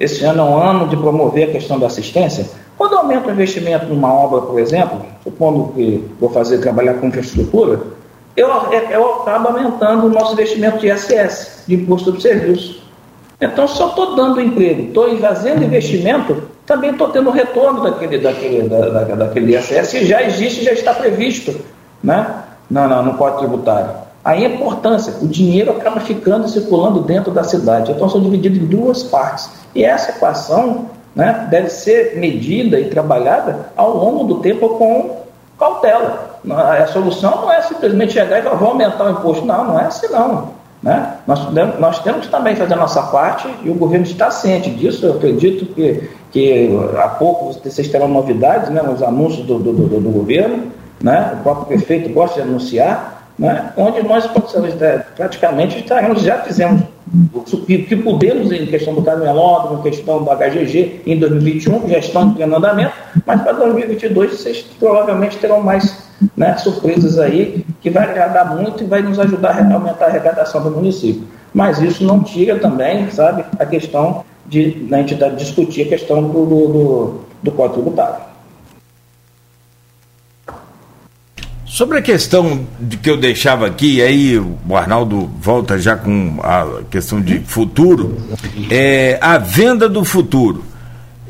[0.00, 2.46] Esse ano é um ano de promover a questão da assistência?
[2.78, 7.80] Quando aumenta o investimento numa obra, por exemplo, supondo que vou fazer trabalhar com infraestrutura,
[8.34, 8.48] eu,
[8.90, 12.82] eu acabo aumentando o nosso investimento de ISS, de imposto de serviço.
[13.38, 18.68] Então, se eu estou dando emprego, estou fazendo investimento, também estou tendo retorno daquele, daquele,
[18.68, 21.54] da, da, daquele ISS que já existe, já está previsto
[22.02, 22.44] né?
[22.70, 23.90] no, no, no Código Tributário.
[24.24, 27.90] A importância, o dinheiro acaba ficando circulando dentro da cidade.
[27.90, 29.50] Então, são divididos em duas partes.
[29.74, 35.22] E essa equação né, deve ser medida e trabalhada ao longo do tempo com
[35.58, 36.38] cautela.
[36.48, 39.44] A solução não é simplesmente chegar e falar, vou aumentar o imposto.
[39.44, 40.50] Não, não é assim não.
[40.82, 41.14] Né?
[41.26, 41.40] Nós,
[41.78, 45.06] nós temos também fazer a nossa parte e o governo está ciente disso.
[45.06, 46.68] Eu acredito que, que
[46.98, 50.72] há pouco vocês terão novidades né, nos anúncios do, do, do, do governo.
[51.00, 51.36] Né?
[51.38, 53.72] O próprio prefeito gosta de anunciar, né?
[53.76, 54.28] onde nós
[55.16, 56.82] praticamente estaremos, já fizemos
[57.34, 62.34] o que podemos em questão do caminhão em questão do HGG em 2021, já estão
[62.38, 62.92] em andamento,
[63.26, 68.86] mas para 2022 vocês provavelmente terão mais né, surpresas aí que vai agradar muito e
[68.86, 71.24] vai nos ajudar a aumentar a arrecadação do município.
[71.52, 76.46] Mas isso não tira também, sabe, a questão de a entidade discutir a questão do,
[76.46, 78.31] do, do, do Código Tributário.
[81.72, 86.82] Sobre a questão de que eu deixava aqui, aí o Arnaldo volta já com a
[86.90, 88.18] questão de futuro,
[88.70, 90.66] é, a venda do futuro.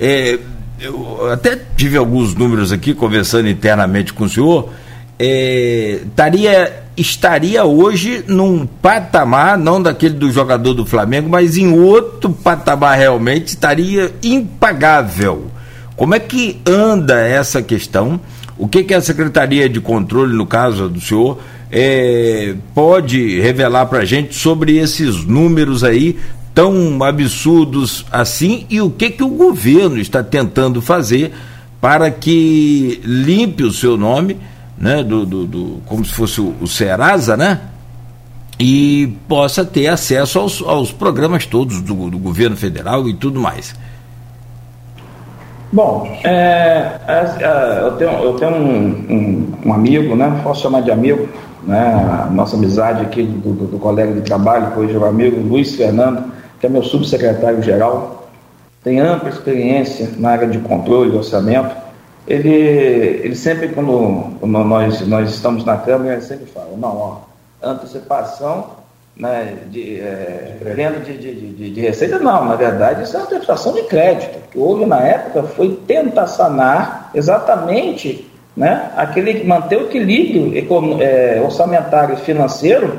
[0.00, 0.40] É,
[0.80, 4.70] eu até tive alguns números aqui, conversando internamente com o senhor,
[5.16, 12.30] é, estaria, estaria hoje num patamar, não daquele do jogador do Flamengo, mas em outro
[12.32, 15.52] patamar realmente, estaria impagável.
[15.94, 18.18] Como é que anda essa questão?
[18.58, 21.38] O que, que a Secretaria de Controle, no caso do senhor,
[21.70, 26.18] é, pode revelar para a gente sobre esses números aí
[26.54, 31.32] tão absurdos assim e o que, que o governo está tentando fazer
[31.80, 34.36] para que limpe o seu nome,
[34.78, 37.60] né, do, do, do como se fosse o, o Serasa, né?
[38.58, 43.74] E possa ter acesso aos, aos programas todos do, do governo federal e tudo mais.
[45.72, 50.38] Bom, é, é, é, eu tenho, eu tenho um, um, um, amigo, né?
[50.44, 51.26] Posso chamar de amigo,
[51.62, 52.28] né?
[52.30, 55.74] Nossa amizade aqui do, do, do colega de trabalho, que hoje é o amigo Luiz
[55.74, 56.30] Fernando,
[56.60, 58.28] que é meu subsecretário-geral,
[58.84, 61.74] tem ampla experiência na área de controle e orçamento.
[62.28, 67.16] Ele, ele sempre, quando, quando nós, nós estamos na Câmara, ele sempre fala, não, ó,
[67.62, 68.81] antecipação
[69.16, 73.26] né, de, é, venda de, de, de, de, receita, não, na verdade isso é uma
[73.26, 74.38] antecipação de crédito.
[74.38, 78.26] O que houve na época foi tentar sanar exatamente
[78.56, 80.52] né, aquele, manter o equilíbrio
[81.00, 82.98] é, orçamentário financeiro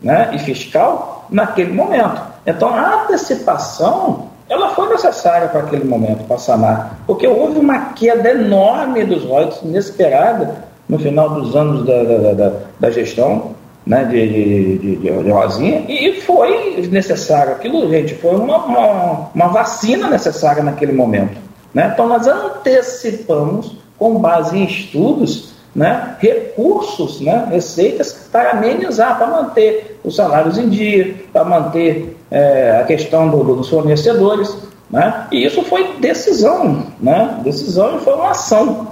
[0.00, 2.20] né, e fiscal naquele momento.
[2.44, 8.30] Então a antecipação ela foi necessária para aquele momento, para sanar, porque houve uma queda
[8.30, 13.54] enorme dos royalties, inesperada, no final dos anos da, da, da, da gestão
[13.86, 19.48] né, de, de, de, de Rosinha, e foi necessário aquilo, gente, foi uma, uma, uma,
[19.48, 21.38] vacina necessária naquele momento.
[21.74, 21.90] Né?
[21.92, 29.98] Então, nós antecipamos, com base em estudos, né, recursos, né, receitas para amenizar, para manter
[30.04, 34.54] os salários em dia, para manter é, a questão do, dos fornecedores.
[34.90, 35.26] Né?
[35.32, 37.40] E isso foi decisão, né?
[37.42, 38.88] decisão e foi uma ação.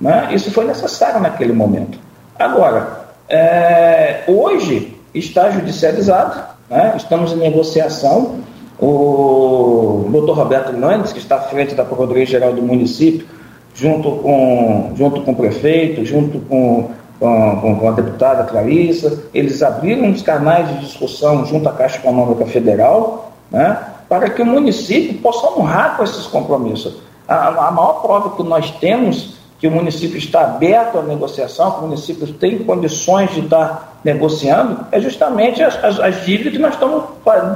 [0.00, 0.30] Né?
[0.32, 1.98] Isso foi necessário naquele momento.
[2.36, 6.94] Agora, é, hoje está judicializado, né?
[6.96, 8.36] estamos em negociação.
[8.78, 13.26] O doutor Roberto Nandes, que está à frente da Procuradoria-Geral do município,
[13.74, 20.10] junto com, junto com o prefeito, junto com, com, com a deputada Clarissa, eles abriram
[20.10, 23.78] os canais de discussão junto à Caixa Econômica Federal, né?
[24.08, 26.96] para que o município possa honrar com esses compromissos.
[27.26, 29.34] A, a maior prova que nós temos
[29.64, 34.84] que o município está aberto à negociação, que o município tem condições de estar negociando,
[34.92, 37.02] é justamente as, as, as dívidas que nós estamos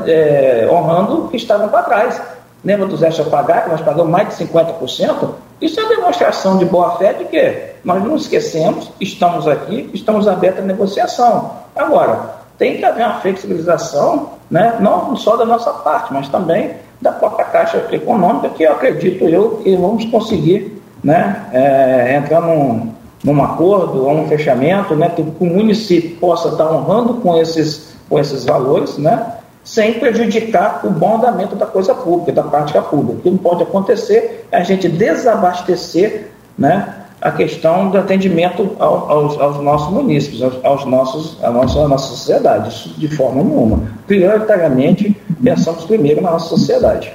[0.06, 2.18] é, honrando que estavam para trás.
[2.64, 5.34] Lembra dos extra pagar, que nós pagamos mais de 50%?
[5.60, 10.66] Isso é demonstração de boa-fé de que nós não esquecemos, estamos aqui, estamos abertos à
[10.66, 11.58] negociação.
[11.76, 17.12] Agora, tem que haver uma flexibilização, né, não só da nossa parte, mas também da
[17.12, 22.92] própria Caixa Econômica, que eu acredito eu que vamos conseguir né, é, entrar num,
[23.24, 28.18] num acordo ou um fechamento, né, que o município possa estar honrando com esses, com
[28.18, 29.34] esses valores, né,
[29.64, 33.18] sem prejudicar o bom andamento da coisa pública, da prática pública.
[33.18, 39.38] O que não pode acontecer é a gente desabastecer né, a questão do atendimento aos,
[39.38, 43.82] aos nossos municípios, aos, aos nossos, à nossa, à nossa sociedade, de forma nenhuma.
[44.06, 47.12] Prioritariamente, pensamos primeiro na nossa sociedade.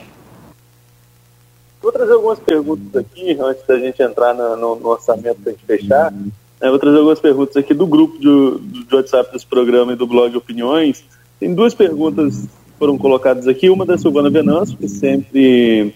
[1.84, 5.54] Vou trazer algumas perguntas aqui, antes da gente entrar no, no, no orçamento para a
[5.54, 6.14] gente fechar.
[6.62, 10.34] É, vou trazer algumas perguntas aqui do grupo de, WhatsApp desse programa e do blog
[10.38, 11.04] Opiniões.
[11.38, 13.70] Tem duas perguntas que foram colocadas aqui.
[13.70, 15.94] Uma da Silvana Venâncio, que sempre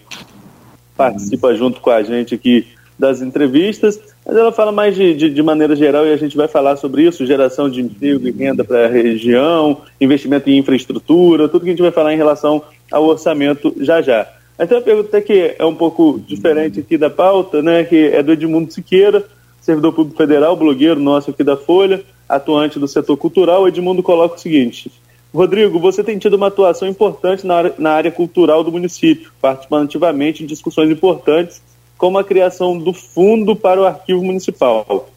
[0.94, 2.66] participa junto com a gente aqui
[2.98, 6.48] das entrevistas, mas ela fala mais de, de, de, maneira geral e a gente vai
[6.48, 11.62] falar sobre isso, geração de emprego e renda para a região, investimento em infraestrutura, tudo
[11.62, 12.60] que a gente vai falar em relação
[12.90, 14.26] ao orçamento já já.
[14.58, 18.20] Mas tem uma pergunta que é um pouco diferente aqui da pauta, né, que é
[18.24, 19.24] do Edmundo Siqueira,
[19.60, 23.68] servidor público federal, blogueiro nosso aqui da Folha, atuante do setor cultural.
[23.68, 24.90] Edmundo coloca o seguinte:
[25.32, 29.84] Rodrigo, você tem tido uma atuação importante na área, na área cultural do município, participando
[29.84, 31.62] ativamente em discussões importantes,
[31.96, 35.08] como a criação do Fundo para o Arquivo Municipal.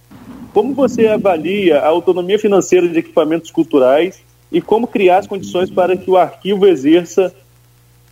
[0.54, 5.98] Como você avalia a autonomia financeira de equipamentos culturais e como criar as condições para
[5.98, 7.34] que o arquivo exerça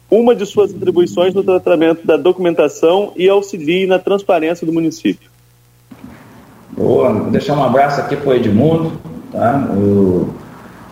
[0.09, 5.29] uma de suas atribuições no tratamento da documentação e auxilie na transparência do município.
[6.71, 8.93] Boa, vou deixar um abraço aqui para o Edmundo,
[9.31, 9.69] tá?
[9.75, 10.33] o,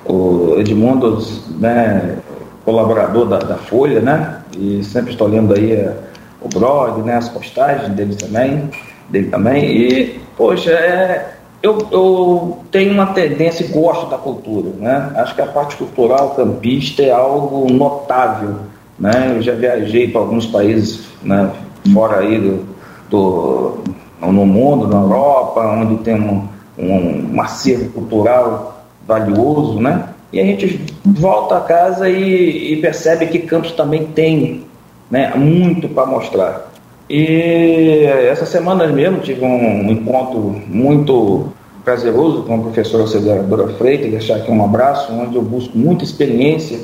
[0.06, 1.18] o Edmundo,
[1.60, 2.18] né,
[2.66, 4.42] colaborador da, da, Folha, né?
[4.58, 5.96] E sempre estou lendo aí é,
[6.42, 8.70] o blog, né, as postagens dele também,
[9.10, 9.64] dele também.
[9.66, 15.12] E, poxa, é, eu, eu tenho uma tendência e gosto da cultura, né?
[15.16, 18.58] Acho que a parte cultural campista é algo notável,
[19.00, 19.34] né?
[19.36, 21.52] Eu já viajei para alguns países, né,
[21.94, 22.66] fora aí do,
[23.10, 23.78] do
[24.22, 26.48] no mundo, na Europa, onde tem um,
[26.78, 30.10] um, acervo cultural valioso, né?
[30.34, 34.66] E a gente volta a casa e, e percebe que Campos também tem
[35.10, 36.72] né, muito para mostrar.
[37.10, 41.54] E essa semana mesmo tive um encontro muito
[41.86, 46.82] prazeroso com a professora Auxiliadora Freitas, deixar aqui um abraço, onde eu busco muita experiência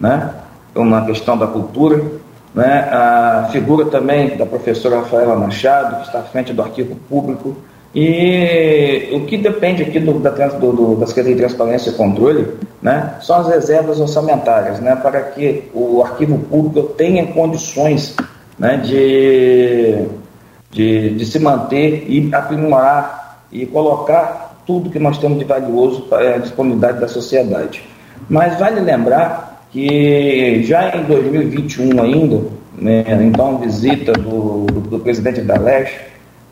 [0.00, 0.30] né,
[0.84, 2.02] na questão da cultura.
[2.54, 7.54] Né, a figura também da professora Rafaela Machado, que está à frente do arquivo público,
[7.94, 12.46] e o que depende aqui do, da, do, do, da Secretaria de Transparência e Controle
[12.82, 18.14] né, são as reservas orçamentárias, né, para que o arquivo público tenha condições
[18.58, 20.06] né, de,
[20.70, 26.34] de, de se manter e aprimorar e colocar tudo que nós temos de valioso para
[26.34, 27.82] a disponibilidade da sociedade.
[28.28, 29.45] Mas vale lembrar
[29.76, 32.44] que já em 2021 ainda,
[32.78, 36.00] né, então visita do, do presidente da Leste,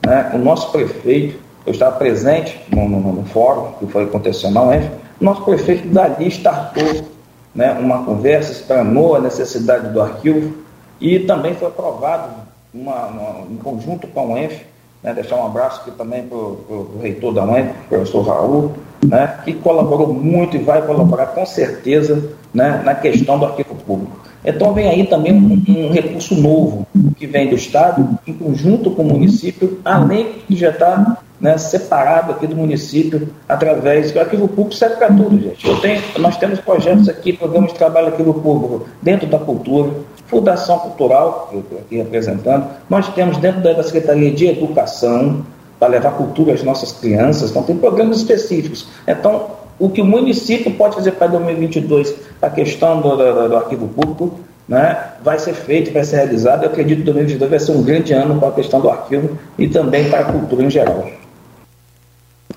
[0.05, 4.63] né, o nosso prefeito, eu estava presente no, no, no fórum que foi aconteceu na
[4.65, 7.07] UENF, o nosso prefeito dali startou
[7.55, 10.53] né, uma conversa, explanou a necessidade do arquivo
[11.01, 12.29] e também foi aprovado
[12.75, 14.61] uma, uma, em conjunto com a UENF,
[15.03, 18.73] né, deixar um abraço aqui também para o reitor da UENF, o professor Raul,
[19.03, 24.19] né, que colaborou muito e vai colaborar com certeza né, na questão do arquivo público.
[24.45, 26.87] Então vem aí também um, um, recurso novo
[27.17, 32.33] que vem do Estado, em conjunto com o município, além de já está né, separado
[32.33, 35.67] aqui do município através do arquivo público serve para tudo, gente.
[35.67, 39.91] Eu tenho, nós temos projetos aqui, programas de trabalho arquivo público dentro da cultura,
[40.27, 45.45] Fundação Cultural, eu estou aqui representando, nós temos dentro da Secretaria de Educação,
[45.79, 48.87] para levar cultura às nossas crianças, então tem programas específicos.
[49.07, 53.89] Então, o que o município pode fazer para 2022, a questão do, do, do arquivo
[53.89, 54.39] público,
[54.69, 56.65] né, vai ser feito, vai ser realizado.
[56.65, 59.69] Eu acredito que 2022 vai ser um grande ano para a questão do arquivo e
[59.69, 61.07] também para a cultura em geral.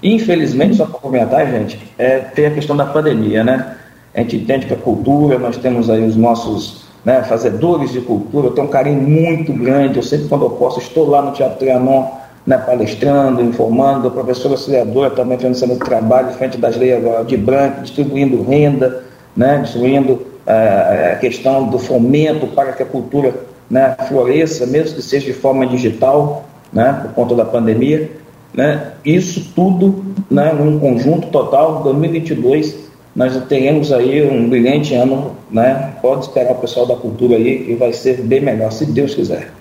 [0.01, 3.77] Infelizmente, só para comentar, gente, é, tem a questão da pandemia, né?
[4.13, 8.47] A gente entende que a cultura, nós temos aí os nossos né, fazedores de cultura,
[8.47, 11.57] eu tenho um carinho muito grande, eu sempre quando eu posso estou lá no Teatro
[11.57, 12.05] Trianon,
[12.47, 17.81] né, palestrando, informando, a professora auxiliadora também fazendo seu trabalho frente das leis de branco,
[17.81, 19.03] distribuindo renda,
[19.35, 23.33] né, distribuindo eh, a questão do fomento para que a cultura
[23.69, 28.09] né, floresça, mesmo que seja de forma digital, né, por conta da pandemia.
[28.53, 35.95] Né, isso tudo, né, num conjunto total, 2022, nós teremos aí um brilhante ano, né,
[36.01, 39.51] pode esperar o pessoal da cultura aí e vai ser bem melhor, se Deus quiser.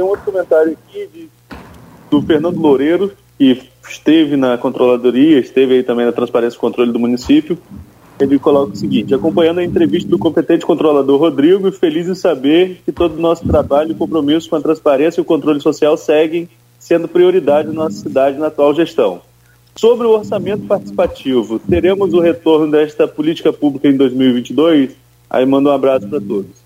[0.00, 1.28] Tem um outro comentário aqui de,
[2.10, 6.98] do Fernando Loureiro, que esteve na controladoria, esteve aí também na transparência e controle do
[6.98, 7.58] município.
[8.18, 12.90] Ele coloca o seguinte: acompanhando a entrevista do competente controlador Rodrigo feliz em saber que
[12.90, 16.48] todo o nosso trabalho e compromisso com a transparência e o controle social seguem
[16.78, 19.20] sendo prioridade na nossa cidade na atual gestão.
[19.76, 24.92] Sobre o orçamento participativo, teremos o retorno desta política pública em 2022?
[25.28, 26.59] Aí manda um abraço para todos.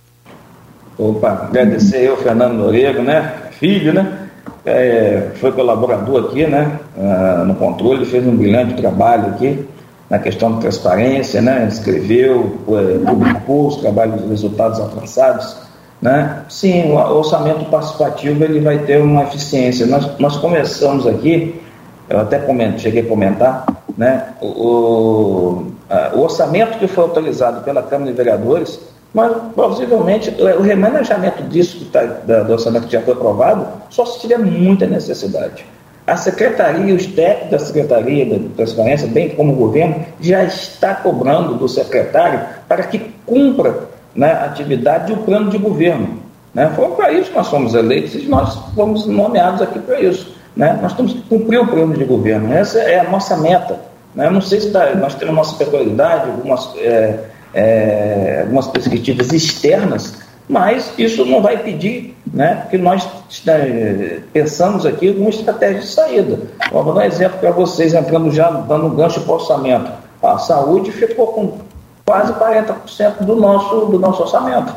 [0.97, 3.33] Opa, agradecer eu, Fernando Norego, né?
[3.59, 4.29] Filho, né?
[4.65, 6.79] É, foi colaborador aqui, né?
[6.97, 9.69] Ah, no controle, fez um brilhante trabalho aqui
[10.09, 11.67] na questão de transparência, né?
[11.69, 15.57] Escreveu, é, publicou os trabalhos, os resultados alcançados,
[16.01, 16.45] né?
[16.49, 19.87] Sim, o orçamento participativo ele vai ter uma eficiência.
[19.87, 21.61] Nós, nós começamos aqui,
[22.09, 23.67] eu até comento, cheguei a comentar,
[23.99, 24.29] né?
[24.41, 30.61] O, o, a, o orçamento que foi autorizado pela Câmara de Vereadores mas possivelmente o
[30.61, 35.65] remanejamento disso que tá, do orçamento que já foi aprovado só se tiver muita necessidade.
[36.07, 41.55] A secretaria, os técnicos da Secretaria da Transparência, bem como o governo, já está cobrando
[41.55, 46.19] do secretário para que cumpra né, a atividade o plano de governo.
[46.53, 46.71] Né?
[46.77, 50.35] Foi para isso que nós fomos eleitos e nós fomos nomeados aqui para isso.
[50.55, 50.79] Né?
[50.83, 52.53] Nós temos que cumprir o plano de governo.
[52.53, 53.81] Essa é a nossa meta.
[54.15, 54.29] Né?
[54.29, 56.75] não sei se tá, nós temos nossa peculiaridade, algumas.
[56.77, 60.15] É, é, algumas perspectivas externas,
[60.49, 63.09] mas isso não vai pedir né, que nós
[63.47, 66.39] é, pensamos aqui uma estratégia de saída.
[66.71, 69.91] Vou dar um exemplo para vocês, entrando já, dando um gancho para o orçamento.
[70.23, 71.59] A saúde ficou com
[72.05, 74.75] quase 40% do nosso, do nosso orçamento.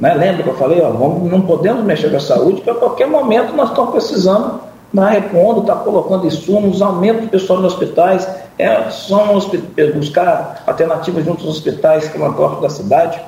[0.00, 0.14] Né?
[0.14, 3.06] Lembra que eu falei, ó, vamos, não podemos mexer com a saúde, porque a qualquer
[3.06, 4.60] momento nós estamos precisando
[4.92, 8.26] na repondo, está colocando insumos, aumento do pessoal nos hospitais,
[8.58, 9.38] é, são
[9.94, 13.20] buscar alternativas junto aos hospitais filantrópicos da cidade.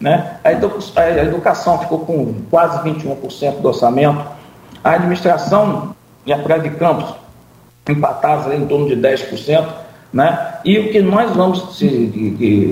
[0.00, 0.38] Né?
[0.44, 4.24] A, edu a educação ficou com quase 21% do orçamento,
[4.84, 5.94] a administração
[6.24, 7.14] e a Praia de Campos
[7.88, 9.66] empatadas em torno de 10%.
[10.12, 10.54] Né?
[10.64, 11.86] E o que nós vamos, se,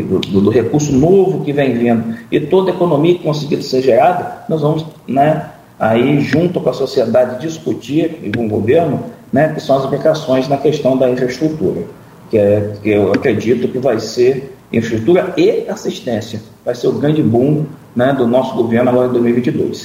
[0.09, 4.45] do, do, recurso novo que vem vindo e toda a economia que conseguir ser gerada,
[4.49, 9.05] nós vamos né, aí junto com a sociedade discutir e com o governo,
[9.37, 11.85] né, que são as aplicações na questão da infraestrutura,
[12.31, 17.23] que, é, que eu acredito que vai ser infraestrutura e assistência, vai ser o grande
[17.23, 19.85] boom né, do nosso governo agora em 2022.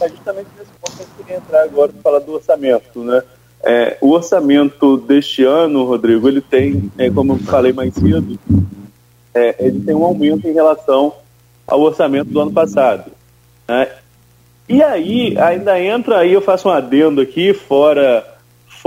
[0.00, 3.22] É justamente nesse ponto que eu queria entrar agora para falar do orçamento, né?
[3.62, 8.38] É, o orçamento deste ano, Rodrigo, ele tem, é, como eu falei mais cedo,
[9.34, 11.12] é, ele tem um aumento em relação
[11.66, 13.10] ao orçamento do ano passado.
[13.68, 13.90] Né?
[14.68, 18.24] E aí, ainda entra aí, eu faço um adendo aqui, fora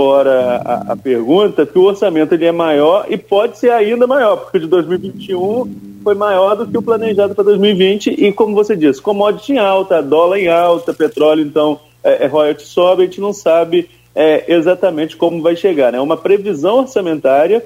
[0.00, 4.36] fora a, a, pergunta, que o orçamento ele é maior e pode ser ainda maior,
[4.36, 8.74] porque o de 2021 foi maior do que o planejado para 2020 e, como você
[8.74, 13.20] disse, commodity em alta, dólar em alta, petróleo, então, é, é royalty sobe, a gente
[13.20, 15.88] não sabe é, exatamente como vai chegar.
[15.88, 16.00] É né?
[16.00, 17.62] uma previsão orçamentária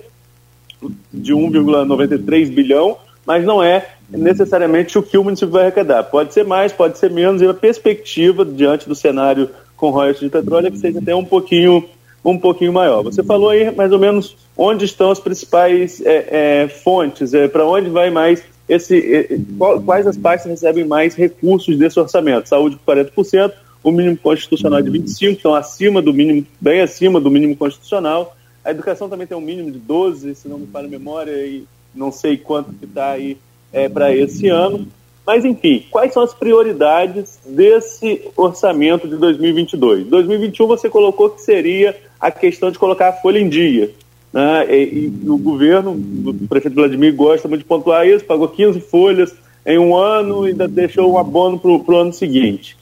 [1.13, 6.05] de 1,93 bilhão, mas não é necessariamente o que o município vai arrecadar.
[6.05, 10.31] Pode ser mais, pode ser menos, e a perspectiva diante do cenário com royalties de
[10.31, 11.89] petróleo é que seja até um pouquinho,
[12.25, 13.03] um pouquinho maior.
[13.03, 17.67] Você falou aí mais ou menos onde estão as principais é, é, fontes, é, para
[17.67, 19.39] onde vai mais esse, é,
[19.85, 22.49] quais as partes recebem mais recursos desse orçamento.
[22.49, 23.53] Saúde com 40%,
[23.83, 28.37] o mínimo constitucional é de 25%, então acima do mínimo, bem acima do mínimo constitucional.
[28.65, 31.67] A educação também tem um mínimo de 12%, se não me falha a memória, e
[31.95, 33.37] não sei quanto que está aí
[33.75, 34.87] é, para esse ano.
[35.27, 40.07] Mas, enfim, quais são as prioridades desse orçamento de 2022?
[40.07, 43.91] 2021 você colocou que seria a questão de colocar a folha em dia.
[44.33, 44.67] Né?
[44.69, 49.35] E, e o governo, o prefeito Vladimir gosta muito de pontuar isso, pagou 15 folhas
[49.67, 52.77] em um ano e ainda deixou um abono para o ano seguinte.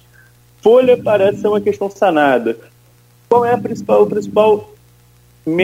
[0.61, 2.57] Folha parece ser uma questão sanada.
[3.29, 4.75] Qual é a principal, a principal,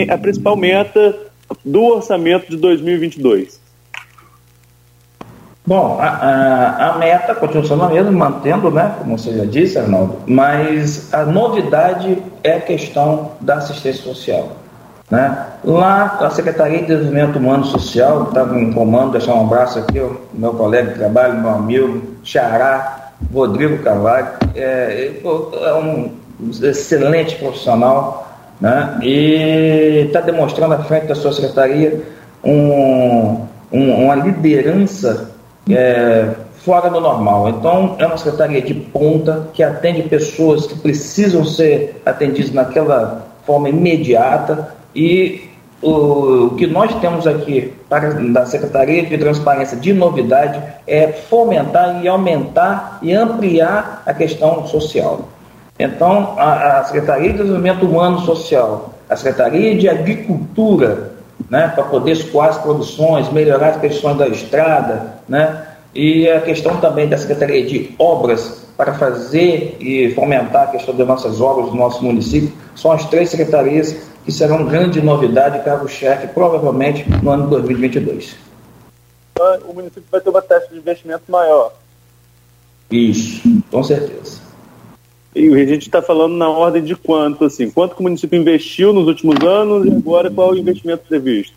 [0.09, 1.17] a principal meta
[1.63, 3.68] do orçamento de 2022?
[5.69, 9.77] Bom, a, a, a, meta continua sendo a mesma, mantendo, né, como você já disse,
[9.77, 14.53] Arnaldo, mas a novidade é a questão da assistência social.
[15.11, 15.45] Né?
[15.63, 19.99] Lá, a Secretaria de Desenvolvimento Humano Social, que estava em comando, deixar um abraço aqui,
[19.99, 26.11] ó, meu colega de trabalho, meu amigo, Xará, Rodrigo Carvalho, é, é um
[26.63, 28.27] excelente profissional
[28.59, 28.97] né?
[29.03, 32.01] e está demonstrando à frente da sua secretaria
[32.43, 35.28] um, um, uma liderança
[35.69, 36.29] é,
[36.63, 37.49] fora do normal.
[37.49, 43.69] Então, é uma secretaria de ponta que atende pessoas que precisam ser atendidas naquela forma
[43.69, 45.49] imediata e
[45.81, 52.03] o, o que nós temos aqui para, da Secretaria de Transparência de Novidade é fomentar
[52.03, 55.29] e aumentar e ampliar a questão social.
[55.77, 61.13] Então, a, a Secretaria de Desenvolvimento Humano Social, a Secretaria de Agricultura,
[61.49, 66.79] né, para poder escoar as produções, melhorar as questões da estrada, né, e a questão
[66.79, 71.75] também da Secretaria de Obras para fazer e fomentar a questão das nossas obras do
[71.75, 73.93] nosso município, são as três secretarias
[74.23, 78.35] que serão grande novidade, cargo-chefe, provavelmente no ano de 2022.
[79.67, 81.73] O município vai ter uma taxa de investimento maior.
[82.91, 84.48] Isso, com certeza.
[85.39, 87.71] E a gente está falando na ordem de quanto, assim?
[87.71, 91.53] Quanto que o município investiu nos últimos anos e agora qual é o investimento previsto?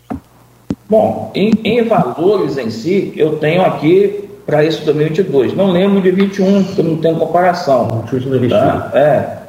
[0.89, 5.53] Bom, em, em valores em si, eu tenho aqui para esse 2022.
[5.53, 8.05] Não lembro de 21, porque não tenho comparação.
[8.49, 8.91] Tá?
[8.93, 9.43] É.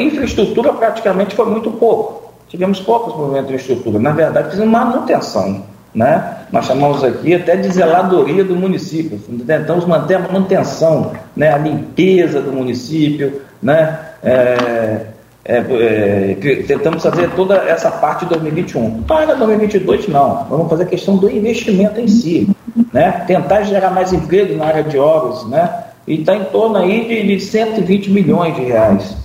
[0.00, 2.32] Infraestrutura praticamente foi muito pouco.
[2.48, 3.98] Tivemos poucos movimentos de infraestrutura.
[3.98, 5.64] Na verdade, fizemos manutenção.
[5.94, 6.36] Né?
[6.52, 9.18] Nós chamamos aqui até de zeladoria do município.
[9.46, 11.52] Tentamos manter a manutenção, né?
[11.52, 13.98] a limpeza do município, né?
[14.22, 15.06] É,
[15.44, 19.02] é, é, tentamos fazer toda essa parte de 2021.
[19.02, 20.44] Para 2022, não.
[20.48, 22.48] Vamos fazer a questão do investimento em si.
[22.92, 23.10] Né?
[23.26, 25.44] Tentar gerar mais emprego na área de obras.
[25.48, 25.84] Né?
[26.06, 29.16] E está em torno aí de, de 120 milhões de reais.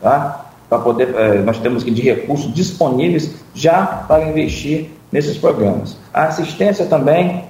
[0.00, 0.46] Tá?
[0.68, 5.96] Para poder, é, nós temos de recursos disponíveis já para investir nesses programas.
[6.12, 7.44] A assistência também, é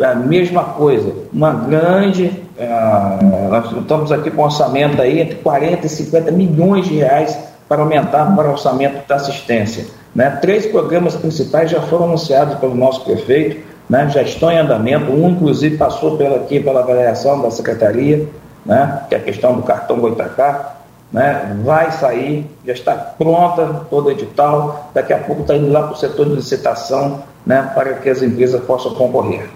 [0.00, 1.12] a mesma coisa.
[1.32, 2.42] Uma grande.
[2.56, 7.36] Uh, nós estamos aqui com orçamento aí entre 40 e 50 milhões de reais
[7.68, 9.86] para aumentar para o orçamento da assistência.
[10.14, 10.30] Né?
[10.40, 14.08] Três programas principais já foram anunciados pelo nosso prefeito, né?
[14.10, 15.10] já estão em andamento.
[15.10, 18.28] Um, inclusive, passou pela, aqui pela avaliação da secretaria,
[18.64, 19.02] né?
[19.08, 20.76] que é a questão do cartão Goitacá.
[21.12, 21.56] Né?
[21.64, 24.90] Vai sair, já está pronta todo o edital.
[24.94, 27.70] Daqui a pouco está indo lá para o setor de licitação né?
[27.74, 29.48] para que as empresas possam concorrer.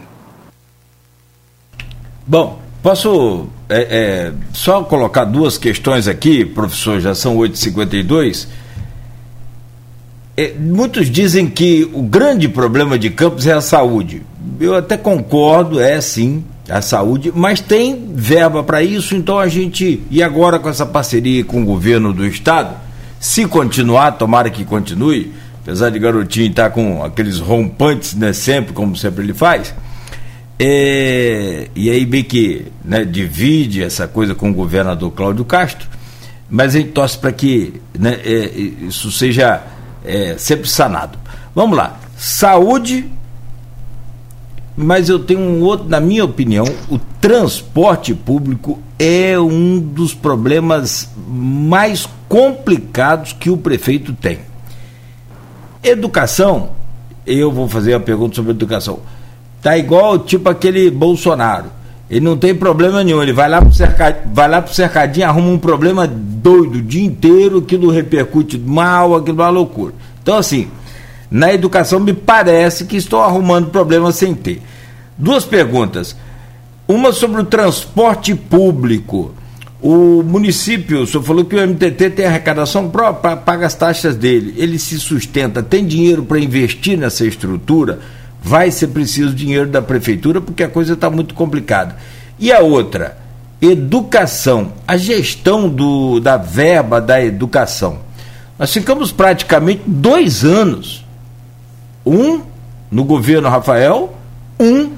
[2.29, 8.47] Bom, posso é, é, só colocar duas questões aqui, professor, já são 8h52.
[10.37, 14.21] É, muitos dizem que o grande problema de Campos é a saúde.
[14.61, 20.03] Eu até concordo, é sim, a saúde, mas tem verba para isso, então a gente,
[20.11, 22.77] e agora com essa parceria com o governo do estado,
[23.19, 25.33] se continuar, tomara que continue,
[25.63, 29.73] apesar de Garotinho estar com aqueles rompantes, né, sempre, como sempre ele faz,
[30.59, 35.89] é, e aí bem que né, divide essa coisa com o governador Cláudio Castro,
[36.51, 38.51] mas a gente torce para que né, é,
[38.87, 39.63] isso seja
[40.05, 41.19] é, sempre sanado.
[41.55, 42.01] Vamos lá.
[42.17, 43.09] Saúde,
[44.77, 51.09] mas eu tenho um outro, na minha opinião, o transporte público é um dos problemas
[51.29, 54.41] mais complicados que o prefeito tem.
[55.85, 56.71] Educação,
[57.25, 59.01] eu vou fazer a pergunta sobre educação.
[59.63, 61.79] Tá igual tipo aquele Bolsonaro.
[62.11, 63.23] Ele não tem problema nenhum.
[63.23, 67.05] Ele vai lá pro cercadinho, vai lá pro cercadinho, arruma um problema doido o dia
[67.05, 69.93] inteiro, aquilo repercute mal, aquilo é uma loucura.
[70.23, 70.69] Então, assim,
[71.31, 74.63] na educação me parece que estou arrumando problema sem ter.
[75.17, 76.17] Duas perguntas.
[76.87, 79.35] Uma sobre o transporte público.
[79.81, 84.55] O município, o senhor falou que o MTT tem arrecadação própria, paga as taxas dele.
[84.57, 88.01] Ele se sustenta, tem dinheiro para investir nessa estrutura?
[88.49, 91.97] Vai ser preciso dinheiro da prefeitura porque a coisa está muito complicada.
[92.39, 93.19] E a outra,
[93.61, 97.99] educação, a gestão do, da verba da educação.
[98.59, 101.05] Nós ficamos praticamente dois anos,
[102.07, 102.41] um
[102.91, 104.17] no governo Rafael,
[104.59, 104.93] um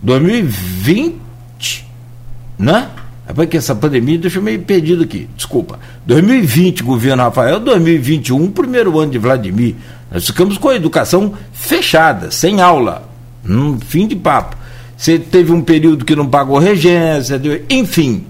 [0.00, 1.84] 2020,
[2.56, 2.88] né?
[3.26, 5.78] É porque essa pandemia deixa meio perdido aqui, desculpa.
[6.06, 9.76] 2020, governo Rafael, 2021, primeiro ano de Vladimir.
[10.10, 13.08] Nós ficamos com a educação fechada, sem aula.
[13.48, 14.56] Um fim de papo.
[14.96, 17.40] Você teve um período que não pagou regência,
[17.70, 18.26] enfim.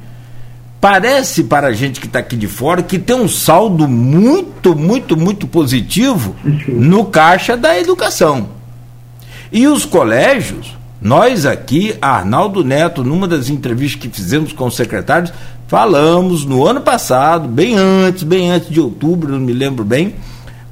[0.80, 5.16] Parece para a gente que está aqui de fora que tem um saldo muito, muito,
[5.16, 6.34] muito positivo
[6.66, 8.48] no caixa da educação.
[9.52, 15.32] E os colégios, nós aqui, Arnaldo Neto, numa das entrevistas que fizemos com os secretários,
[15.66, 20.14] falamos no ano passado, bem antes, bem antes de outubro, não me lembro bem,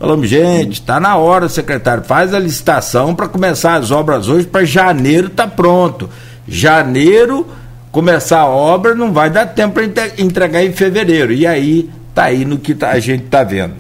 [0.01, 4.65] Falamos, gente, está na hora, secretário, faz a licitação para começar as obras hoje, para
[4.65, 6.09] janeiro tá pronto.
[6.49, 7.47] Janeiro,
[7.93, 11.35] começar a obra, não vai dar tempo para entregar em fevereiro.
[11.35, 13.75] E aí, tá aí no que tá, a gente está vendo.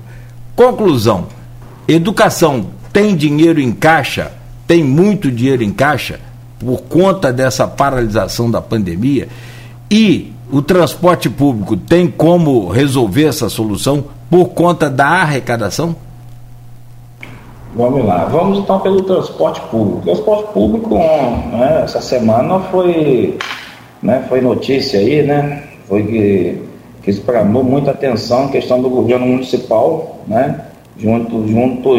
[0.55, 1.28] Conclusão:
[1.89, 4.31] educação tem dinheiro em caixa,
[4.66, 6.20] tem muito dinheiro em caixa,
[6.61, 9.28] por conta dessa paralisação da pandemia,
[9.91, 15.97] e o transporte público tem como resolver essa solução por conta da arrecadação?
[17.74, 19.99] Vamos lá, vamos então pelo transporte público.
[19.99, 23.39] O transporte público, né, essa semana foi,
[24.03, 25.62] né, foi notícia aí, né?
[25.89, 26.62] Foi que,
[27.03, 30.65] que esperou muita atenção a questão do governo municipal, né?
[30.99, 31.91] Junto, junto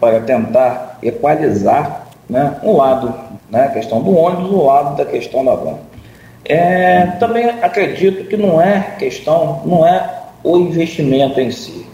[0.00, 3.12] para tentar equalizar né, um lado,
[3.52, 5.76] né, a questão do ônibus, o lado da questão da van.
[6.44, 11.86] É, também acredito que não é questão, não é o investimento em si.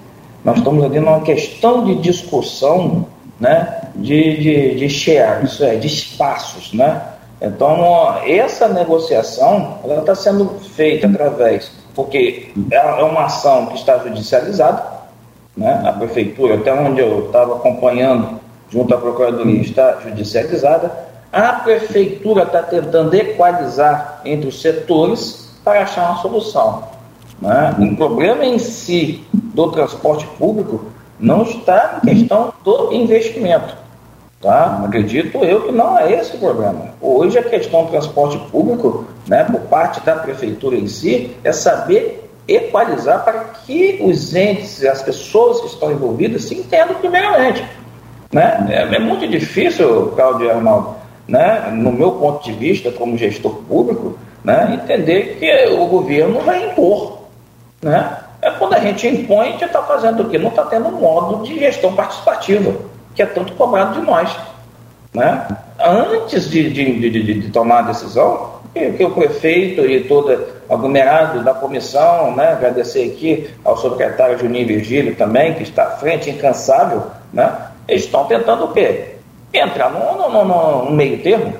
[0.44, 3.06] Nós estamos ali numa questão de discussão
[3.40, 6.72] né, de, de, de share, isso é, de espaços.
[6.72, 7.02] Né?
[7.42, 14.82] Então, essa negociação está sendo feita através, porque é, é uma ação que está judicializada,
[15.56, 15.82] né?
[15.84, 18.38] a prefeitura, até onde eu estava acompanhando,
[18.70, 21.08] junto à Procuradoria, está judicializada.
[21.32, 26.84] A prefeitura está tentando equalizar entre os setores para achar uma solução.
[27.40, 27.74] Né?
[27.78, 30.86] O problema em si do transporte público
[31.20, 33.76] não está em questão do investimento.
[34.40, 34.82] Tá?
[34.84, 36.94] Acredito eu que não é esse o problema.
[37.00, 42.30] Hoje a questão do transporte público, né, por parte da prefeitura em si, é saber
[42.46, 47.64] equalizar para que os entes, as pessoas que estão envolvidas se entendam primeiramente.
[48.32, 48.66] Né?
[48.70, 50.94] É, é muito difícil, Claudio Arnaldo,
[51.28, 56.70] né, no meu ponto de vista como gestor público, né, entender que o governo vai
[56.70, 57.18] impor.
[57.82, 58.16] Né?
[58.40, 60.38] É quando a gente impõe, a gente está fazendo o quê?
[60.38, 62.74] Não está tendo um modo de gestão participativa,
[63.14, 64.34] que é tanto cobrado de nós.
[65.12, 65.46] Né?
[65.78, 71.42] Antes de, de, de, de tomar a decisão, que, que o prefeito e todo aglomerado
[71.42, 77.04] da comissão, né, agradecer aqui ao secretário Juninho Virgílio também, que está à frente, incansável,
[77.32, 79.17] né, eles estão tentando o quê?
[79.52, 81.54] Entrar no, no, no, no meio termo,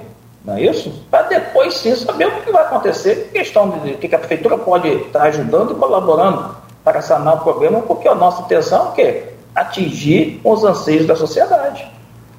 [0.45, 0.93] não é isso?
[1.11, 5.23] Para depois sim saber o que vai acontecer, questão de que a prefeitura pode estar
[5.23, 9.25] ajudando e colaborando para sanar o problema, porque a nossa intenção é?
[9.55, 11.91] Atingir os anseios da sociedade.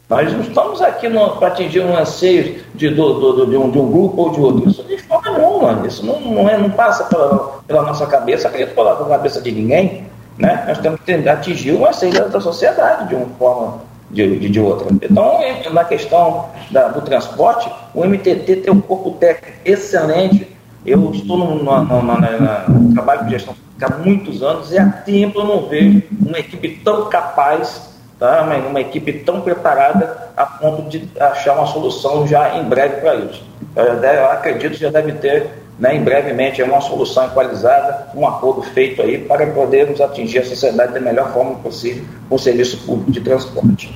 [0.10, 1.08] Nós não estamos aqui
[1.38, 4.70] para atingir um anseio de, do, do, de, um, de, um, grupo ou de outro.
[4.70, 5.86] Isso de forma nenhuma.
[5.86, 10.06] Isso não, não, é, não passa pela, pela, nossa cabeça, acredito pela, cabeça de ninguém.
[10.36, 10.64] Né?
[10.68, 14.88] Nós temos que atingir o anseio da sociedade de uma forma de, de, de, outra.
[14.92, 15.40] Então,
[15.72, 20.48] na questão da, do transporte, o MTT tem um corpo técnico excelente.
[20.86, 25.40] Eu estou no, no, no, no trabalho de gestão há muitos anos e há tempo
[25.40, 28.44] eu não vejo uma equipe tão capaz tá?
[28.44, 33.16] uma, uma equipe tão preparada a ponto de achar uma solução já em breve para
[33.16, 33.44] isso.
[33.76, 35.50] Eu, eu, acredito que já deve ter,
[35.80, 40.94] né, em brevemente, uma solução equalizada, um acordo feito aí para podermos atingir a sociedade
[40.94, 43.90] da melhor forma possível com o serviço público de transporte.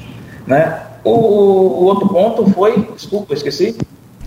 [0.48, 0.82] Né?
[1.04, 3.78] O, o outro ponto foi, desculpa, esqueci.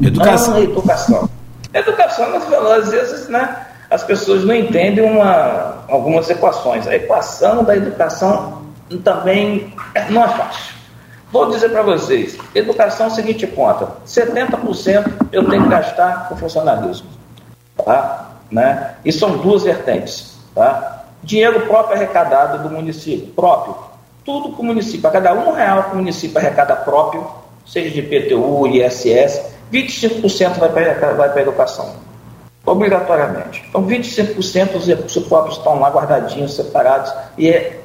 [0.02, 0.54] Educação.
[0.54, 1.30] Ah, educação.
[1.72, 2.26] Educação,
[2.72, 6.86] às vezes, né, as pessoas não entendem uma, algumas equações.
[6.86, 8.62] A equação da educação
[9.02, 9.72] também
[10.10, 10.76] não é fácil.
[11.32, 17.15] Vou dizer para vocês, educação é seguinte conta, 70% eu tenho que gastar com funcionalismo.
[17.84, 18.30] Tá?
[18.50, 18.94] Né?
[19.04, 20.36] E são duas vertentes.
[20.54, 21.04] Tá?
[21.22, 23.76] Dinheiro próprio arrecadado do município, próprio.
[24.24, 27.26] Tudo que o município, a cada um real que o município arrecada próprio,
[27.64, 29.42] seja de PTU, ISS,
[29.72, 31.94] 25% vai para vai a educação.
[32.64, 33.64] Obrigatoriamente.
[33.68, 37.80] Então, 25% os recursos próprios estão lá guardadinhos, separados, e é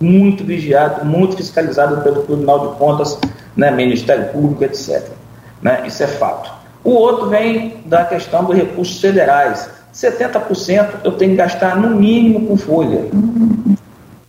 [0.00, 3.18] muito vigiado, muito fiscalizado pelo Tribunal de Contas,
[3.54, 5.06] né, Ministério Público, etc.
[5.60, 5.84] Né?
[5.86, 6.50] Isso é fato.
[6.84, 9.70] O outro vem da questão dos recursos federais.
[9.94, 13.04] 70% eu tenho que gastar no mínimo com folha.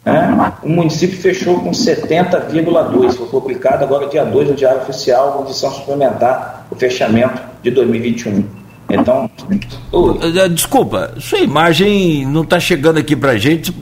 [0.05, 0.53] Né?
[0.61, 6.67] O município fechou com 70,2%, foi publicado agora dia 2 no Diário Oficial, edição suplementar,
[6.69, 8.43] o fechamento de 2021.
[8.89, 9.29] Então.
[10.51, 13.73] Desculpa, sua imagem não está chegando aqui para gente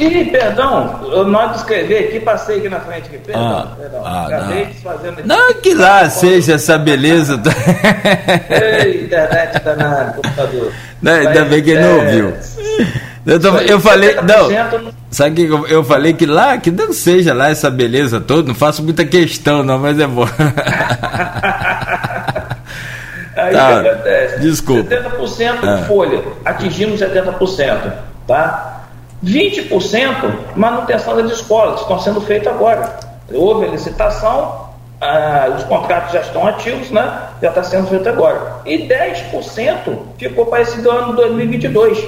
[0.00, 3.06] Ih, perdão, eu não escrevi aqui, passei aqui na frente.
[3.06, 3.18] Aqui.
[3.18, 4.02] Perdão, ah, perdão.
[4.02, 4.70] Ah, Acabei não.
[4.70, 5.28] desfazendo aqui.
[5.28, 7.38] Não que lá seja essa beleza.
[8.48, 10.72] Ei, internet tá na computador.
[11.02, 12.34] Não, ainda bem que ele não é, ouviu.
[13.26, 17.34] Eu, tô, eu falei, não, sabe que eu, eu falei que lá, que não seja
[17.34, 20.26] lá essa beleza toda, não faço muita questão não, mas é bom.
[23.36, 24.40] Aí tá, que acontece?
[24.40, 24.96] Desculpa.
[24.96, 25.76] 70% ah.
[25.76, 27.92] de folha, atingimos 70%,
[28.26, 28.79] tá?
[29.24, 32.98] 20% manutenção das escolas, estão sendo feitas agora.
[33.32, 34.68] Houve a licitação,
[35.00, 37.28] ah, os contratos já estão ativos, né?
[37.40, 38.60] já está sendo feito agora.
[38.66, 42.04] E 10% ficou para esse ano 2022.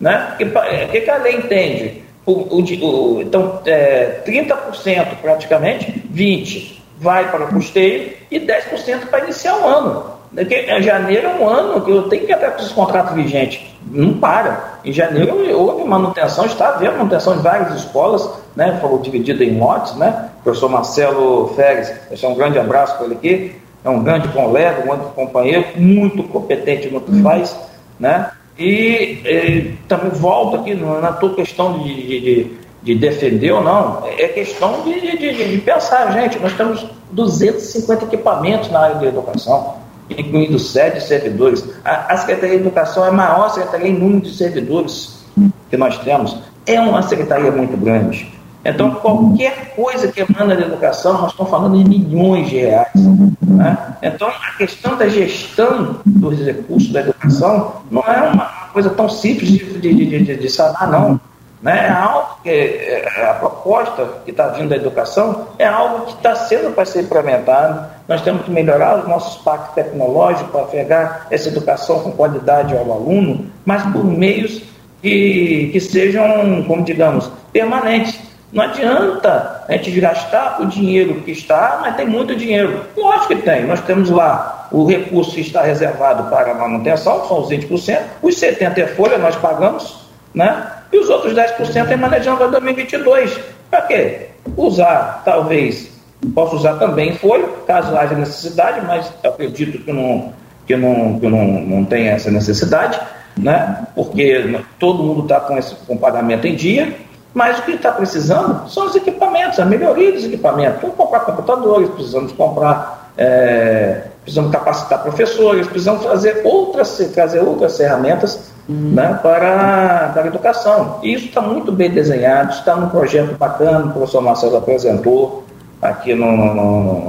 [0.00, 0.34] Né?
[0.34, 2.02] O que, que a lei entende?
[2.24, 9.24] O, o, o, então, é, 30% praticamente, 20% vai para o custeio e 10% para
[9.24, 10.19] iniciar o ano.
[10.34, 13.60] Porque janeiro é um ano que eu tenho que até com os contratos vigentes.
[13.90, 14.78] Não para.
[14.84, 18.78] Em janeiro houve manutenção, está havendo manutenção de várias escolas, né?
[18.80, 20.30] Falou dividido em lotes, né?
[20.40, 23.56] O professor Marcelo Férez, deixar um grande abraço para ele aqui.
[23.84, 27.58] É um grande colega, um grande companheiro, muito competente no que faz,
[27.98, 28.30] né?
[28.56, 34.28] E, e também volto aqui na tua questão de, de, de, defender ou não, é
[34.28, 39.80] questão de, de, de pensar, gente, nós temos 250 equipamentos na área de educação
[40.16, 41.64] incluindo sete servidores.
[41.84, 45.24] A, a Secretaria de Educação é a maior secretaria em número de servidores
[45.68, 46.36] que nós temos.
[46.66, 48.40] É uma secretaria muito grande.
[48.64, 52.92] Então, qualquer coisa que emana da educação, nós estamos falando de milhões de reais.
[53.40, 53.78] Né?
[54.02, 59.50] Então, a questão da gestão dos recursos da educação não é uma coisa tão simples
[59.50, 61.20] de, de, de, de sanar, não.
[61.62, 61.88] Né?
[61.88, 66.34] É algo que é, a proposta que está vindo da educação é algo que está
[66.34, 67.86] sendo para ser implementado.
[68.08, 72.90] Nós temos que melhorar os nossos pactos tecnológicos para pegar essa educação com qualidade ao
[72.90, 74.62] aluno, mas por meios
[75.02, 78.18] que, que sejam, como digamos, permanentes.
[78.52, 82.84] Não adianta a gente gastar o dinheiro que está, mas tem muito dinheiro.
[82.96, 83.64] Lógico que tem.
[83.64, 88.78] Nós temos lá o recurso que está reservado para manutenção, são os 20%, os 70%
[88.78, 90.00] é folha, nós pagamos,
[90.34, 90.79] né?
[90.92, 93.38] E os outros 10% é manejando para 2022.
[93.70, 94.28] Para quê?
[94.56, 95.90] Usar, talvez,
[96.34, 100.32] posso usar também folha, caso haja necessidade, mas acredito que não,
[100.66, 103.00] que não, que não, não tem essa necessidade,
[103.36, 103.86] né?
[103.94, 106.94] porque todo mundo está com esse com pagamento em dia,
[107.32, 110.80] mas o que está precisando são os equipamentos, a melhoria dos equipamentos.
[110.80, 118.50] Vamos comprar computadores, precisamos comprar é, precisamos capacitar professores, precisamos fazer outras, trazer outras ferramentas
[118.68, 121.00] né, para, para a educação.
[121.02, 125.44] E isso está muito bem desenhado, está num projeto bacana, o professor Marcelo apresentou
[125.80, 126.54] aqui no, no,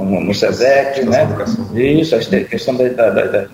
[0.04, 1.28] no, no SESEC, né?
[1.74, 3.46] Isso, a questão da, da, da,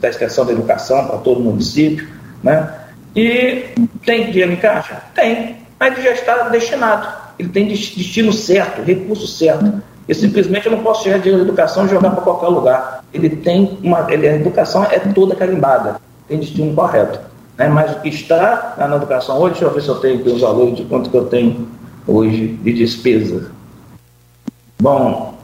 [0.00, 2.08] da, extensão da educação para todo o município,
[2.42, 2.72] né?
[3.14, 3.64] E
[4.06, 5.02] tem dinheiro em caixa?
[5.14, 7.08] Tem, mas ele já está destinado.
[7.38, 9.82] Ele tem destino certo, recurso certo.
[10.06, 13.04] E simplesmente eu não posso tirar dinheiro da educação e jogar para qualquer lugar.
[13.12, 14.06] Ele tem uma.
[14.12, 16.00] Ele, a educação é toda carimbada,
[16.30, 17.18] tem destino correto.
[17.58, 17.68] Né?
[17.68, 20.40] Mas o que está na educação hoje, deixa eu ver se eu tenho aqui os
[20.40, 21.68] valores de quanto que eu tenho
[22.06, 23.50] hoje de despesa.
[24.80, 25.34] Bom,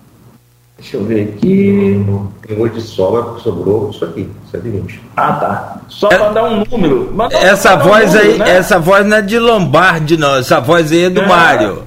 [0.78, 2.06] deixa eu ver aqui.
[2.46, 5.02] Tem hoje de sobra, sobrou isso aqui, 120.
[5.16, 5.80] Ah, tá.
[5.88, 7.12] Só para dar um número.
[7.32, 8.56] essa voz um aí, número, né?
[8.56, 10.36] essa voz não é de Lombardi, não.
[10.36, 11.26] Essa voz aí é do É.
[11.26, 11.82] Mário.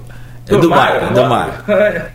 [0.49, 1.53] É do, Do Mário, Mário, é do Mário.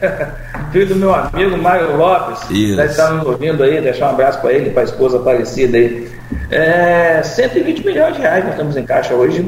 [0.73, 2.51] Filho do meu amigo Mário Lopes.
[2.51, 2.77] Isso.
[2.77, 6.11] Deve estar nos ouvindo aí, deixar um abraço para ele, para a esposa Aparecida aí.
[6.51, 9.41] É, 120 milhões de reais nós temos em caixa hoje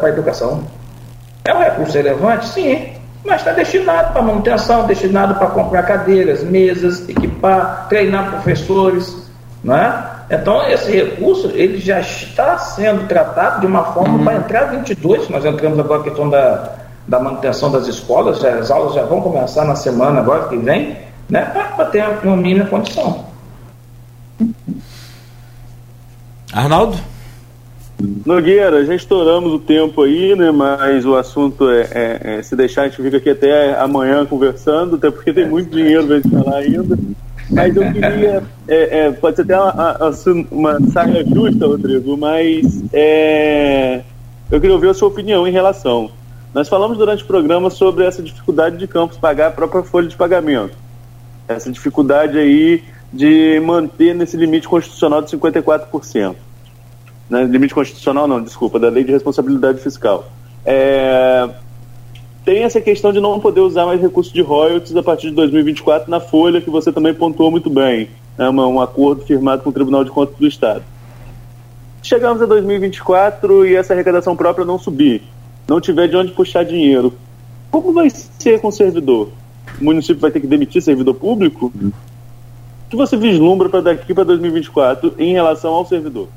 [0.00, 0.64] para a educação.
[1.44, 2.48] É um recurso relevante?
[2.48, 2.88] Sim.
[3.24, 9.30] Mas está destinado para manutenção, destinado para comprar cadeiras, mesas, equipar, treinar professores.
[9.62, 10.04] Não é?
[10.28, 15.28] Então, esse recurso ele já está sendo tratado de uma forma para entrar 22.
[15.28, 19.20] Nós entramos agora a questão da, da manutenção das escolas, já- as aulas já vão
[19.20, 20.96] começar na semana agora que vem,
[21.28, 21.44] né,
[21.76, 23.24] para ter uma mínima condição.
[26.52, 26.96] Arnaldo?
[28.26, 30.50] Nogueira, já estouramos o tempo aí, né?
[30.50, 34.96] Mas o assunto é, é- é- se deixar, a gente fica aqui até amanhã conversando,
[34.96, 36.98] até porque tem muito dinheiro pra gente falar ainda.
[37.48, 38.42] Mas eu queria.
[38.66, 39.98] é, é, pode ser até uma,
[40.50, 44.00] uma, saia justa, Rodrigo, mas é,
[44.50, 46.10] eu queria ouvir a sua opinião em relação.
[46.54, 50.16] Nós falamos durante o programa sobre essa dificuldade de Campos pagar a própria folha de
[50.16, 50.76] pagamento.
[51.48, 56.34] Essa dificuldade aí de manter nesse limite constitucional de 54%
[57.32, 60.26] né, limite constitucional não, desculpa, da lei de responsabilidade fiscal.
[60.66, 61.48] É,
[62.44, 66.10] tem essa questão de não poder usar mais recursos de royalties a partir de 2024
[66.10, 70.04] na folha, que você também pontuou muito bem, uma- um acordo firmado com o Tribunal
[70.04, 70.82] de Contas do Estado.
[72.02, 75.22] Chegamos a 2024 e essa arrecadação própria não subir,
[75.68, 77.14] não tiver de onde puxar dinheiro.
[77.70, 79.30] Como vai ser com o servidor?
[79.80, 81.72] O município vai ter que demitir servidor público?
[81.74, 81.92] O
[82.90, 86.28] que você vislumbra para daqui para 2024 em relação ao servidor?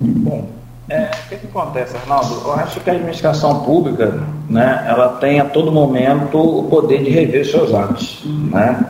[0.00, 0.48] Bom,
[0.88, 2.42] é, o que, que acontece, Arnaldo?
[2.44, 7.10] Eu acho que a administração pública, né, ela tem a todo momento o poder de
[7.10, 8.84] rever seus atos, né?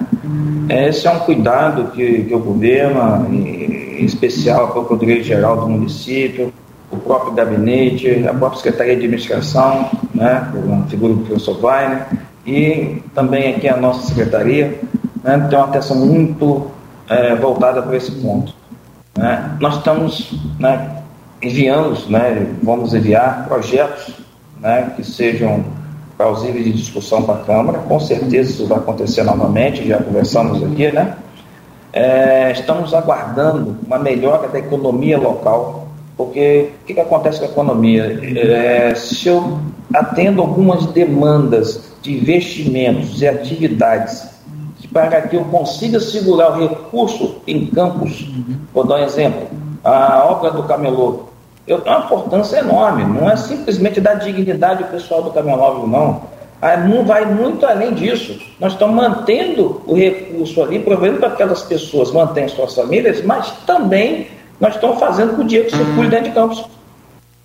[0.69, 6.53] Esse é um cuidado que, que o governo, em, especial a Procuradoria-Geral do município,
[6.95, 10.49] o próprio gabinete, a própria Secretaria de Administração, né,
[10.85, 12.07] a figura do professor Weiner,
[12.47, 14.81] e também aqui a nossa secretaria,
[15.23, 16.71] né, tem uma atenção muito
[17.09, 18.55] eh, voltada para esse ponto.
[19.17, 19.57] né.
[19.61, 20.99] Nós estamos né,
[21.43, 24.15] enviando, né, vamos enviar projetos
[24.61, 25.65] né, que sejam
[26.17, 30.93] plausíveis de discussão para a Câmara, com certeza isso vai acontecer novamente, já conversamos aqui,
[30.93, 31.17] né?
[31.93, 35.84] É, estamos aguardando uma melhora da economia local,
[36.17, 38.21] porque o que, que acontece com a economia?
[38.37, 39.59] É, se eu
[39.93, 44.29] atendo algumas demandas de investimentos e atividades
[44.93, 48.31] para que eu consiga segurar o recurso em campos,
[48.73, 49.49] vou dar um exemplo,
[49.83, 51.25] a obra do camelô,
[51.67, 56.35] eu tenho uma importância enorme, não é simplesmente dar dignidade ao pessoal do camelódromo, não.
[56.89, 58.39] Não vai muito além disso.
[58.59, 63.51] Nós estamos mantendo o recurso ali, provendo para que aquelas pessoas mantenham suas famílias, mas
[63.67, 64.29] também
[64.65, 66.65] nós estamos fazendo com que o dinheiro circule dentro de campos.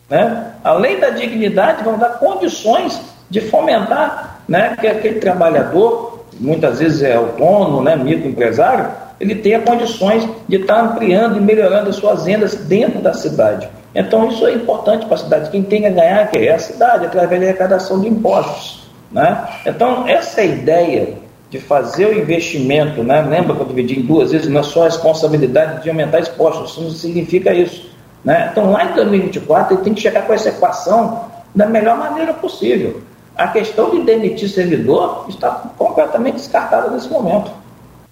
[0.09, 0.53] Né?
[0.63, 7.15] Além da dignidade, vamos dar condições de fomentar né, que aquele trabalhador, muitas vezes é
[7.15, 8.87] autônomo, né, microempresário,
[9.19, 13.67] ele tenha condições de estar ampliando e melhorando as suas rendas dentro da cidade.
[13.93, 15.49] Então, isso é importante para a cidade.
[15.49, 18.89] Quem tem a ganhar que é a cidade, através da arrecadação de impostos.
[19.11, 19.45] Né?
[19.65, 21.15] Então, essa é ideia
[21.49, 23.03] de fazer o investimento.
[23.03, 23.21] Né?
[23.21, 24.47] Lembra que eu dividi em duas vezes?
[24.47, 27.89] Não é só a responsabilidade de aumentar impostos, isso não significa isso.
[28.23, 28.49] Né?
[28.51, 33.01] Então, lá em 2024, ele tem que chegar com essa equação da melhor maneira possível.
[33.35, 37.51] A questão de demitir servidor está completamente descartada nesse momento.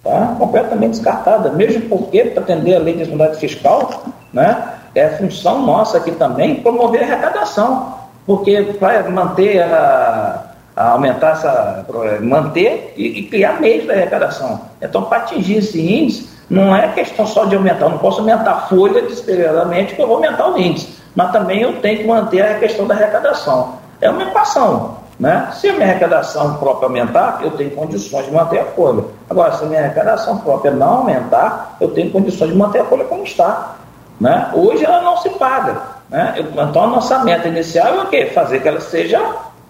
[0.02, 0.34] Tá?
[0.38, 1.50] Completamente descartada.
[1.50, 6.56] Mesmo porque, para atender a lei de responsabilidade fiscal, né, é função nossa aqui também
[6.56, 7.94] promover a arrecadação.
[8.26, 10.47] Porque vai manter a
[10.86, 11.84] aumentar essa.
[12.20, 14.60] manter e, e criar meios da arrecadação.
[14.80, 18.50] Então, para atingir esse índice, não é questão só de aumentar, eu não posso aumentar
[18.52, 22.40] a folha desesperadamente que eu vou aumentar o índice, mas também eu tenho que manter
[22.40, 23.74] a questão da arrecadação.
[24.00, 24.96] É uma equação.
[25.18, 25.48] Né?
[25.52, 29.04] Se a minha arrecadação própria aumentar, eu tenho condições de manter a folha.
[29.28, 33.04] Agora, se a minha arrecadação própria não aumentar, eu tenho condições de manter a folha
[33.04, 33.74] como está.
[34.20, 34.50] Né?
[34.54, 35.76] Hoje ela não se paga.
[36.08, 36.34] Né?
[36.38, 38.26] Então a nossa meta inicial é o quê?
[38.26, 39.20] Fazer que ela seja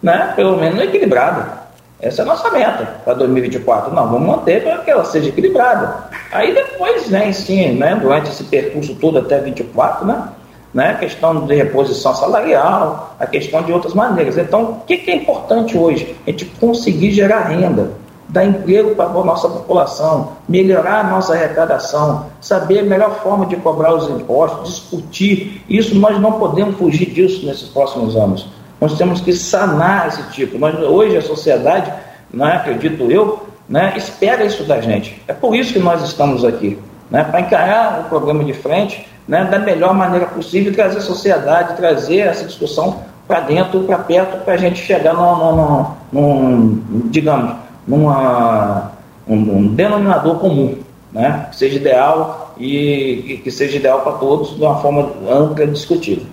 [0.02, 1.68] né, pelo menos equilibrada.
[2.00, 3.92] Essa é a nossa meta para 2024.
[3.92, 6.04] Não, vamos manter para que ela seja equilibrada.
[6.32, 10.28] Aí depois, né, sim, né, durante esse percurso todo até 24, né,
[10.72, 14.38] né, a questão de reposição salarial, a questão de outras maneiras.
[14.38, 16.16] Então, o que, que é importante hoje?
[16.26, 17.90] A gente conseguir gerar renda,
[18.28, 23.56] dar emprego para a nossa população, melhorar a nossa arrecadação, saber a melhor forma de
[23.56, 25.64] cobrar os impostos, discutir.
[25.68, 28.46] Isso nós não podemos fugir disso nesses próximos anos.
[28.80, 30.58] Nós temos que sanar esse tipo.
[30.58, 31.92] Nós, hoje a sociedade,
[32.32, 35.20] né, acredito eu, né, espera isso da gente.
[35.26, 36.78] É por isso que nós estamos aqui,
[37.10, 41.76] né, para encarar o problema de frente né, da melhor maneira possível, trazer a sociedade,
[41.76, 47.56] trazer essa discussão para dentro, para perto, para a gente chegar num, num, digamos,
[47.86, 48.92] numa,
[49.28, 50.78] um, um, denominador comum,
[51.12, 55.64] né, que seja ideal e, e que seja ideal para todos de uma forma ampla
[55.64, 56.24] e discutível.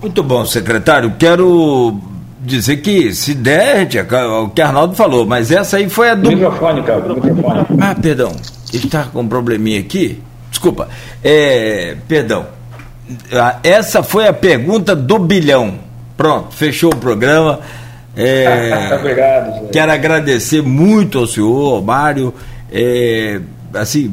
[0.00, 1.14] Muito bom, secretário.
[1.18, 2.00] Quero
[2.40, 3.88] dizer que, se der,
[4.42, 6.30] o que Arnaldo falou, mas essa aí foi a do.
[6.30, 7.66] Microfone, cara, microfone.
[7.80, 8.32] Ah, perdão.
[8.72, 10.22] Está com um probleminha aqui?
[10.50, 10.88] Desculpa.
[11.22, 12.46] É, perdão.
[13.32, 15.74] Ah, essa foi a pergunta do bilhão.
[16.16, 17.60] Pronto, fechou o programa.
[18.16, 19.68] É, Obrigado.
[19.70, 22.32] Quero agradecer muito ao senhor, ao Mário.
[22.72, 23.40] É,
[23.74, 24.12] assim,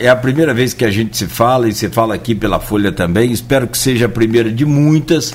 [0.00, 2.92] é a primeira vez que a gente se fala e se fala aqui pela Folha
[2.92, 3.32] também.
[3.32, 5.34] Espero que seja a primeira de muitas.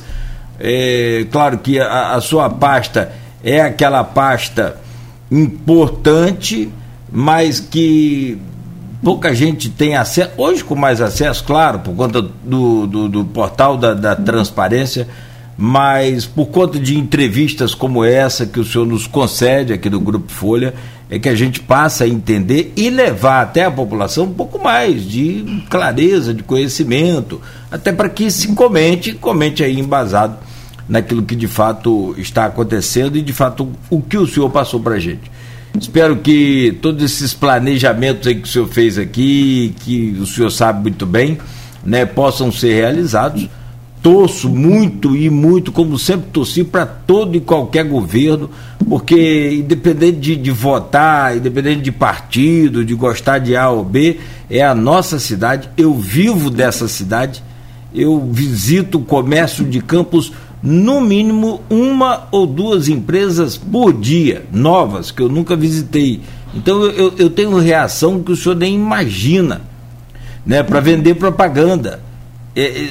[0.60, 3.12] É, claro que a, a sua pasta
[3.44, 4.78] é aquela pasta
[5.32, 6.70] importante,
[7.12, 8.40] mas que
[9.04, 13.76] pouca gente tem acesso, hoje com mais acesso, claro, por conta do, do, do portal
[13.78, 15.08] da, da, transparência,
[15.58, 20.32] mas por conta de entrevistas como essa que o senhor nos concede aqui do Grupo
[20.32, 20.74] Folha,
[21.14, 25.08] é que a gente passa a entender e levar até a população um pouco mais
[25.08, 30.36] de clareza, de conhecimento, até para que se comente, comente aí embasado
[30.90, 34.96] naquilo que de fato está acontecendo e de fato o que o senhor passou para
[34.96, 35.32] a gente.
[35.80, 40.82] Espero que todos esses planejamentos aí que o senhor fez aqui, que o senhor sabe
[40.82, 41.38] muito bem,
[41.86, 43.48] né, possam ser realizados
[44.04, 48.50] torço muito e muito, como sempre torci, para todo e qualquer governo,
[48.90, 54.20] porque independente de, de, votar, independente de partido, de gostar de A ou B,
[54.50, 57.42] é a nossa cidade, eu vivo dessa cidade,
[57.96, 65.12] eu visito o comércio de campos no mínimo uma ou duas empresas por dia, novas,
[65.12, 66.20] que eu nunca visitei.
[66.54, 69.62] Então eu, eu tenho reação que o senhor nem imagina,
[70.46, 72.02] né, para vender propaganda
[72.56, 72.90] é, é,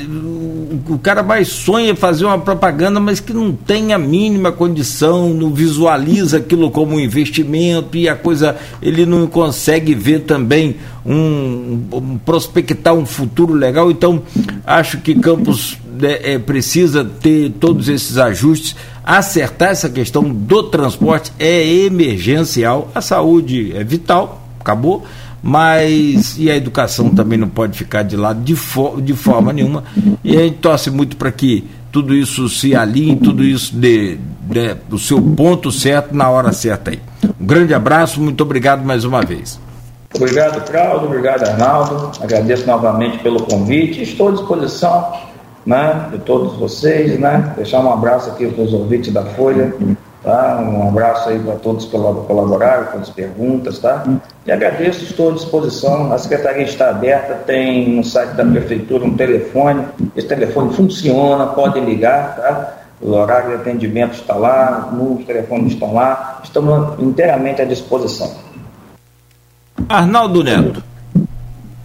[0.89, 5.55] o cara mais sonha fazer uma propaganda, mas que não tem a mínima condição, não
[5.55, 10.77] visualiza aquilo como um investimento e a coisa ele não consegue ver também
[11.07, 13.89] um, um prospectar um futuro legal.
[13.89, 14.23] Então
[14.67, 18.75] acho que Campos é, é, precisa ter todos esses ajustes,
[19.05, 25.05] acertar essa questão do transporte é emergencial, a saúde é vital, acabou
[25.43, 29.83] mas e a educação também não pode ficar de lado de, fo de forma nenhuma.
[30.23, 34.77] E a gente torce muito para que tudo isso se alinhe, tudo isso dê, dê
[34.91, 37.01] o seu ponto certo na hora certa aí.
[37.41, 39.61] Um grande abraço, muito obrigado mais uma vez.
[40.15, 42.13] Obrigado, Claudio, obrigado, Arnaldo.
[42.21, 44.03] Agradeço novamente pelo convite.
[44.03, 45.13] Estou à disposição
[45.65, 47.53] né, de todos vocês, né?
[47.57, 49.75] Deixar um abraço aqui para os ouvintes da Folha.
[50.23, 50.61] Tá?
[50.61, 54.05] Um abraço aí para todos que colaboraram com as perguntas, tá?
[54.47, 56.13] E agradeço, estou à disposição.
[56.13, 59.85] A secretaria está aberta, tem no site da prefeitura um telefone.
[60.17, 62.75] Esse telefone funciona, podem ligar, tá?
[63.01, 68.31] O horário de atendimento está lá, os telefones estão lá, estamos inteiramente à disposição.
[69.89, 70.92] Arnaldo Neto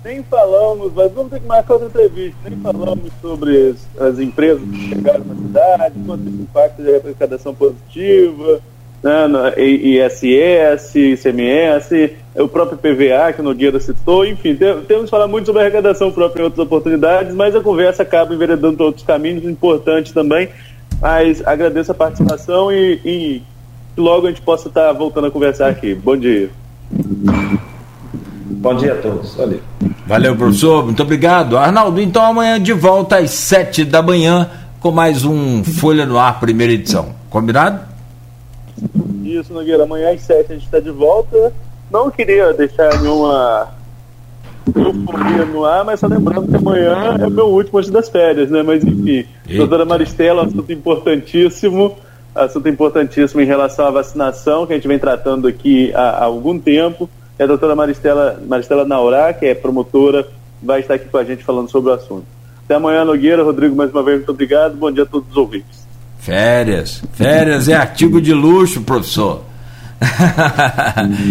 [0.08, 4.62] nem falamos, mas vamos ter que marcar outra entrevista, nem falamos sobre as, as empresas
[4.62, 8.62] que chegaram na cidade, quanto esse impacto de arrecadação positiva,
[9.04, 15.10] né, no ISS, ICMS, o próprio PVA que o Nogueira citou, enfim, tem, temos que
[15.10, 19.44] falar muito sobre arrecadação própria em outras oportunidades, mas a conversa acaba enveredando outros caminhos
[19.44, 20.48] importantes também,
[21.02, 23.42] mas agradeço a participação e, e
[23.98, 25.94] logo a gente possa estar voltando a conversar aqui.
[25.94, 26.50] Bom dia.
[28.50, 29.36] Bom dia a todos.
[29.36, 29.60] Valeu.
[30.06, 30.86] Valeu, professor.
[30.86, 31.58] Muito obrigado.
[31.58, 34.50] Arnaldo, então amanhã de volta às sete da manhã
[34.80, 37.14] com mais um Folha no Ar, primeira edição.
[37.30, 37.82] Combinado?
[39.24, 39.84] Isso, Nogueira.
[39.84, 41.54] Amanhã às sete a gente está de volta.
[41.92, 43.70] Não queria deixar nenhuma
[44.76, 48.50] euforia no ar, mas só lembrando que amanhã é o meu último antes das férias,
[48.50, 48.62] né?
[48.64, 49.58] Mas enfim, Eita.
[49.58, 51.96] doutora Maristela, assunto importantíssimo,
[52.36, 56.60] assunto importantíssimo em relação à vacinação, que a gente vem tratando aqui há, há algum
[56.60, 57.10] tempo.
[57.40, 60.28] E a doutora Maristela, Maristela Naurá, que é promotora,
[60.62, 62.26] vai estar aqui com a gente falando sobre o assunto.
[62.66, 63.44] Até amanhã, Nogueira.
[63.44, 64.76] Rodrigo, mais uma vez, muito obrigado.
[64.76, 65.88] Bom dia a todos os ouvintes.
[66.20, 67.02] Férias.
[67.14, 69.44] Férias é artigo de luxo, professor.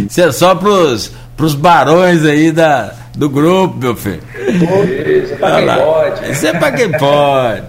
[0.09, 4.23] Isso é só pros, pros barões aí da, do grupo, meu filho.
[4.49, 6.31] Isso é pra quem pode.
[6.31, 7.63] Isso é pra quem pode.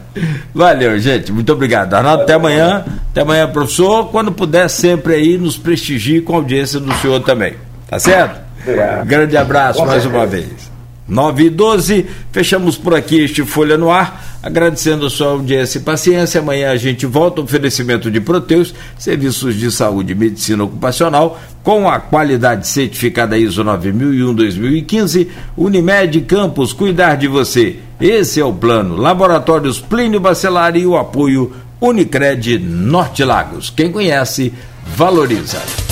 [0.54, 1.32] Valeu, gente.
[1.32, 1.94] Muito obrigado.
[1.94, 2.86] Arnaldo, até amanhã.
[3.12, 4.10] Até amanhã, professor.
[4.10, 7.67] Quando puder, sempre aí nos prestigie com a audiência do senhor também.
[7.90, 8.42] Tá certo?
[8.62, 9.06] Obrigado.
[9.06, 10.78] Grande abraço mais uma vez.
[11.08, 15.82] 9 e 12, fechamos por aqui este Folha no Ar, agradecendo a sua audiência e
[15.82, 16.42] paciência.
[16.42, 21.98] Amanhã a gente volta, oferecimento de Proteus, serviços de saúde e medicina ocupacional, com a
[22.00, 27.78] qualidade certificada ISO 9001-2015, Unimed Campos, cuidar de você.
[28.02, 28.98] Esse é o plano.
[28.98, 33.70] Laboratórios Plínio Bacelar e o apoio Unicred Norte Lagos.
[33.70, 34.54] Quem conhece,
[34.86, 35.88] valoriza.